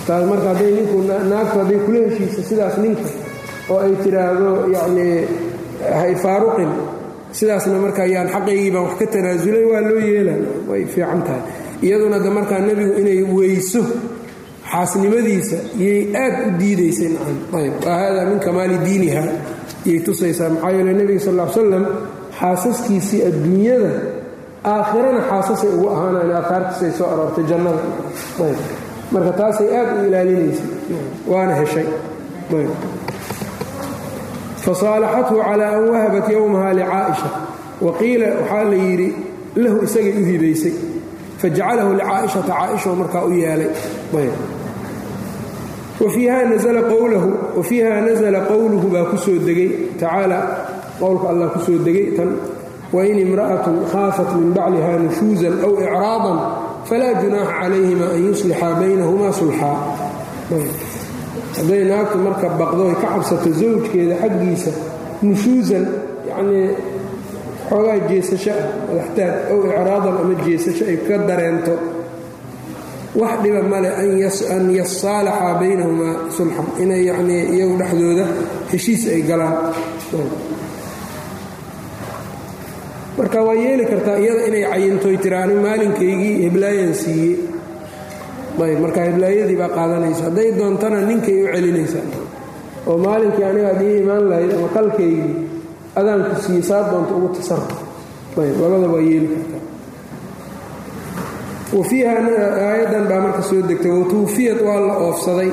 Taas 0.07 0.23
marka 0.29 0.47
hadday 0.53 0.71
ninku 0.77 0.97
naagtu 1.31 1.55
hadday 1.61 1.79
kula 1.85 1.99
heshiisa 2.09 2.41
sidaas 2.49 2.75
ninka 2.83 3.07
oo 3.71 3.79
ay 3.85 3.93
tidhaahdo 4.03 4.49
yacnii 4.75 5.15
hay 5.99 6.13
faaruqin 6.23 6.71
sidaasna 7.37 7.77
marka 7.85 8.03
yaan 8.13 8.27
xaqaygii 8.33 8.71
baan 8.73 8.83
wax 8.87 8.93
ka 8.99 9.05
tanaasulay 9.13 9.65
waa 9.71 9.81
loo 9.89 10.01
yeela 10.09 10.33
way 10.69 10.81
fiican 10.93 11.21
tahay. 11.27 11.43
Iyaduna 11.85 12.17
de 12.25 12.29
markaa 12.37 12.59
nebigu 12.67 12.93
inay 13.01 13.19
weyso 13.37 13.81
xaasnimadiisa 14.71 15.57
iyay 15.83 16.01
aad 16.23 16.35
u 16.47 16.49
diidaysay 16.61 17.09
nacam 17.15 17.37
ayb. 17.59 17.73
Wa 17.85 17.91
hada 18.01 18.21
min 18.29 18.39
kamaali 18.45 18.75
diiniha 18.85 19.23
iyay 19.87 19.99
tusaysaa 20.05 20.49
maxaa 20.53 20.71
yeele 20.75 20.93
nebiga 20.99 21.21
sal 21.25 21.37
l 21.39 21.49
salam 21.57 21.83
xaasaskiisii 22.39 23.19
adduunyada 23.29 23.91
aakhirana 24.63 25.21
xaasasay 25.29 25.69
ugu 25.75 25.87
ahaanayn 25.89 26.31
aaaartiisay 26.39 26.91
soo 26.97 27.07
aroortay 27.13 27.45
jannada. 27.51 27.81
Marka 29.11 29.31
taasay 29.39 29.69
aad 29.77 29.89
u 29.97 30.05
ilaalinaysay 30.07 30.67
waana 31.31 31.53
heshay. 31.61 31.87
Fasaalaxathu 34.65 35.35
calaa 35.47 35.71
an 35.77 35.83
wahabat 35.89 36.27
yowmaha 36.29 36.73
licaaisha 36.79 37.29
wa 37.81 37.91
qiila 37.99 38.27
waxaa 38.39 38.63
la 38.73 38.77
yidhi 38.85 39.09
lahu 39.63 39.77
isagay 39.87 40.13
u 40.21 40.25
hibaysay 40.29 40.73
fajacalahu 41.41 41.89
licaaishata 41.99 42.53
caaisha 42.59 42.89
markaa 43.01 43.23
u 43.25 43.31
yeelay 43.33 43.71
wa 46.01 46.09
fiiha 46.09 46.37
nasla 48.01 48.41
qowluhu 48.51 48.87
baa 48.93 49.05
ku 49.11 49.17
soo 49.17 49.37
degay. 49.47 49.69
Tacaala 49.99 50.39
qowlka 50.99 51.29
allah 51.33 51.47
ku 51.53 51.59
soo 51.65 51.77
degay 51.87 52.07
tan 52.17 52.29
wain 52.95 53.17
imra'atun 53.25 53.77
khaafat 53.91 54.29
min 54.39 54.49
bacliha 54.57 54.91
nushuusan 55.05 55.53
aw 55.65 55.71
icraadan 55.85 56.37
falaa 56.89 57.13
junaaxa 57.23 57.53
calayhima 57.61 58.05
an 58.15 58.19
yuslixa 58.27 58.67
baynahumaa 58.81 59.31
sulxaa 59.39 59.77
hadday 61.57 61.83
naagtu 61.91 62.17
marka 62.25 62.47
baqdo 62.59 62.81
ay 62.91 62.95
ka 63.01 63.07
cabsato 63.13 63.49
zawjkeeda 63.61 64.15
xaggiisa 64.23 64.71
nushuusan 65.27 65.83
yacnii 66.29 66.67
xoogaa 67.69 67.99
jeesasho 68.09 68.51
ah 68.51 68.65
madaxtaag 68.89 69.33
ow 69.53 69.59
icraadan 69.69 70.15
ama 70.21 70.33
jeesasho 70.45 70.83
ay 70.91 70.97
ka 71.07 71.15
dareento 71.29 71.73
wax 73.21 73.33
dhiba 73.43 73.61
male 73.71 73.89
an 74.01 74.63
yasaalaxa 74.79 75.49
baynahumaa 75.63 76.15
sulxan 76.35 76.67
inay 76.83 77.01
yacnii 77.09 77.41
iyagu 77.55 77.75
dhexdooda 77.81 78.25
heshiis 78.71 79.03
ay 79.13 79.21
galaan 79.29 79.55
marka 83.17 83.39
waa 83.47 83.53
yeeli 83.63 83.85
kartaa 83.91 84.17
iyada 84.23 84.43
inay 84.49 84.63
cayintoy 84.71 85.15
tiraani 85.23 85.55
maalinkaygii 85.65 86.33
heblaayan 86.45 86.93
siiyey 87.03 87.35
ayb 88.65 88.79
marka 88.83 89.01
heblaayadii 89.07 89.57
baa 89.61 89.69
qaadanaysa. 89.77 90.23
Hadday 90.27 90.49
doontana 90.59 90.97
ninkay 91.09 91.37
u 91.43 91.47
celinaysaa 91.55 92.05
oo 92.89 92.97
maalinkii 93.05 93.43
aniga 93.49 93.69
ad 93.75 93.81
ii 93.87 93.97
imaan 94.03 94.23
lahayd 94.29 94.51
ama 94.57 94.67
qalkaygii 94.75 95.31
adaanku 95.99 96.35
siiye 96.45 96.61
saa 96.69 96.81
doonta 96.91 97.13
ugu 97.17 97.29
tasarruf 97.37 97.79
ayb 98.43 98.57
labada 98.63 98.87
waa 98.93 99.03
yeeli 99.09 99.27
kartaa. 99.35 99.61
Wa 101.75 101.83
fiiha 101.89 102.11
aayaddan 102.69 103.05
baa 103.11 103.19
marka 103.25 103.41
soo 103.49 103.61
degtay. 103.69 103.91
Watuufiyad 103.99 104.59
waa 104.67 104.79
la 104.87 104.93
oofsaday 105.05 105.51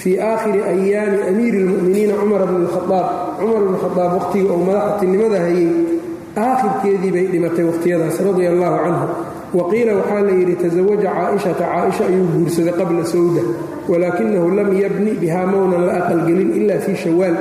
fii 0.00 0.16
aakhiri 0.30 0.60
ayaami 0.72 1.18
amiiri 1.30 1.58
اlmu'miniina 1.64 2.14
cumar 2.20 2.42
bn 2.48 2.56
اlkhaaab 2.64 3.06
cumar 3.40 3.60
bn 3.68 3.74
khadaab 3.82 4.12
waqhtiga 4.18 4.50
oo 4.54 4.60
madaxtinimada 4.68 5.38
hayay 5.46 5.68
aakhirkeedii 6.36 7.12
bay 7.12 7.26
dhimatay 7.32 7.64
wakhtiyadaas 7.64 8.20
radia 8.20 8.50
allahu 8.50 8.76
canhu 8.84 9.06
waqiila 9.58 9.92
waxaa 9.98 10.20
la 10.20 10.32
yidhi 10.32 10.56
tasawaja 10.62 11.10
caaishata 11.16 11.64
caaisha 11.64 12.04
ayuu 12.06 12.26
guursaday 12.34 12.74
qabla 12.80 13.04
sawda 13.06 13.42
walaakinahu 13.88 14.50
lam 14.50 14.70
yabni 14.82 15.12
bihaa 15.22 15.46
mownan 15.46 15.86
la 15.86 15.92
aqalgelin 16.00 16.50
ila 16.60 16.78
fii 16.78 16.96
shawaal. 16.96 17.36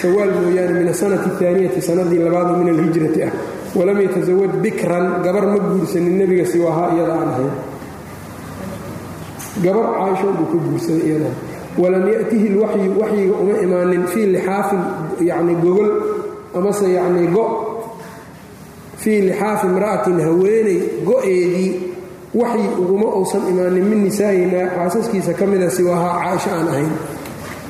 Shawaal 0.00 0.30
mooyaane 0.40 0.72
min 0.78 0.88
asanati 0.88 1.44
aaniyati 1.46 1.80
sanadii 1.82 2.18
labaadu 2.18 2.56
min 2.62 2.68
alhijrati 2.74 3.22
ah. 3.22 3.32
Walam 3.74 4.00
yatasawaj 4.00 4.50
bikran 4.62 5.22
gabar 5.22 5.46
ma 5.46 5.58
guursanin 5.58 6.18
nebiga 6.18 6.46
siwahaa 6.46 6.94
iyada 6.94 7.12
aan 7.12 7.28
ahayn. 7.28 7.52
Gabar 9.62 9.86
caaisha 9.98 10.28
buu 10.38 10.46
ka 10.52 10.58
guursaday 10.64 11.02
iyada. 11.08 11.30
Walam 11.78 12.08
yatihi 12.08 12.48
lwaxyu 12.48 12.90
waxyiga 13.00 13.34
uma 13.42 13.54
imaanin 13.62 14.06
fii 14.06 14.26
lixaafin 14.26 14.82
yani 15.20 15.54
gogol 15.54 15.90
amase 16.54 16.86
yacnii 16.92 17.28
go 17.34 17.44
fii 19.02 19.20
lixaafi 19.28 19.66
imra'atin 19.70 20.18
haweeney 20.26 20.78
go-eedii 21.08 21.70
waxyi 22.40 22.66
uguma 22.82 23.08
uusan 23.18 23.42
imaanin 23.50 23.84
min 23.90 24.00
nisaa'ina 24.06 24.60
xaasaskiisa 24.76 25.32
ka 25.38 25.44
mida 25.50 25.68
siwaahaa 25.76 26.14
caaisha 26.22 26.50
aan 26.56 26.68
ahayn. 26.72 26.92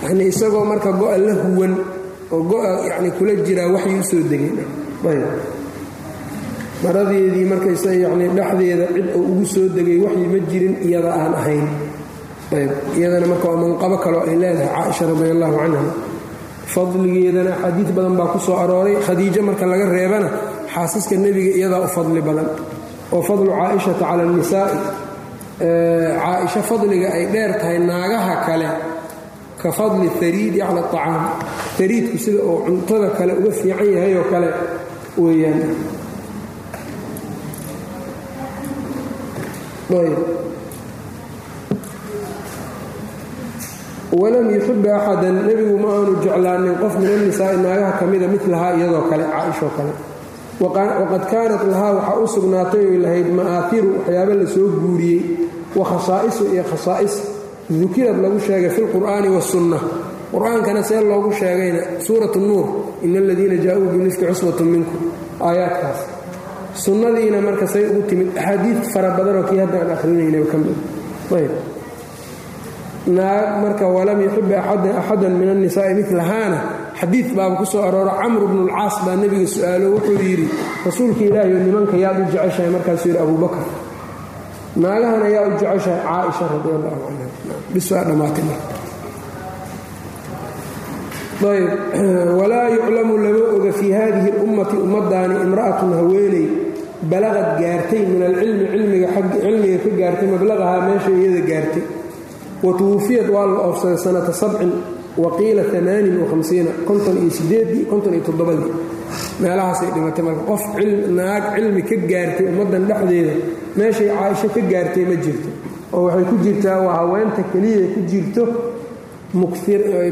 Yanii 0.04 0.28
isagoo 0.32 0.64
marka 0.70 0.90
go-a 1.00 1.16
la 1.26 1.34
huwan 1.42 1.72
oo 2.34 2.42
go-a 2.50 2.70
yani 2.90 3.10
kula 3.16 3.32
jiraa 3.46 3.68
waxyi 3.74 3.94
u 4.00 4.04
soo 4.10 4.22
degay. 4.30 4.52
Maradeedii 6.84 7.44
markaysa 7.44 7.92
yani 7.94 8.28
dhexdeeda 8.36 8.86
cid 8.94 9.06
uu 9.16 9.22
ugu 9.32 9.46
soo 9.52 9.68
degay 9.76 9.98
waxyi 10.04 10.26
ma 10.32 10.38
jirin 10.50 10.74
iyada 10.86 11.10
aan 11.20 11.34
ahayn. 11.40 11.66
Ayb. 12.56 12.70
Iyadana 12.98 13.26
marka 13.32 13.46
waa 13.48 13.60
manqabo 13.62 13.96
kaloo 14.04 14.22
ay 14.30 14.36
leedahay 14.42 14.68
caaisha 14.76 15.04
radi 15.08 15.30
allahu 15.36 15.56
canha. 15.60 15.82
Fadligeedana 16.72 17.52
xadiid 17.62 17.88
badan 17.96 18.14
baa 18.18 18.32
ku 18.32 18.38
soo 18.46 18.56
arooray. 18.62 18.96
Khadiijo 19.06 19.40
marka 19.48 19.64
laga 19.70 19.86
reebana 19.94 20.28
xaasaska 20.74 21.14
nebiga 21.24 21.50
iyadaa 21.58 21.80
u 21.86 21.88
fadli 21.96 22.20
badan 22.28 22.48
oo 23.14 23.22
fadlu 23.28 23.50
caaishata 23.58 24.04
cala 24.10 24.22
annisaa'i 24.28 24.76
caaisho 26.22 26.60
fadliga 26.70 27.08
ay 27.16 27.24
dheer 27.34 27.50
tahay 27.60 27.78
naagaha 27.90 28.34
kale 28.46 28.68
ka 29.62 29.68
fadli 29.78 30.06
hariidi 30.18 30.58
cala 30.66 30.80
acaam 30.86 31.22
hariidku 31.78 32.16
sida 32.24 32.40
uu 32.50 32.58
cuntada 32.66 33.08
kale 33.18 33.32
uga 33.40 33.50
fiican 33.60 33.88
yahay 33.96 34.12
oo 34.20 34.26
kale 34.32 34.48
weeyaan. 35.22 35.60
Walam 44.12 44.50
yuxiba 44.50 44.90
axadan 44.98 45.36
nebigu 45.46 45.76
ma 45.82 45.88
aanu 45.94 46.12
jeclaanin 46.24 46.74
qof 46.82 46.94
min 46.98 47.10
annisaa'i 47.16 47.56
naagaha 47.64 47.92
ka 48.00 48.04
mida 48.10 48.26
milahaa 48.32 48.72
iyadoo 48.78 49.04
kale 49.10 49.24
caaishoo 49.32 49.70
kale 49.76 49.92
waqad 50.60 51.22
kaanat 51.32 51.62
lahaa 51.72 51.92
waxaa 51.98 52.18
u 52.24 52.26
sugnaatay 52.34 52.84
oy 52.90 52.98
lahayd 53.04 53.28
ma'aahiru 53.38 53.88
waxyaaba 53.96 54.32
la 54.40 54.46
soo 54.54 54.68
guuriyey 54.82 55.20
wa 55.78 55.84
khasaa'isu 55.90 56.42
iyo 56.54 56.64
khasaa'is 56.72 57.14
dukirad 57.80 58.16
lagu 58.24 58.38
sheegay 58.46 58.70
fi 58.76 58.80
lqur'aani 58.86 59.28
wasunna 59.36 59.78
qur'aankana 60.32 60.82
see 60.88 61.00
loogu 61.10 61.30
sheegayna 61.40 61.80
suurat 62.06 62.34
nuur 62.36 62.66
ina 63.04 63.18
aladiina 63.24 63.56
jaa-uu 63.64 63.88
bilifki 63.94 64.24
cusbatun 64.30 64.66
minkum 64.74 65.00
aayaadkaas. 65.48 66.00
Sunnadiina 66.84 67.38
marka 67.46 67.66
say 67.66 67.82
ugu 67.90 68.02
timid 68.08 68.28
axaadiid 68.36 68.78
fara 68.92 69.10
badanoo 69.16 69.44
kii 69.48 69.58
hadda 69.62 69.76
aan 69.82 69.90
akhrinayna 69.96 70.38
ka 70.52 70.56
mid. 70.64 70.78
Ayb 71.36 71.52
naag 73.16 73.48
marka 73.62 73.84
walam 73.96 74.18
yuxiba 74.24 74.56
axadan 75.00 75.34
min 75.40 75.48
annisaa'i 75.54 75.92
milahaana 75.98 76.58
xadiid 77.00 77.28
baaba 77.36 77.54
ku 77.60 77.64
soo 77.72 77.82
arooro 77.88 78.12
camr 78.20 78.42
bnu 78.50 78.62
lcaas 78.68 78.96
baa 79.04 79.16
nebiga 79.22 79.46
su'aalo 79.54 79.86
wuxuu 79.94 80.18
yidhi 80.26 80.46
rasuulka 80.86 81.22
ilaahi 81.28 81.52
nimanka 81.66 81.96
yaad 82.04 82.16
u 82.22 82.24
jeceshahay. 82.32 82.70
Markaasuu 82.76 83.08
yidhi 83.10 83.20
abubakar 83.24 83.64
naagahan 84.82 85.22
ayaa 85.28 85.44
u 85.48 85.50
jeceshahay 85.60 86.00
caaisha 86.06 86.44
radi 86.52 86.68
allahu 86.76 86.98
canha 87.96 88.56
walaa 92.38 92.68
yuclamu 92.68 93.14
lama 93.24 93.42
oga 93.56 93.72
fii 93.78 93.92
hadihi 93.92 94.28
اlummati 94.36 94.76
ummaddaani 94.84 95.34
imra'atun 95.46 95.90
haweeney 95.98 96.46
balaqad 97.10 97.48
gaartay 97.60 98.02
min 98.12 98.22
alcilmi 98.28 98.64
cilmiga 98.72 99.78
ka 99.84 99.90
gaartay 100.00 100.28
mablaqahaa 100.34 100.80
meesha 100.88 101.10
iyada 101.10 101.40
gaartay. 101.50 101.84
Wa 102.64 102.70
tuwufiyad 102.78 103.28
waa 103.34 103.46
la 103.46 103.58
oofsaday 103.68 103.98
sanata 104.04 104.32
sabcin 104.32 104.72
waqiila 105.23 105.61
amaanin 105.79 106.15
wahamsiina 106.23 106.71
konton 106.87 107.15
iyo 107.21 107.31
sideedii 107.37 107.83
konton 107.91 108.13
iyo 108.13 108.23
toddobadii 108.27 108.71
meelahaasay 109.41 109.89
dhimatay 109.95 110.23
marka 110.27 110.41
qof 110.49 110.63
naag 111.19 111.43
cilmi 111.55 111.81
ka 111.89 111.95
gaartay 112.11 112.45
ummaddan 112.51 112.83
dhexdeeda 112.89 113.33
meeshay 113.77 114.07
caaisho 114.17 114.47
ka 114.55 114.61
gaartay 114.71 115.03
ma 115.11 115.15
jirto 115.25 115.49
oo 115.95 116.01
waxay 116.07 116.25
ku 116.31 116.35
jirtaa 116.45 116.77
waa 116.85 116.95
haweenta 116.99 117.41
keliya 117.51 117.85
ku 117.93 117.99
jirto 118.11 118.43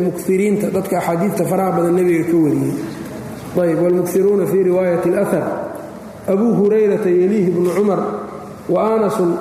mukiriinta 0.06 0.68
dadka 0.76 0.97
axaadiidta 0.99 1.43
faraha 1.51 1.72
badan 1.78 1.95
nebiga 1.97 2.24
ka 2.32 2.38
wariyey 2.38 2.76
ayb 3.64 3.80
wاlmukiruuna 3.84 4.45
fii 4.51 4.64
riwaayat 4.70 5.04
اlأhar 5.10 5.43
abuu 6.34 6.51
hurayrata 6.60 7.10
yeliihi 7.10 7.51
bnu 7.56 7.70
cumar 7.76 7.99
wa 8.70 8.80
anasun 8.95 9.32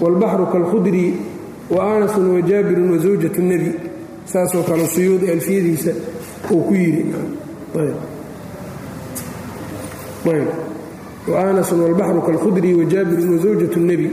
wاlbaxru 0.00 0.46
kalkhudri 0.52 1.06
wa 1.70 1.80
anasun 1.96 2.24
wa 2.34 2.40
jaabirun 2.48 2.90
wa 2.92 2.98
zawjatu 2.98 3.40
nebi 3.42 3.70
saasoo 4.31 4.63
kale 4.63 4.87
suyuudi 4.87 5.31
alfiyadiisa 5.31 5.91
uu 6.51 6.61
ku 6.67 6.73
yidhi. 6.73 7.03
Wa 11.27 11.39
anasun 11.41 11.79
walbaxru 11.81 12.21
kalkhudri 12.21 12.73
wa 12.73 12.83
jaabirun 12.85 13.29
wa 13.37 13.37
zawjatu 13.43 13.79
nebi 13.79 14.09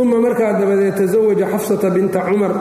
uma 0.00 0.16
markaa 0.20 0.52
dabadeed 0.58 0.94
tasawaja 0.96 1.46
xafsata 1.52 1.90
binta 1.90 2.20
cumar 2.24 2.52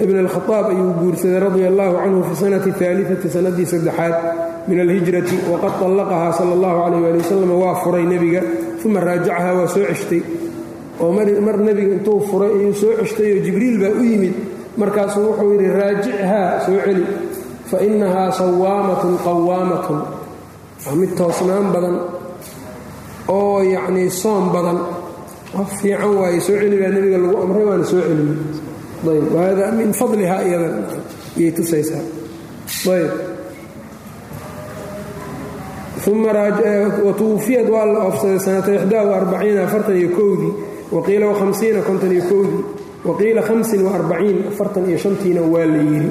ibn 0.00 0.16
alkhaaab 0.24 0.66
ayuu 0.72 0.92
guursaday 1.00 1.40
radia 1.44 1.68
allahu 1.68 1.96
canhu 2.00 2.22
fi 2.24 2.34
sanati 2.40 2.70
aaliati 2.84 3.28
sanadii 3.28 3.66
saddexaad 3.72 4.14
min 4.68 4.80
alhijrati 4.80 5.36
waqad 5.52 5.72
طallaqahaa 5.80 6.32
sala 6.38 6.52
allahu 6.56 6.76
calayh 6.88 7.04
ali 7.10 7.18
wasalam 7.20 7.50
waa 7.52 7.74
furay 7.84 8.04
nebiga 8.08 8.42
uma 8.84 9.00
raajacahaa 9.00 9.54
waa 9.60 9.68
soo 9.68 9.84
ceshtay 9.90 10.22
oo 11.02 11.10
mar 11.46 11.56
nebiga 11.66 11.92
intuu 11.96 12.20
furay 12.28 12.50
ayuu 12.58 12.74
soo 12.80 12.92
ceshtayoo 13.00 13.40
jibriil 13.46 13.76
baa 13.82 13.92
u 14.00 14.02
yimid. 14.10 14.34
Markaasuu 14.80 15.22
wuxuu 15.28 15.52
yidhi 15.52 15.68
raajichaa 15.78 16.46
soo 16.66 16.78
celi 16.84 17.04
fa 17.70 17.76
innahaa 17.86 18.30
sawaamatun 18.38 19.14
qawaamatun 19.26 19.98
waa 20.86 20.94
mid 21.00 21.10
toosnaan 21.18 21.66
badan 21.74 21.96
oo 23.36 23.58
yacnii 23.74 24.10
soom 24.22 24.44
badan. 24.54 24.78
Qof 25.56 25.70
fiican 25.82 26.12
waaye 26.20 26.40
soo 26.46 26.56
celi 26.60 26.76
baa 26.82 26.90
nebiga 26.94 27.18
lagu 27.22 27.36
amray 27.44 27.64
waana 27.68 27.84
soo 27.90 28.00
celiyey 28.08 28.38
ayb 29.14 29.26
wahada 29.34 29.64
min 29.78 29.90
fadlihaa 30.00 30.42
iyada 30.48 30.68
iyay 31.38 31.52
tusaysaa. 31.56 32.02
Ayb 32.94 33.10
uma 36.08 36.32
watuwufiyad 37.06 37.68
waa 37.74 37.84
la 37.92 37.98
oofsaday 38.06 38.38
sanata 38.40 38.70
ixdaa 38.74 39.04
waqiila 40.92 41.26
wahamsiina 41.32 41.80
konton 41.88 42.12
iyo 42.12 42.22
kowdii 42.30 42.62
waqiila 43.08 43.42
hamsin 43.48 43.80
waarbaciin 43.86 44.38
afartan 44.50 44.84
iyo 44.88 44.98
shantiina 44.98 45.40
waa 45.52 45.64
la 45.66 45.78
yidhi 45.82 46.10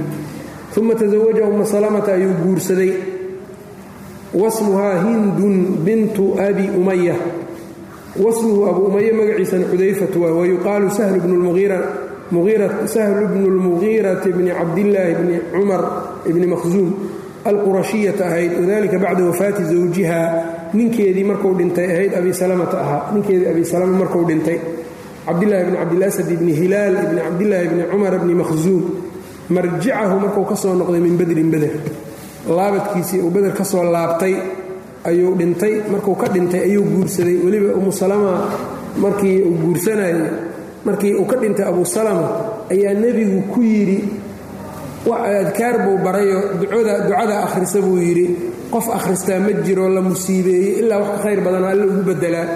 uma 0.77 0.93
tasawaja 0.95 1.43
uma 1.45 1.65
salamata 1.65 2.13
ayuu 2.13 2.33
guursaday 2.43 2.91
wasmuhaa 4.33 5.01
hindun 5.03 5.55
bintu 5.85 6.35
abi 6.47 6.69
umaya 6.77 7.15
wasmuhu 8.23 8.61
abu 8.69 8.81
umaya 8.89 9.13
magaciisana 9.13 9.65
xudayfatu 9.71 10.17
waa 10.23 10.31
wayuqaalu 10.39 10.91
sahlu 10.91 11.19
bnu 13.27 13.49
lmugiirati 13.49 14.29
bni 14.33 14.51
cabdillaahi 14.51 15.13
bni 15.15 15.35
cumar 15.53 15.81
bni 16.25 16.47
makhsuum 16.47 16.89
alqurashiyata 17.45 18.25
ahayd 18.25 18.51
wadalika 18.59 18.99
bacda 18.99 19.23
wafaati 19.25 19.63
zawjiha 19.63 20.21
ninkeedii 20.73 21.23
marku 21.23 21.53
dhintay 21.57 21.85
ahayd 21.85 22.13
abi 22.19 22.33
salamata 22.33 22.77
ahaa. 22.81 23.11
Ninkeedii 23.13 23.47
abi 23.47 23.63
salama 23.65 23.97
marku 24.03 24.25
dhintay. 24.27 24.57
Cabdillaahi 25.25 25.63
bni 25.67 25.77
cabdilasad 25.77 26.27
ibni 26.31 26.53
hilaal 26.55 26.95
ibni 27.03 27.19
cabdillaahi 27.21 27.67
bni 27.71 27.83
cumar 27.91 28.13
bni 28.23 28.33
makhsuum 28.41 28.83
marjicahu 29.49 30.15
markuu 30.23 30.45
ka 30.49 30.55
soo 30.55 30.73
noqday 30.75 30.99
min 31.03 31.15
badrin 31.19 31.49
beder 31.51 31.71
laabadkiisii 32.47 33.19
uu 33.19 33.29
beder 33.29 33.51
ka 33.53 33.63
soo 33.63 33.83
laabtay 33.83 34.33
ayuu 35.03 35.35
dhintay. 35.35 35.73
Markuu 35.91 36.15
ka 36.15 36.27
dhintay 36.27 36.61
ayuu 36.67 36.83
guursaday. 36.83 37.35
Weliba 37.43 37.73
umu 37.75 37.91
salama 37.91 38.47
markii 38.97 39.41
uu 39.43 39.55
guursanayay 39.63 40.15
markii 40.85 41.13
uu 41.15 41.25
ka 41.25 41.35
dhintay 41.37 41.65
abu 41.67 41.85
salama 41.85 42.27
ayaa 42.71 42.93
nebigu 42.93 43.41
ku 43.53 43.61
yidhi 43.61 43.99
adkaar 45.13 45.75
buu 45.85 45.97
barayo 46.05 46.39
ducada 46.59 47.35
akhrisa 47.47 47.79
buu 47.85 47.97
yidhi 48.07 48.25
qof 48.73 48.85
akhristaa 48.97 49.39
ma 49.45 49.51
jiro 49.65 49.85
la 49.95 50.01
musiibeeyey 50.01 50.79
ilaa 50.81 50.99
wax 51.01 51.09
ka 51.13 51.17
khayr 51.23 51.39
badana 51.45 51.67
alle 51.73 51.85
ugu 51.91 52.01
bedelaa 52.09 52.47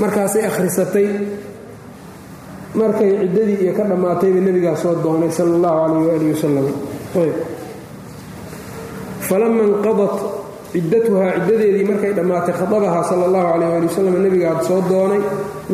markaasay 0.00 0.42
akhrisatay. 0.50 1.08
Markay 2.80 3.10
ciddadii 3.20 3.58
iyo 3.64 3.72
ka 3.76 3.84
dhammaatayba 3.90 4.40
nebigaa 4.46 4.76
soo 4.82 4.94
doonay 5.04 5.30
sala 5.36 5.52
allahu 5.56 5.76
calayh 5.84 6.06
waali 6.08 6.26
wasalam 6.32 6.66
falama 9.28 9.62
inqadat 9.68 10.14
ciddatuhaa 10.72 11.30
ciddadeedii 11.36 11.84
markay 11.90 12.12
dhammaatay 12.18 12.54
khadabahaa 12.60 13.04
sala 13.10 13.24
allahu 13.28 13.46
calayh 13.52 13.76
ali 13.76 13.86
wasalam 13.92 14.14
nebigaad 14.24 14.60
soo 14.68 14.80
doonay 14.90 15.20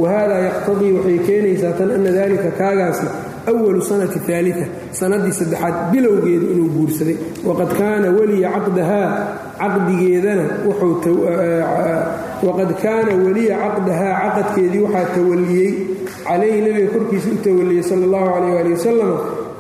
wa 0.01 0.07
haadaa 0.13 0.41
yaqtadii 0.49 0.93
waxay 0.97 1.19
keenaysaa 1.29 1.73
tan 1.79 1.91
ana 1.97 2.11
dalika 2.19 2.51
kaagaasi 2.61 3.07
awalu 3.51 3.81
sanati 3.91 4.19
aalia 4.33 4.67
sanadii 5.01 5.33
saddexaad 5.41 5.75
bilowgeeda 5.93 6.47
inuu 6.55 6.69
guursaday 6.77 7.17
waqad 7.49 7.71
kaana 7.81 8.07
weliya 8.19 8.49
caqdahaa 8.57 9.09
caqdigeedana 9.61 10.45
waqad 12.47 12.71
kaana 12.83 13.13
weliya 13.25 13.57
caqdahaa 13.65 14.15
caqadkeedii 14.25 14.83
waxaa 14.87 15.07
tawaliyey 15.17 15.71
calayhi 16.27 16.61
nebiga 16.67 16.89
korkiisa 16.95 17.29
u 17.35 17.39
tawaliyey 17.49 17.83
sala 17.89 18.05
allahu 18.09 18.27
calayh 18.35 18.61
ali 18.63 18.71
wasalam 18.77 19.11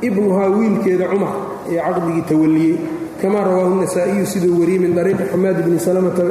ibnuhaa 0.08 0.48
wiilkeeda 0.56 1.04
cumar 1.12 1.34
ee 1.72 1.80
caqdigii 1.86 2.24
tawaliyey 2.30 2.76
kama 3.22 3.38
rawaahu 3.48 3.74
nasaa'iyu 3.82 4.26
siduu 4.32 4.60
wariyey 4.60 4.80
min 4.84 4.98
ariiqi 5.02 5.24
xamaad 5.32 5.58
bni 5.66 5.78
salamata 5.86 6.26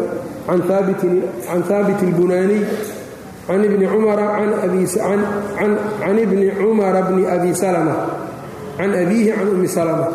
can 0.47 0.61
haabit 1.69 1.99
اlbunaaniy 2.07 2.61
can 3.47 3.63
ibni 6.19 6.51
cumara 6.51 7.01
bni 7.07 7.23
abi 7.25 7.51
salma 7.55 7.95
can 8.77 8.91
abiihi 8.93 9.31
can 9.35 9.47
ummi 9.47 9.67
salma 9.67 10.07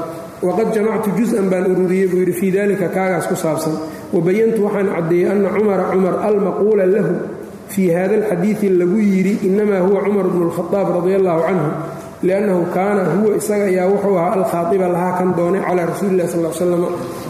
waqad 0.43 0.69
jamactu 0.75 1.11
juz-an 1.17 1.49
baan 1.51 1.65
ururiyey 1.73 2.09
buu 2.11 2.21
yidhi 2.23 2.33
fii 2.41 2.51
dalika 2.53 2.89
kaagaas 2.97 3.27
ku 3.31 3.35
saabsan 3.35 3.75
wabayantu 4.13 4.61
waxaan 4.67 4.89
caddeeyey 4.95 5.31
ana 5.31 5.49
cumara 5.57 5.85
cumar 5.93 6.15
almaquula 6.29 6.85
lahu 6.95 7.13
fii 7.73 7.89
hada 7.97 8.15
alxadiidi 8.21 8.69
lagu 8.81 8.99
yidhi 8.99 9.35
inamaa 9.49 9.81
huwa 9.87 10.01
cumar 10.07 10.27
bnu 10.33 10.43
اlkhadaab 10.51 10.89
radi 10.99 11.13
allahu 11.21 11.41
canhu 11.49 11.69
liannahu 12.23 12.63
kaana 12.75 13.03
huwa 13.15 13.37
isaga 13.41 13.65
ayaa 13.73 13.87
wuxuu 13.93 14.17
ahaa 14.19 14.35
alkhaaiba 14.39 14.87
lahaa 14.95 15.13
kan 15.19 15.29
doonay 15.39 15.63
calaa 15.69 15.87
rasuuli 15.93 16.17
lah 16.21 16.29
sal 16.29 16.47
slam 16.59 16.85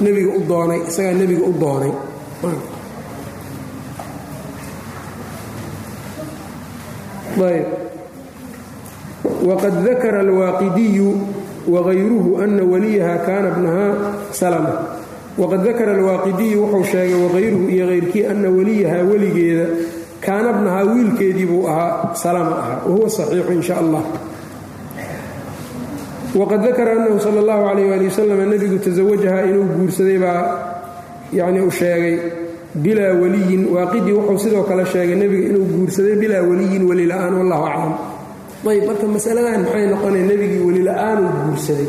nebiga 0.05 0.30
u 0.38 0.40
doonay 0.50 0.80
isagaa 0.90 1.14
nebiga 1.20 1.44
u 1.50 1.53
doonay 1.62 1.92
wqad 9.47 9.74
dakara 9.87 10.20
alwaaqidiyu 10.20 11.09
wagayruhu 11.68 12.43
ana 12.43 12.62
waliyaha 12.64 13.18
kaana 13.26 13.49
bnaha 13.57 13.87
salma 14.35 14.72
waqad 15.39 15.62
dakara 15.64 15.93
alwaaqidiyu 15.99 16.59
wuxuu 16.66 16.85
sheegay 16.93 17.14
wagayruhu 17.24 17.66
iyo 17.70 17.87
hayrkii 17.87 18.26
ana 18.26 18.49
waliyahaa 18.51 19.03
weligeeda 19.11 19.66
kaana 20.20 20.53
bnahaa 20.53 20.85
wiilkeedii 20.93 21.47
buu 21.47 21.66
ahaa 21.68 22.14
salama 22.14 22.55
ahaa. 22.59 22.78
Wahuwa 22.87 23.11
saxiixu 23.11 23.53
in 23.53 23.62
sha 23.62 23.76
allah. 23.83 24.03
Waqad 26.35 26.62
dakara 26.62 26.93
annahu 26.93 27.18
sala 27.20 27.41
allahu 27.43 27.62
calayh 27.68 27.93
ali 27.95 28.05
wasalam 28.07 28.39
nebigu 28.51 28.78
tasawajahaa 28.78 29.43
inuu 29.51 29.64
guursaday 29.76 30.18
baa 30.18 30.43
yacni 31.33 31.61
uu 31.61 31.70
sheegay 31.70 32.14
bilaa 32.74 33.12
waliyin 33.22 33.62
waaqidii 33.74 34.12
wuxuu 34.16 34.38
sidoo 34.48 34.62
kale 34.68 34.84
sheegay 34.92 35.16
nebiga 35.16 35.48
inuu 35.50 35.66
guursaday 35.72 36.16
bilaa 36.22 36.42
waliyin 36.50 36.82
weli 36.88 37.04
la'aan 37.12 37.34
wallahu 37.38 37.64
aclam. 37.70 37.92
Ayb 38.70 38.84
marka 38.88 39.06
masaladan 39.14 39.60
maxay 39.66 39.86
noqonaya 39.92 40.24
nebigii 40.30 40.62
weli 40.66 40.82
la'aanuu 40.88 41.30
guursaday? 41.46 41.88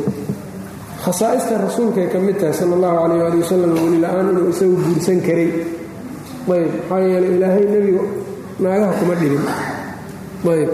Khasaa'ista 1.03 1.53
rasuulkay 1.65 2.07
ka 2.13 2.17
mid 2.19 2.36
tahay 2.39 2.53
sala 2.59 2.73
allahu 2.77 2.95
calayh 3.01 3.25
ali 3.27 3.38
wasalam 3.43 3.71
weli 3.86 3.99
la'aan 4.03 4.25
inuu 4.31 4.49
isagu 4.53 4.75
guursan 4.86 5.19
karay. 5.27 5.49
Ayb 6.53 6.71
maxaa 6.89 6.99
yeeley 7.11 7.31
ilaahay 7.38 7.65
nebiga 7.73 8.03
naagaha 8.63 8.93
kuma 8.99 9.13
dhibin. 9.21 9.43
Ayb 10.53 10.69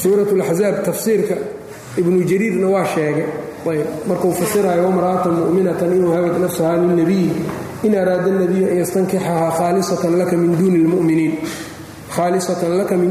suurat 0.00 0.30
laxzaab 0.40 0.76
tafsiirka 0.86 1.34
ibnu 2.00 2.18
jariirna 2.30 2.66
waa 2.74 2.86
sheegay. 2.94 3.26
Ayb 3.70 3.86
markuu 4.08 4.32
fasirayo 4.40 4.82
wamra'atan 4.88 5.32
mu'minatan 5.44 5.90
inuu 5.96 6.12
hawad 6.16 6.34
nafsaha 6.44 6.74
lilnabiyi 6.80 7.30
in 7.86 7.92
araada 7.94 8.30
nabiyu 8.40 8.66
an 8.70 8.76
yastankixahaa 8.82 9.50
khaalisatan 9.58 10.12
laka 10.20 10.34
min 10.36 10.52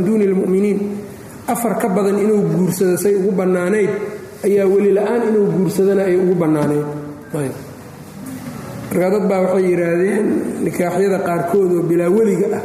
duuni 0.06 0.26
lmuminiin. 0.28 0.80
Afar 1.48 1.74
ka 1.82 1.88
badan 1.88 2.18
inuu 2.24 2.42
guursado 2.56 2.98
say 3.04 3.14
ugu 3.16 3.32
bannaanayd 3.32 3.90
ayaa 4.46 4.66
weli 4.74 4.92
la'aan 4.98 5.22
inuu 5.32 5.46
guursadana 5.56 6.04
ay 6.10 6.16
ugu 6.24 6.36
bannaanayd. 6.42 6.86
Markaa 8.92 9.10
dad 9.14 9.24
baa 9.30 9.42
waxay 9.46 9.64
yidhaahdeen 9.72 10.26
nikaaxyada 10.66 11.20
qaarkood 11.28 11.72
oo 11.78 11.84
bilaa 11.90 12.10
weliga 12.18 12.48
ah 12.58 12.64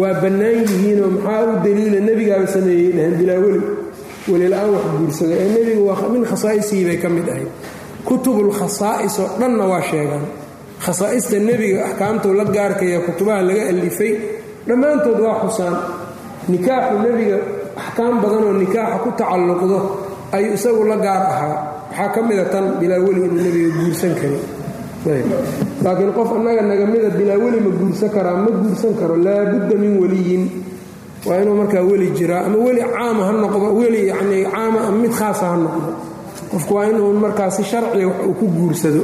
waa 0.00 0.14
bannaan 0.22 0.56
yihiinoo 0.66 1.10
maxaa 1.16 1.42
u 1.46 1.54
daliila 1.64 1.98
nebigaaba 2.08 2.46
sameeyey 2.54 2.90
dhaheen 2.96 3.14
bilaa 3.20 3.38
weli. 3.44 3.60
Welila-aan 4.30 4.70
wax 4.74 4.84
guursada 4.98 5.34
ee 5.42 5.48
nebigu 5.54 5.82
waa 5.88 6.08
min 6.14 6.22
khasaa'isihii 6.30 6.84
bay 6.88 6.98
ka 7.02 7.08
mid 7.16 7.26
ahayd. 7.32 7.50
Kutubul 8.06 8.50
khasaa'is 8.58 9.14
oo 9.22 9.28
dhanna 9.40 9.64
waa 9.72 9.82
sheegaan 9.90 10.24
khasaa'ista 10.84 11.36
nebiga 11.48 11.80
axkaamtuu 11.88 12.32
la 12.38 12.44
gaarkaya 12.56 12.98
kutubaha 13.06 13.42
laga 13.48 13.62
alifay 13.72 14.12
dhammaantood 14.68 15.18
waa 15.24 15.36
xusaan. 15.44 15.74
Nikaaxu 16.52 16.96
nebiga 17.04 17.36
axkaam 17.82 18.14
badanoo 18.22 18.52
nikaaxa 18.62 18.96
ku 19.04 19.08
tacalluqdo 19.18 19.78
ayuu 20.36 20.54
isagu 20.58 20.82
la 20.90 20.96
gaar 21.06 21.22
ahaa. 21.32 21.56
Waxaa 21.90 22.08
ka 22.14 22.20
mida 22.28 22.44
tan 22.52 22.64
bilaa 22.80 23.00
weli 23.04 23.20
inuu 23.26 23.40
nebiga 23.44 23.68
guursan 23.76 24.12
karin 24.20 24.42
laakiin 25.84 26.12
qof 26.16 26.28
annaga 26.36 26.86
bilaa 27.18 27.38
weli 27.44 27.58
ma 27.66 27.70
guursan 27.80 28.10
karaa 28.14 28.36
ma 28.44 28.50
guursan 28.60 28.92
karo. 29.00 29.14
Laabudda 29.24 29.74
min 29.82 29.92
weliyin. 30.02 30.44
Waa 31.26 31.36
inuu 31.42 31.56
markaa 31.60 31.82
weli 31.90 32.06
jiraa 32.18 32.42
ama 32.46 32.56
weli 32.66 32.80
caama 32.94 33.22
ha 33.28 33.32
noqdo 33.42 33.68
weli 33.80 34.00
yacnii 34.10 34.44
caama 34.52 34.78
ama 34.88 34.98
mid 35.02 35.12
khaasa 35.18 35.44
ha 35.52 35.56
noqdo. 35.64 35.90
Qofku 36.52 36.72
waa 36.76 36.86
inuu 36.90 37.12
markaa 37.24 37.50
si 37.56 37.62
sharciga 37.70 38.06
wax 38.08 38.18
uu 38.28 38.34
ku 38.40 38.46
guursado. 38.56 39.02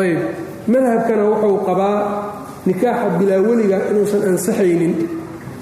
Ayb 0.00 0.20
madhabkana 0.68 1.22
wuxuu 1.30 1.56
qabaa 1.66 1.98
nikaaxa 2.66 3.08
bilaa 3.18 3.40
weliga 3.48 3.78
inuusan 3.90 4.22
ansaxaynin 4.30 4.94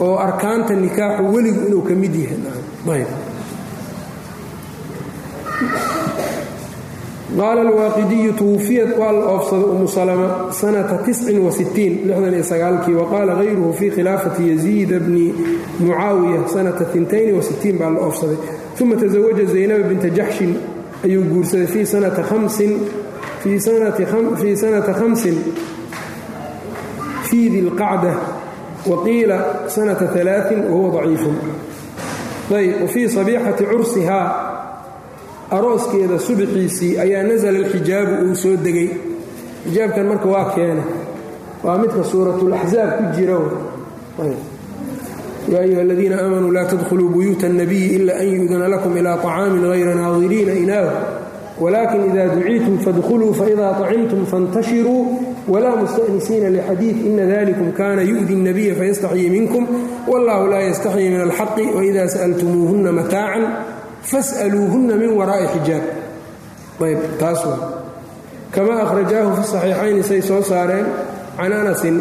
oo 0.00 0.16
arkaanta 0.26 0.74
nikaaxu 0.74 1.22
weligu 1.34 1.60
inuu 1.68 1.82
ka 1.88 1.94
mid 1.94 2.14
yahay. 2.14 3.04
Qaala 7.38 7.60
alwaaqidiyu 7.60 8.32
twufiyat 8.32 8.98
waa 8.98 9.12
la 9.12 9.24
oofsaday 9.32 9.64
umu 9.74 9.88
salama 9.88 10.28
sanata 10.52 10.96
kii 12.84 12.94
waqaala 12.94 13.34
hayruhu 13.36 13.72
fii 13.72 13.90
khilaafati 13.90 14.48
yaziida 14.50 14.98
bni 15.00 15.34
mucaawiya 15.80 16.48
sanata 16.52 16.84
baa 17.78 17.90
la 17.90 18.00
oofsaday. 18.00 18.36
Uma 18.80 18.96
taزawaja 18.96 19.44
zaynaba 19.44 19.84
binta 19.88 20.08
jaxshin 20.10 20.52
ayuu 21.04 21.22
guursaday 21.24 21.66
fii 21.66 21.86
sanata 21.86 22.22
fii 23.42 23.60
sanata 24.56 24.92
hamsin 25.00 25.36
fii 27.28 27.48
dilqacda 27.54 28.14
waqiila 28.90 29.38
sanata 29.74 30.04
alaain 30.20 30.60
wahuwa 30.70 30.90
daciifun 31.02 31.36
ayb 32.56 32.82
wafii 32.82 33.08
sabiixati 33.08 33.64
cursihaa 33.64 34.26
arooskeeda 35.50 36.18
subixiisii 36.18 36.98
ayaa 36.98 37.22
nasala 37.22 37.58
alxijaabu 37.58 38.12
uu 38.28 38.34
soo 38.42 38.56
degay 38.64 38.88
xijaabkan 39.64 40.06
marka 40.10 40.28
waa 40.34 40.50
keena 40.54 40.82
waa 41.64 41.78
midka 41.78 42.04
suuratulaxzaab 42.10 42.90
ku 42.98 43.04
jira 43.16 43.36
yaa 45.52 45.60
ayuha 45.64 45.80
aladiina 45.82 46.16
aamanuu 46.22 46.52
laa 46.56 46.64
tadkhuluu 46.72 47.08
buyuuta 47.08 47.46
اnabiyi 47.46 47.86
ila 47.96 48.12
an 48.22 48.28
yuudana 48.36 48.68
lakum 48.68 48.96
ilaa 48.96 49.16
طacaamin 49.24 49.64
hayra 49.72 49.94
naadiriina 49.94 50.52
inaahu 50.52 50.90
wlakin 51.63 52.01
ida 52.11 52.23
duciitum 52.35 52.75
fadkhuluu 52.85 53.33
faإida 53.39 53.67
طacimtum 53.79 54.21
faاntashiruu 54.31 55.01
wla 55.53 55.71
mustأnisiina 55.81 56.49
lxadiiث 56.55 56.97
ina 57.09 57.25
dalikum 57.33 57.69
kana 57.79 58.01
yu'di 58.11 58.33
الnabiya 58.37 58.73
fayastaxyii 58.79 59.29
minkum 59.35 59.63
wallahu 60.11 60.43
laa 60.51 60.63
yastaxyii 60.69 61.09
min 61.13 61.21
alxaqi 61.27 61.63
waإida 61.75 62.03
sأltumuuhuna 62.15 62.91
mataacan 62.99 63.43
fas'aluuhunna 64.11 64.93
min 65.01 65.11
waraa'i 65.19 65.47
xijaab 65.55 65.83
ayb 66.87 66.99
taas 67.21 67.41
wa 67.49 67.55
kama 68.55 68.73
akhrajaahu 68.83 69.31
fi 69.37 69.43
saxiixayni 69.53 70.03
say 70.09 70.21
soo 70.29 70.41
saareen 70.51 70.85
can 71.37 71.51
anasin 71.61 71.97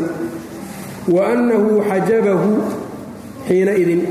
wa 1.14 1.20
annahu 1.32 1.70
xajabahu 1.90 2.50
xiina 3.48 3.72
idin 3.82 4.02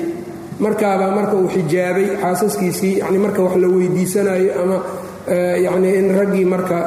markaabaa 0.64 1.12
marka 1.18 1.36
uu 1.42 1.50
xijaabay 1.56 2.08
xaasaskiisii 2.22 2.94
yani 3.04 3.18
marka 3.26 3.42
wax 3.46 3.56
la 3.64 3.68
weydiisanayo 3.76 4.52
ama 4.64 4.78
yacnii 5.65 5.95
in 6.01 6.09
raggii 6.19 6.45
marka 6.45 6.79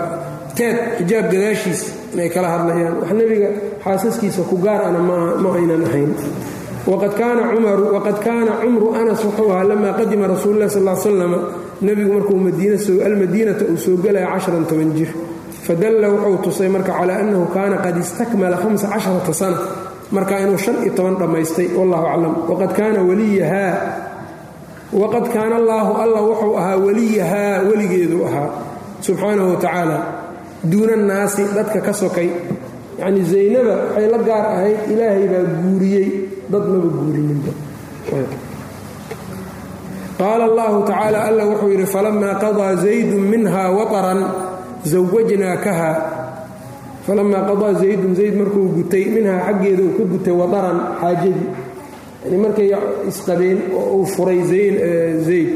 teed 0.57 0.77
xijaab 0.99 1.25
gadaashiis 1.31 1.81
inay 2.13 2.29
kala 2.29 2.47
hadlayaan. 2.53 2.95
Wax 3.01 3.11
nebiga 3.19 3.49
xaasaskiisa 3.83 4.41
ku 4.49 4.57
gaar 4.65 4.81
ana 4.87 4.99
ma 5.43 5.49
aynan 5.57 5.83
ahayn. 5.87 6.11
Waqad 6.87 7.13
kaana 8.25 8.51
cumru 8.61 8.87
anas 8.95 9.21
wuxuu 9.23 9.51
ahaa 9.53 9.69
lamaa 9.69 9.93
qadima 9.99 10.25
rasuulu 10.27 10.59
lah 10.59 10.69
sal 10.69 10.89
slama 10.97 11.37
nebigu 11.81 12.11
markuu 12.13 12.37
almadiinata 13.07 13.65
uu 13.71 13.77
soo 13.77 13.97
gelaya 14.03 14.27
casharan 14.33 14.65
toban 14.65 14.91
jir. 14.97 15.09
Fadalla 15.65 16.09
wuxuu 16.09 16.37
tusay 16.43 16.69
marka 16.75 16.91
calaa 16.99 17.21
annahu 17.21 17.45
kaana 17.53 17.77
qad 17.85 17.95
istakmala 18.03 18.57
hamsa 18.63 18.87
casharata 18.93 19.33
sana. 19.33 19.57
Marka 20.11 20.39
inuu 20.43 20.57
shan 20.57 20.75
iyo 20.83 20.91
toban 20.97 21.15
dhammaystay 21.21 21.67
wallahu 21.77 22.05
aclam. 22.13 22.33
Waqad 22.49 22.71
kaana 22.77 22.99
waliyahaa 23.09 23.73
waqad 24.93 25.25
kaana 25.33 25.55
allaahu 25.55 25.91
allah 26.03 26.21
wuxuu 26.29 26.57
ahaa 26.57 26.77
weliyahaa 26.77 27.63
weligeedu 27.69 28.25
ahaa 28.25 28.49
subxaanahu 29.01 29.55
wa 29.55 30.21
duuna 30.71 30.93
annaasi 30.93 31.43
dadka 31.55 31.81
ka 31.81 31.93
sokay 31.93 32.29
yacnii 32.99 33.23
zaynaba 33.23 33.73
waxay 33.75 34.07
la 34.11 34.17
gaar 34.17 34.45
ahayd 34.45 34.79
ilaahay 34.93 35.27
baa 35.27 35.43
guuriyey 35.63 36.07
dad 36.51 36.63
maba 36.69 36.89
guurininba 36.99 37.51
qaala 40.19 40.43
allahu 40.45 40.83
tacaala 40.85 41.23
alla 41.29 41.43
wuxuu 41.49 41.71
yidhi 41.73 41.85
falamaa 41.85 42.35
qadaa 42.43 42.75
zaydun 42.75 43.25
minha 43.33 43.63
wataran 43.79 44.21
zawajnaakaha 44.83 45.91
falamaa 47.07 47.41
qadaa 47.49 47.73
zaydun 47.81 48.15
zayd 48.15 48.35
markuu 48.37 48.67
gutay 48.77 49.05
minhaa 49.17 49.39
xaggeeda 49.47 49.81
uu 49.87 49.97
ka 49.97 50.03
gutay 50.13 50.35
wataran 50.43 50.77
xaajadii 51.01 51.49
yani 52.25 52.37
markay 52.43 52.69
isqabeen 53.09 53.57
oo 53.79 53.85
uu 53.97 54.05
furay 54.15 54.39
zayd 55.27 55.49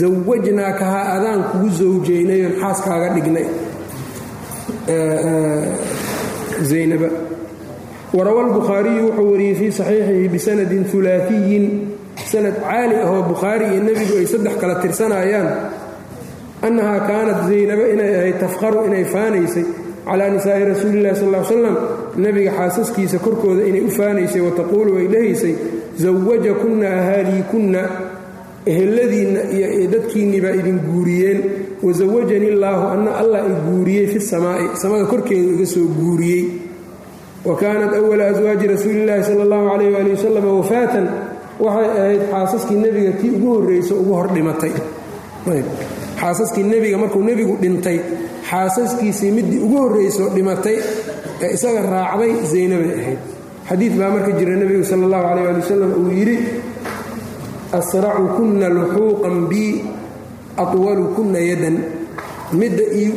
zawajnaakaha 0.00 1.00
adaan 1.16 1.40
kugu 1.50 1.68
zawjaynayon 1.80 2.52
xaaskaaga 2.62 3.08
dhignay. 3.14 3.46
Zaynaba. 6.70 7.08
Warawa 8.14 8.40
albukhaariyu 8.46 9.04
wuxuu 9.06 9.30
wariyey 9.32 9.54
fii 9.58 9.72
saxiixihi 9.78 10.28
bisanadin 10.34 10.84
ulaaiyin 10.98 11.64
sanad 12.30 12.56
caali 12.62 12.94
ahoo 13.04 13.22
bukhaari 13.30 13.64
iyo 13.74 13.82
nebigu 13.86 14.14
ay 14.20 14.26
saddex 14.32 14.54
kala 14.60 14.74
tirsanayaan 14.82 15.48
annahaa 16.66 17.00
kaanat 17.08 17.40
zaynaba 17.50 17.84
inay 17.94 18.10
ahayd 18.18 18.36
tafqaru 18.42 18.78
inay 18.88 19.04
faanaysay 19.14 19.64
calaa 20.08 20.28
nisaa'i 20.36 20.64
rasuulillahi 20.72 21.16
sal 21.20 21.34
l 21.34 21.44
slam 21.50 21.76
nebiga 22.24 22.50
xaasaskiisa 22.58 23.18
korkooda 23.26 23.62
inay 23.70 23.82
u 23.88 23.90
faanaysay 23.98 24.40
wataquulu 24.48 24.90
ay 25.00 25.06
dhahaysay 25.14 25.54
zawajakunna 26.02 26.86
ahaaliikunna 27.00 27.80
eheladiinna 28.72 29.40
iyo 29.56 29.86
dadkiinnii 29.94 30.40
baa 30.44 30.54
idin 30.60 30.78
guuriyeen 30.88 31.38
wasawajani 31.86 32.46
illaahu 32.52 32.84
anna 32.94 33.10
allah 33.22 33.40
i 33.50 33.54
guuriyey 33.68 34.06
fi 34.12 34.18
samaa'i 34.32 34.64
samada 34.82 35.04
korkeeda 35.12 35.50
iga 35.56 35.66
soo 35.74 35.86
guuriyey. 36.00 36.44
Wa 37.48 37.54
kaanat 37.60 37.92
awala 38.00 38.24
aswaaji 38.32 38.66
rasuulillaahi 38.74 39.24
sala 39.28 39.42
allahu 39.46 39.64
calayh 39.70 39.90
waali 39.94 40.10
wasalam 40.16 40.44
wafaatan 40.58 41.04
waxay 41.64 41.88
ahayd 41.98 42.22
xaasaskii 42.32 42.78
nebiga 42.84 43.12
tii 43.20 43.30
ugu 43.36 43.48
horrayso 43.54 43.94
ugu 44.02 44.12
hor 44.18 44.28
dhimatay. 44.34 44.72
Xaasaskii 46.20 46.62
nebiga 46.72 46.98
markuu 46.98 47.22
nebigu 47.22 47.56
dhintay 47.62 47.98
xaasaskiisii 48.54 49.30
middii 49.36 49.60
ugu 49.66 49.76
horrayso 49.82 50.24
dhimatay 50.34 50.76
ee 51.44 51.50
isaga 51.56 51.80
raacday 51.94 52.32
zaynabay 52.52 52.92
ahayd. 53.00 53.20
Xadiid 53.68 53.92
baa 54.00 54.10
marka 54.14 54.30
jira 54.38 54.54
nebigu 54.60 54.84
sala 54.90 55.02
allahu 55.08 55.24
calayh 55.28 55.44
waali 55.46 55.60
wasalam 55.64 55.90
uu 56.00 56.10
yidhi 56.18 56.36
asracukunna 57.78 58.68
luxuuqan 58.76 59.36
bii 59.50 59.72
atwalukunna 60.62 61.40
yadan. 61.50 61.76
Midda 62.60 62.84
ii 63.00 63.08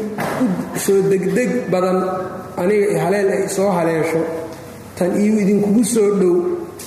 soo 0.83 0.99
degdeg 1.11 1.51
badan 1.71 1.99
aniga 2.61 2.88
haleel 3.03 3.27
ay 3.35 3.43
soo 3.55 3.69
haleesho 3.77 4.21
tan 4.97 5.11
iyu 5.21 5.33
idinkugu 5.43 5.83
soo 5.93 6.09
dhow 6.19 6.35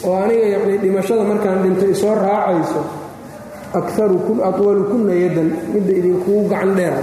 oo 0.09 0.15
aniga 0.25 0.47
yacnii 0.55 0.79
dhimashada 0.83 1.23
markaan 1.31 1.59
dhinto 1.63 1.85
isoo 1.95 2.15
raacayso 2.25 2.81
atwalukunna 4.49 5.15
yadan. 5.25 5.49
Midda 5.73 5.93
idinkugu 6.01 6.49
gacan 6.51 6.73
dheer 6.79 6.97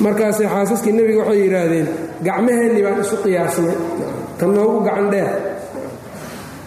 markaasay 0.00 0.46
xaasaskii 0.54 0.92
nebiga 0.92 1.20
waxay 1.22 1.40
yidhaahdeen 1.44 1.88
gacmaheennii 2.24 2.82
baan 2.86 3.00
isu 3.00 3.16
qiyaasnay. 3.24 3.76
Tan 4.38 4.54
noogu 4.54 4.78
gacan 4.86 5.10
dheer. 5.10 5.30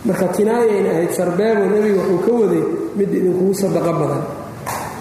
Marka 0.06 0.28
kinaayayna 0.36 0.90
ahayd 0.92 1.12
sarbeebo 1.20 1.64
nebiga 1.74 2.02
wuxuu 2.02 2.20
ka 2.26 2.32
waday 2.42 2.64
midda 2.98 3.16
idinkugu 3.18 3.54
sadaqo 3.54 3.92
badan. 4.00 4.24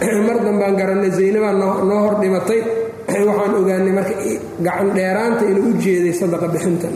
Mar 0.27 0.39
dambaan 0.45 0.75
garannay 0.81 1.11
zaynabaa 1.19 1.53
noo 1.91 2.01
hor 2.05 2.15
dhimatay. 2.21 2.61
Waxaan 3.29 3.53
ogaanay 3.59 3.93
marka 3.99 4.15
gacan 4.67 4.89
dheeraanta 4.97 5.45
inuu 5.51 5.71
u 5.71 5.73
jeeday 5.83 6.15
sadaqa 6.21 6.47
bixinta. 6.53 6.89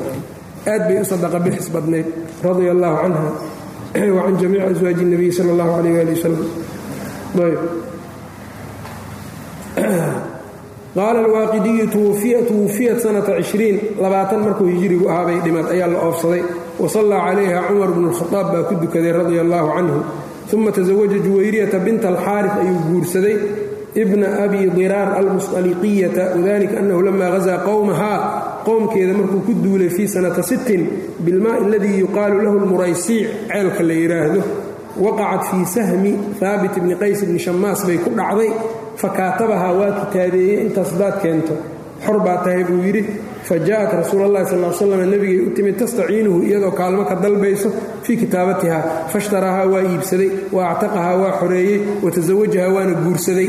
Aad 0.72 0.82
bay 0.88 0.98
u 1.02 1.04
sadaqa 1.04 1.38
bixis 1.44 1.68
badnayd 1.74 2.06
radia 2.44 2.70
allaahu 2.76 2.96
canha 3.02 3.22
wa 4.16 4.22
can 4.26 4.34
jamiici 4.40 4.66
aswaaji 4.74 5.02
اnabiy 5.06 5.32
sala 5.32 5.50
اllahu 5.54 5.72
alayh 5.78 6.00
ali 6.02 6.12
wasalam 6.16 7.93
qaala 10.94 11.18
alwaaqidiyu 11.24 11.86
twufiyat 12.48 12.98
sanata 13.04 13.32
cishriin 13.42 13.76
labaatan 14.02 14.40
markuu 14.46 14.66
hijirigu 14.72 15.08
ahaabay 15.08 15.38
dhimad 15.44 15.66
ayaa 15.74 15.88
la 15.94 15.98
oofsaday 16.06 16.42
wasallaa 16.82 17.20
calayha 17.28 17.60
cumar 17.68 17.90
bnu 17.96 18.06
اlkhadaab 18.12 18.46
baa 18.54 18.62
ku 18.68 18.74
dukaday 18.82 19.12
radia 19.18 19.40
allaahu 19.46 19.68
canhu 19.76 19.98
uma 20.54 20.70
tasawaja 20.76 21.18
juwayriyata 21.26 21.78
binta 21.86 22.06
alxaarif 22.12 22.52
ayuu 22.62 22.78
guursaday 22.88 23.36
bna 24.10 24.28
abi 24.44 24.60
diraar 24.76 25.08
almusطaliqiyata 25.20 26.22
wadalika 26.36 26.76
annahu 26.80 27.00
lama 27.06 27.24
hazaa 27.34 27.58
qowmahaa 27.68 28.18
qowmkeeda 28.66 29.12
markuu 29.18 29.40
ku 29.46 29.52
duulay 29.64 29.90
fii 29.96 30.08
sanata 30.14 30.42
sittin 30.50 30.82
bilmaa 31.24 31.56
aladii 31.66 31.96
yuqaalu 32.04 32.36
lahu 32.46 32.56
lmuraysiic 32.64 33.28
ceelka 33.50 33.82
la 33.88 33.94
yidhaahdo 34.02 34.40
waqacat 35.04 35.42
fii 35.50 35.64
sahmi 35.76 36.12
haabit 36.40 36.74
bni 36.82 36.94
qays 37.02 37.20
bni 37.28 37.38
shamaas 37.46 37.80
bay 37.86 37.98
ku 38.04 38.10
dhacday 38.18 38.50
fakaatabahaa 39.02 39.72
waa 39.80 39.92
kitaabeeyey 40.00 40.60
intaas 40.66 40.90
hadaad 40.94 41.16
keento. 41.22 41.54
Xor 42.04 42.18
baa 42.26 42.36
tahay 42.44 42.64
buu 42.68 42.80
yidhi 42.86 43.02
fa 43.48 43.54
ja'at 43.68 43.92
rasuul 44.00 44.22
allahi 44.26 44.46
sal 44.50 44.64
slam 44.78 45.02
nebigay 45.12 45.38
u 45.46 45.50
timid 45.56 45.76
tastaciinuhu 45.78 46.42
iyadoo 46.48 46.70
kaalmo 46.80 47.04
ka 47.04 47.14
dalbayso 47.22 47.68
fii 48.02 48.16
kitaabatiha 48.22 48.78
fashtarahaa 49.12 49.66
waa 49.72 49.82
iibsaday 49.90 50.30
wa 50.52 50.62
actaqahaa 50.72 51.16
waa 51.22 51.32
xoreeyey 51.40 51.80
wa 52.04 52.10
tasawajahaa 52.10 52.74
waana 52.76 52.94
guursaday. 53.04 53.48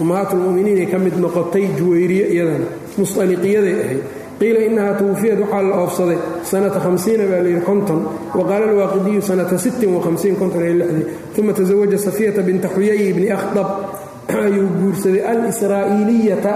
Ummahaatulmu'miniinay 0.00 0.86
ka 0.92 0.98
mid 0.98 1.14
noqotay 1.20 1.64
juwayriye 1.78 2.24
iyadana 2.34 2.66
musطaliqiyaday 2.98 3.74
ahayd. 3.84 4.02
Qiila 4.40 4.60
inahaa 4.68 4.94
twufiyad 4.98 5.38
waxaa 5.44 5.62
la 5.62 5.74
oofsaday 5.82 6.18
sanata 6.50 6.80
hamsiina 6.80 7.24
baa 7.30 7.42
layidhi 7.44 7.60
konton. 7.68 8.00
Wa 8.34 8.42
qaala 8.48 8.64
alwaaqidiyu 8.72 9.22
sanata 9.22 9.58
sittin 9.58 9.90
wahamsiin 9.96 10.36
konton 10.40 10.64
iyo 10.64 10.74
lixdii. 10.80 11.06
Uma 11.38 11.52
tasawaja 11.52 11.98
safiyata 11.98 12.42
binta 12.42 12.68
xuyay 12.74 13.12
bni 13.12 13.28
akhdab 13.36 13.68
ayuu 14.28 14.68
guursaday 14.80 15.22
alsraa'iliyata 15.32 16.52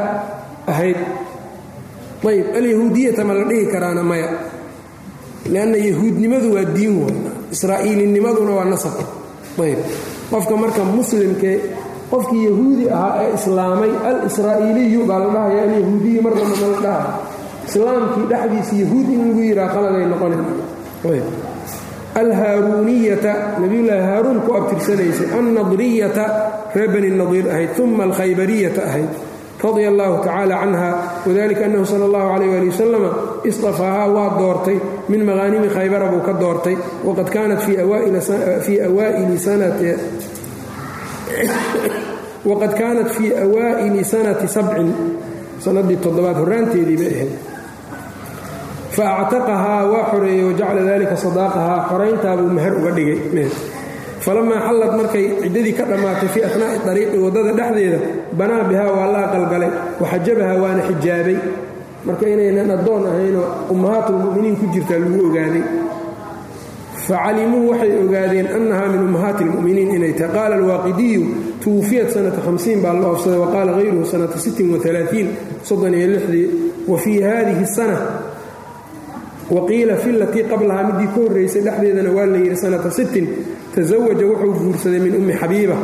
ahayd. 0.67 0.97
Ayb 2.27 2.47
alyahuudiyata 2.59 3.23
ma 3.25 3.35
la 3.39 3.45
dhihi 3.51 3.67
karaana 3.73 4.03
maya. 4.03 4.29
Lanna 5.55 5.79
yahuudnimadu 5.79 6.55
waa 6.55 6.65
diin 6.77 6.95
way 7.05 7.15
israa'iilinimaduna 7.55 8.53
waa 8.59 8.65
nasab. 8.73 8.97
Ayb 9.63 9.79
qofka 10.31 10.55
marka 10.57 10.83
muslimkee 10.85 11.57
qofkii 12.11 12.45
yahuudi 12.49 12.85
ahaa 12.91 13.23
ee 13.23 13.35
islaamay 13.39 13.93
al-israa'iiliyu 14.11 15.07
baa 15.11 15.19
la 15.23 15.29
dhahaya 15.35 15.63
alyahuudiyu 15.67 16.21
mar 16.23 16.33
damba 16.39 16.57
ma 16.63 16.67
la 16.75 16.79
dhahaya 16.87 17.13
islaamkii 17.69 18.27
dhexdiisa 18.31 18.75
yahuud 18.83 19.07
in 19.15 19.21
lagu 19.29 19.41
yidhaha 19.49 19.71
qaladay 19.75 20.05
noqonayn 20.13 20.45
alhaaruuniyata 22.23 23.33
nabiyulaahi 23.63 24.05
haaruun 24.11 24.39
ku 24.47 24.51
abtirsanaysay 24.59 25.29
annadriyata 25.39 26.25
reer 26.75 26.89
bani 26.95 27.11
nadiir 27.23 27.47
ahayd 27.55 27.71
uma 27.85 28.03
alkhaybariyata 28.09 28.81
ahayd 28.91 29.11
radia 29.65 29.89
allahu 29.93 30.15
tacaala 30.25 30.55
canha 30.63 30.89
wadalika 31.27 31.63
annahu 31.69 31.85
sala 31.93 32.05
allahu 32.09 32.29
calayh 32.33 32.49
waali 32.55 32.69
wasalama 32.73 33.11
istafaahaa 33.51 34.09
waa 34.17 34.31
doortay 34.41 34.79
min 35.13 35.21
maqaanimi 35.29 35.69
khaybara 35.77 36.07
buu 36.13 36.23
ka 36.29 36.33
doortay 36.43 36.77
waqad 37.09 37.29
kaanat 37.35 37.61
fii 43.17 43.33
awaa'ili 43.43 44.05
sanati 44.05 44.49
sabcin 44.57 44.89
sanadii 45.65 45.97
toddobaad 46.05 46.37
horraanteedii 46.43 46.97
bay 47.03 47.13
ahayd 47.17 47.33
fa 48.97 49.05
waa 49.93 50.05
xoreeyey 50.11 50.45
wajacala 50.49 50.83
dalika 50.91 51.17
sadaaqahaa 51.25 51.81
xorayntaabuu 51.91 52.51
meher 52.57 52.75
uga 52.81 52.91
dhigay. 52.99 53.19
falamaa 54.27 54.61
xallad 54.67 54.93
markay 54.99 55.27
ciddadii 55.43 55.73
ka 55.79 55.85
dhammaatay 55.91 56.29
fii 56.35 56.45
athnaa'i 56.49 56.79
dariiqi 56.87 57.19
waddada 57.25 57.53
dhexdeeda 57.59 57.99
banaa 58.39 58.63
bihaa 58.71 58.91
waa 58.99 59.07
la 59.15 59.21
aqalgalay 59.27 59.71
waxajabahaa 60.01 60.57
waana 60.63 60.83
xijaabay 60.89 61.37
marka 62.07 62.25
inaynan 62.35 62.71
addoon 62.77 63.07
ahaynoo 63.11 63.47
ummahaatulmu'miniin 63.75 64.57
ku 64.61 64.67
jirtaa 64.75 64.99
lagu 65.05 65.21
ogaaday 65.29 65.65
facalimuu 67.07 67.63
waxay 67.71 67.93
ogaadeen 68.03 68.49
annahaa 68.59 68.89
min 68.95 69.03
ummahaati 69.09 69.45
اlmu'miniin 69.49 69.95
inay 69.97 70.13
tahay 70.19 70.35
qaala 70.39 70.55
alwaaqidiyu 70.61 71.23
tuwufiyat 71.65 72.11
sanata 72.17 72.47
hamsiin 72.47 72.83
baa 72.85 72.95
la 73.01 73.09
oofsaday 73.13 73.41
wa 73.45 73.51
qaala 73.55 73.79
hayruhu 73.79 74.07
sanata 74.15 74.39
sittin 74.47 74.73
waalaaiin 74.75 75.29
soddon 75.71 75.95
iyo 75.99 76.09
lixdii 76.15 76.47
wa 76.89 76.99
fii 77.05 77.21
haadihi 77.29 77.63
اsana 77.69 77.97
wa 79.55 79.61
qiila 79.69 79.95
fi 80.03 80.11
latii 80.21 80.45
qablahaa 80.51 80.85
midii 80.91 81.07
ka 81.15 81.19
horraysay 81.23 81.63
dhexdeedana 81.67 82.11
waa 82.17 82.27
la 82.33 82.39
yidhi 82.43 82.57
sanata 82.63 82.91
sittin 82.91 83.27
tasawaja 83.75 84.25
wuxuu 84.31 84.53
guursaday 84.63 85.01
min 85.05 85.15
ummi 85.21 85.33
xabiiba 85.41 85.77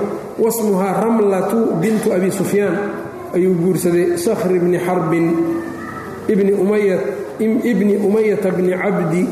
wasmuhaa 0.43 0.93
ramlatu 1.05 1.59
bintu 1.83 2.09
abi 2.17 2.31
sufyaan 2.41 2.75
ayuu 3.37 3.55
guursaday 3.63 4.07
sakhr 4.25 4.51
bni 4.65 4.79
xarbin 4.87 5.27
ibni 6.33 7.97
umayata 8.07 8.49
bni 8.57 8.73
cabdi 8.83 9.23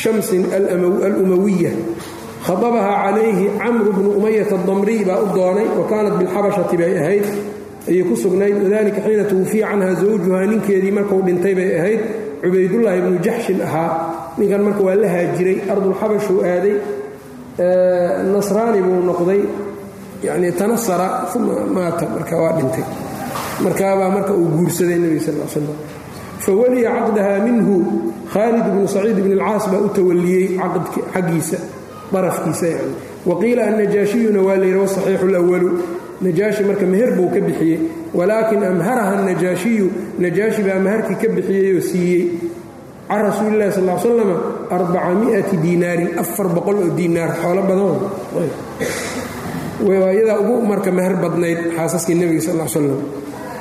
shamsin 0.00 0.42
alumawiya 0.52 1.70
khadabahaa 2.46 2.98
calayhi 3.06 3.46
camru 3.60 3.90
bnu 3.96 4.10
umayata 4.18 4.54
adamriy 4.60 5.00
baa 5.08 5.18
u 5.22 5.26
doonay 5.36 5.66
wa 5.78 5.84
kaanat 5.90 6.14
bilxabashati 6.20 6.76
bay 6.80 6.92
ahayd 7.00 7.24
ayay 7.88 8.02
ku 8.08 8.14
sugnayd 8.22 8.56
wadalika 8.64 9.00
xiina 9.06 9.24
tuwufiya 9.30 9.66
canha 9.70 9.94
zawjuhaa 10.00 10.46
ninkeedii 10.50 10.90
markuu 10.96 11.20
dhintay 11.26 11.54
bay 11.58 11.70
ahayd 11.78 12.00
cubaydullaahi 12.44 13.00
bnu 13.00 13.18
jaxshin 13.26 13.60
ahaa. 13.62 13.90
Ninkan 14.38 14.62
marka 14.66 14.82
waa 14.84 14.94
la 14.94 15.08
haajiray 15.08 15.58
ardulxabashuu 15.72 16.40
aaday 16.44 16.76
nasraani 18.32 18.80
buu 18.86 19.00
noqday. 19.10 19.42
Yani 20.22 20.52
tanasara 20.52 21.08
uma 21.34 21.54
maata. 21.76 22.06
Marka 22.14 22.36
waa 22.36 22.52
dhintay. 22.58 22.84
Markaabaa 23.64 24.10
marka 24.16 24.32
uu 24.32 24.48
guursaday 24.56 24.98
nebiga 24.98 25.24
sal 25.26 25.34
l 25.40 25.48
slam 25.48 25.68
fawaliya 26.44 26.90
caqdaha 26.98 27.40
minhu. 27.46 27.74
Khaalid 28.32 28.64
bnu 28.72 28.88
saciid 28.88 29.18
bn 29.24 29.32
alcaas 29.40 29.64
baa 29.72 29.80
u 29.80 29.88
tawaliyey 29.88 30.58
xaggiisa 31.14 31.58
darafkiisa 32.12 32.66
yani 32.66 32.94
wa 33.26 33.34
annajaashiyuna 33.68 34.42
waa 34.42 34.56
layidhi 34.56 34.78
wasaxiixu 34.78 35.26
lwalu 35.26 35.78
najaashi 36.20 36.64
marka 36.64 36.86
meher 36.86 37.16
buu 37.16 37.28
ka 37.30 37.40
bixiyey 37.40 37.80
walaakin 38.18 38.62
amharaha 38.70 39.14
najaashiyu 39.28 39.86
najaashi 40.22 40.62
baa 40.66 40.78
maharkii 40.86 41.16
ka 41.22 41.28
bixiyeyoo 41.36 41.80
siiyey. 41.90 42.24
Can 43.08 43.20
rasuuli 43.26 43.56
lahi 43.60 43.72
sal 43.76 43.88
slam 44.04 44.30
arbacamiati 44.76 45.56
diinaarin 45.64 46.10
afar 46.22 46.46
boqol 46.56 46.76
oo 46.84 46.90
diinaar 46.98 47.30
xoolo 47.42 47.62
badan. 47.68 47.96
Iyadaa 49.84 50.38
ugu 50.40 50.54
marka 50.70 50.90
meher 50.98 51.14
badnayd 51.22 51.58
xaasaskii 51.76 52.14
nebiga 52.20 52.40
sal 52.46 52.68
slam 52.68 52.96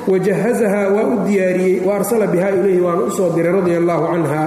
wajahazahaa 0.08 0.88
waa 0.96 1.06
u 1.12 1.16
diyaariyey 1.28 1.80
wa 1.88 1.96
arsala 1.96 2.28
biha 2.28 2.50
ilayhi 2.58 2.82
waana 2.86 3.04
u 3.08 3.12
soo 3.12 3.30
diray 3.36 3.52
radia 3.56 3.78
allaahu 3.82 4.06
canha 4.12 4.42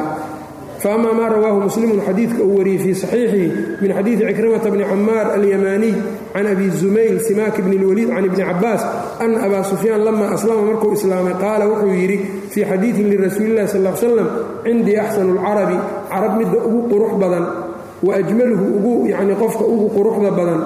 faama 0.83 1.11
maa 1.19 1.29
rawaahu 1.35 1.61
muslimun 1.69 2.01
xadiidka 2.07 2.43
uu 2.45 2.59
wariyey 2.59 2.79
fii 2.85 2.95
saxiixihi 3.03 3.47
min 3.81 3.91
xadiidi 3.97 4.23
cikrimata 4.29 4.69
bni 4.73 4.85
camaar 4.91 5.27
alyamaaniy 5.37 5.95
can 6.37 6.47
abi 6.53 6.67
zumayl 6.81 7.17
simaak 7.29 7.57
bni 7.65 7.77
اlwaliid 7.81 8.09
can 8.15 8.25
ibni 8.29 8.43
cabaas 8.51 8.83
ana 9.25 9.37
abaa 9.47 9.65
sufyaan 9.73 10.03
lama 10.07 10.25
aslama 10.37 10.63
markuu 10.71 10.93
islaamay 10.99 11.35
qaala 11.45 11.65
wuxuu 11.71 11.93
yidhi 12.03 12.19
fii 12.53 12.65
xadiidin 12.71 13.07
lirasuulillahi 13.13 13.69
sal 13.75 13.87
slam 14.03 14.29
cindii 14.65 14.97
axsanu 15.05 15.31
اlcarabi 15.37 15.77
carab 16.13 16.33
midda 16.41 16.59
ugu 16.69 16.81
qurux 16.93 17.13
badan 17.23 17.45
wa 18.07 18.13
ajmaluhu 18.21 18.65
ugu 18.77 18.93
yani 19.13 19.35
qofka 19.43 19.65
ugu 19.75 19.87
quruxda 19.97 20.31
badan 20.39 20.61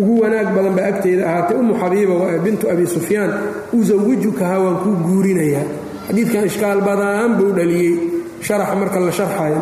ugu 0.00 0.12
wanaag 0.22 0.48
badan 0.56 0.72
baa 0.78 0.86
agteeda 0.92 1.22
ahaatay 1.30 1.56
umu 1.62 1.72
xabiiba 1.82 2.14
bintu 2.46 2.64
abi 2.72 2.84
sufyaan 2.96 3.30
usawijukaha 3.78 4.56
waan 4.64 4.76
kuu 4.84 4.96
guurinayaa 5.06 5.64
xadiidkan 6.08 6.44
ishkaal 6.50 6.80
badaan 6.88 7.30
buu 7.38 7.50
dhaliyey 7.58 7.92
sharaxa 8.46 8.74
marka 8.80 8.98
la 9.06 9.12
sharxayo 9.18 9.60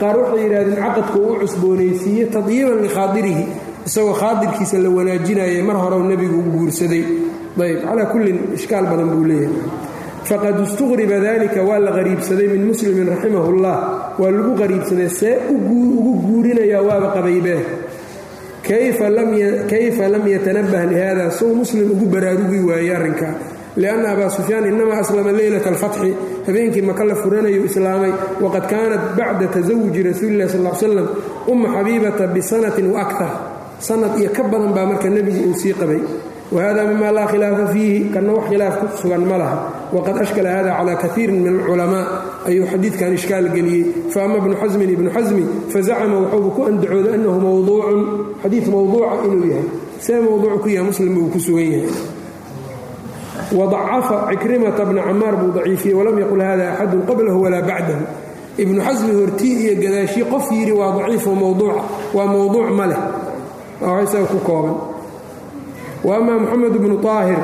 qaar 0.00 0.14
waxay 0.20 0.40
yidhahdeen 0.44 0.78
caqadku 0.84 1.18
uu 1.26 1.34
cusboonaysiiye 1.42 2.24
tadyiiban 2.34 2.78
likhaadirihi 2.86 3.44
isagoo 3.86 4.14
khaadirkiisa 4.20 4.78
la 4.84 4.88
wanaajinayay 4.96 5.62
mar 5.62 5.76
horeu 5.76 6.02
nebigu 6.10 6.38
u 6.38 6.50
guursaday. 6.54 7.04
Ayb 7.62 7.78
calaa 7.84 8.06
kullin 8.12 8.38
ishkaal 8.56 8.84
badan 8.90 9.08
buu 9.12 9.24
leeyahay. 9.30 9.62
Faqad 10.28 10.56
istuqriba 10.66 11.18
dalika 11.26 11.60
waa 11.68 11.78
la 11.78 11.90
qariibsaday 11.96 12.48
min 12.54 12.62
muslimin 12.70 13.06
raximahullah. 13.12 13.76
Waa 14.20 14.30
lagu 14.36 14.52
qariibsaday 14.60 15.08
see 15.18 15.34
ugu 15.54 16.12
guurinayaa 16.26 16.82
waaba 16.88 17.08
qabaybee 17.16 17.60
kayfa 18.62 19.10
lam 20.08 20.26
yatanabah 20.34 20.82
lihada 20.90 21.30
sow 21.38 21.50
muslim 21.54 21.90
ugu 21.90 22.06
baraarugi 22.06 22.60
waayey 22.68 22.94
arrinkaa 22.94 23.34
lianna 23.76 24.12
abaa 24.14 24.30
sufyaan 24.30 24.66
inamaa 24.70 25.00
aslama 25.02 25.32
leylata 25.32 25.68
alfatxi. 25.70 26.14
Habeenkii 26.46 26.82
maka 26.82 27.04
la 27.04 27.14
furanayu 27.14 27.64
islaamay 27.64 28.12
waqad 28.40 28.64
kaanat 28.70 29.02
bacda 29.18 29.46
tasawuji 29.54 30.02
rasuulilah 30.02 30.48
sal 30.48 30.62
l 30.66 30.70
slam 30.80 31.08
umma 31.52 31.68
xabiibata 31.76 32.26
bisanatin 32.34 32.86
wa 32.92 33.00
aktar 33.04 33.30
sanad 33.86 34.14
iyo 34.20 34.30
ka 34.36 34.42
badan 34.52 34.72
baa 34.76 34.86
marka 34.90 35.08
nebigu 35.14 35.40
uu 35.50 35.54
sii 35.60 35.74
qabay. 35.80 36.02
Wahada 36.54 36.82
mima 36.90 37.08
laa 37.16 37.26
khilaafa 37.32 37.64
fiihi 37.72 37.98
kanna 38.14 38.32
wax 38.36 38.44
khilaaf 38.50 38.74
ku 38.80 38.86
sugan 39.00 39.24
ma 39.30 39.36
laha. 39.40 39.56
Waqad 39.94 40.16
ashkala 40.22 40.50
hada 40.56 40.70
cala 40.78 40.94
kaiirin 41.02 41.38
min 41.44 41.54
alculamaa 41.60 42.04
ayuu 42.48 42.66
xadiidkan 42.72 43.10
ishkaal 43.18 43.46
geliyey. 43.56 43.84
Faama 44.12 44.36
bnu 44.44 44.54
xasmin 44.60 44.90
ibnu 44.94 45.08
xasmi 45.16 45.42
fazacama 45.72 46.16
wuxuuba 46.22 46.48
ku 46.56 46.60
andacooday 46.68 47.12
annahu 47.16 47.38
mawduucun 47.46 48.00
xadiid 48.42 48.64
mawduuca 48.72 49.14
inuu 49.26 49.46
yahay. 49.52 49.66
See 50.04 50.18
mawduuc 50.26 50.60
ku 50.62 50.68
yahay 50.74 50.84
muslim 50.90 51.10
buu 51.16 51.28
ku 51.32 51.38
sugan 51.40 51.68
yahay. 51.72 51.88
Wadacafa 53.58 54.16
cikrimata 54.30 54.84
bna 54.88 55.02
camaar 55.08 55.34
buu 55.40 55.50
daciifiyey 55.56 55.94
walam 55.98 56.16
yaqul 56.22 56.40
hada 56.40 56.64
axadun 56.72 57.00
qablahu 57.08 57.38
walaa 57.44 57.64
bacdahu. 57.68 58.04
Ibnu 58.62 58.80
xasmi 58.86 59.12
hortii 59.18 59.54
iyo 59.64 59.74
gadaashii 59.82 60.24
qof 60.32 60.46
yidhi 60.52 60.72
waa 60.72 60.92
daciifo 61.00 61.30
mawduuca 61.34 61.80
waa 62.16 62.26
mawduuc 62.28 62.68
ma 62.78 62.86
leh 62.92 63.00
isaga 64.02 64.26
ku 64.26 64.38
kooban. 64.46 64.76
Wa 66.04 66.16
ama 66.16 66.38
moxamed 66.38 66.74
bnu 66.82 66.96
طaahir 67.02 67.38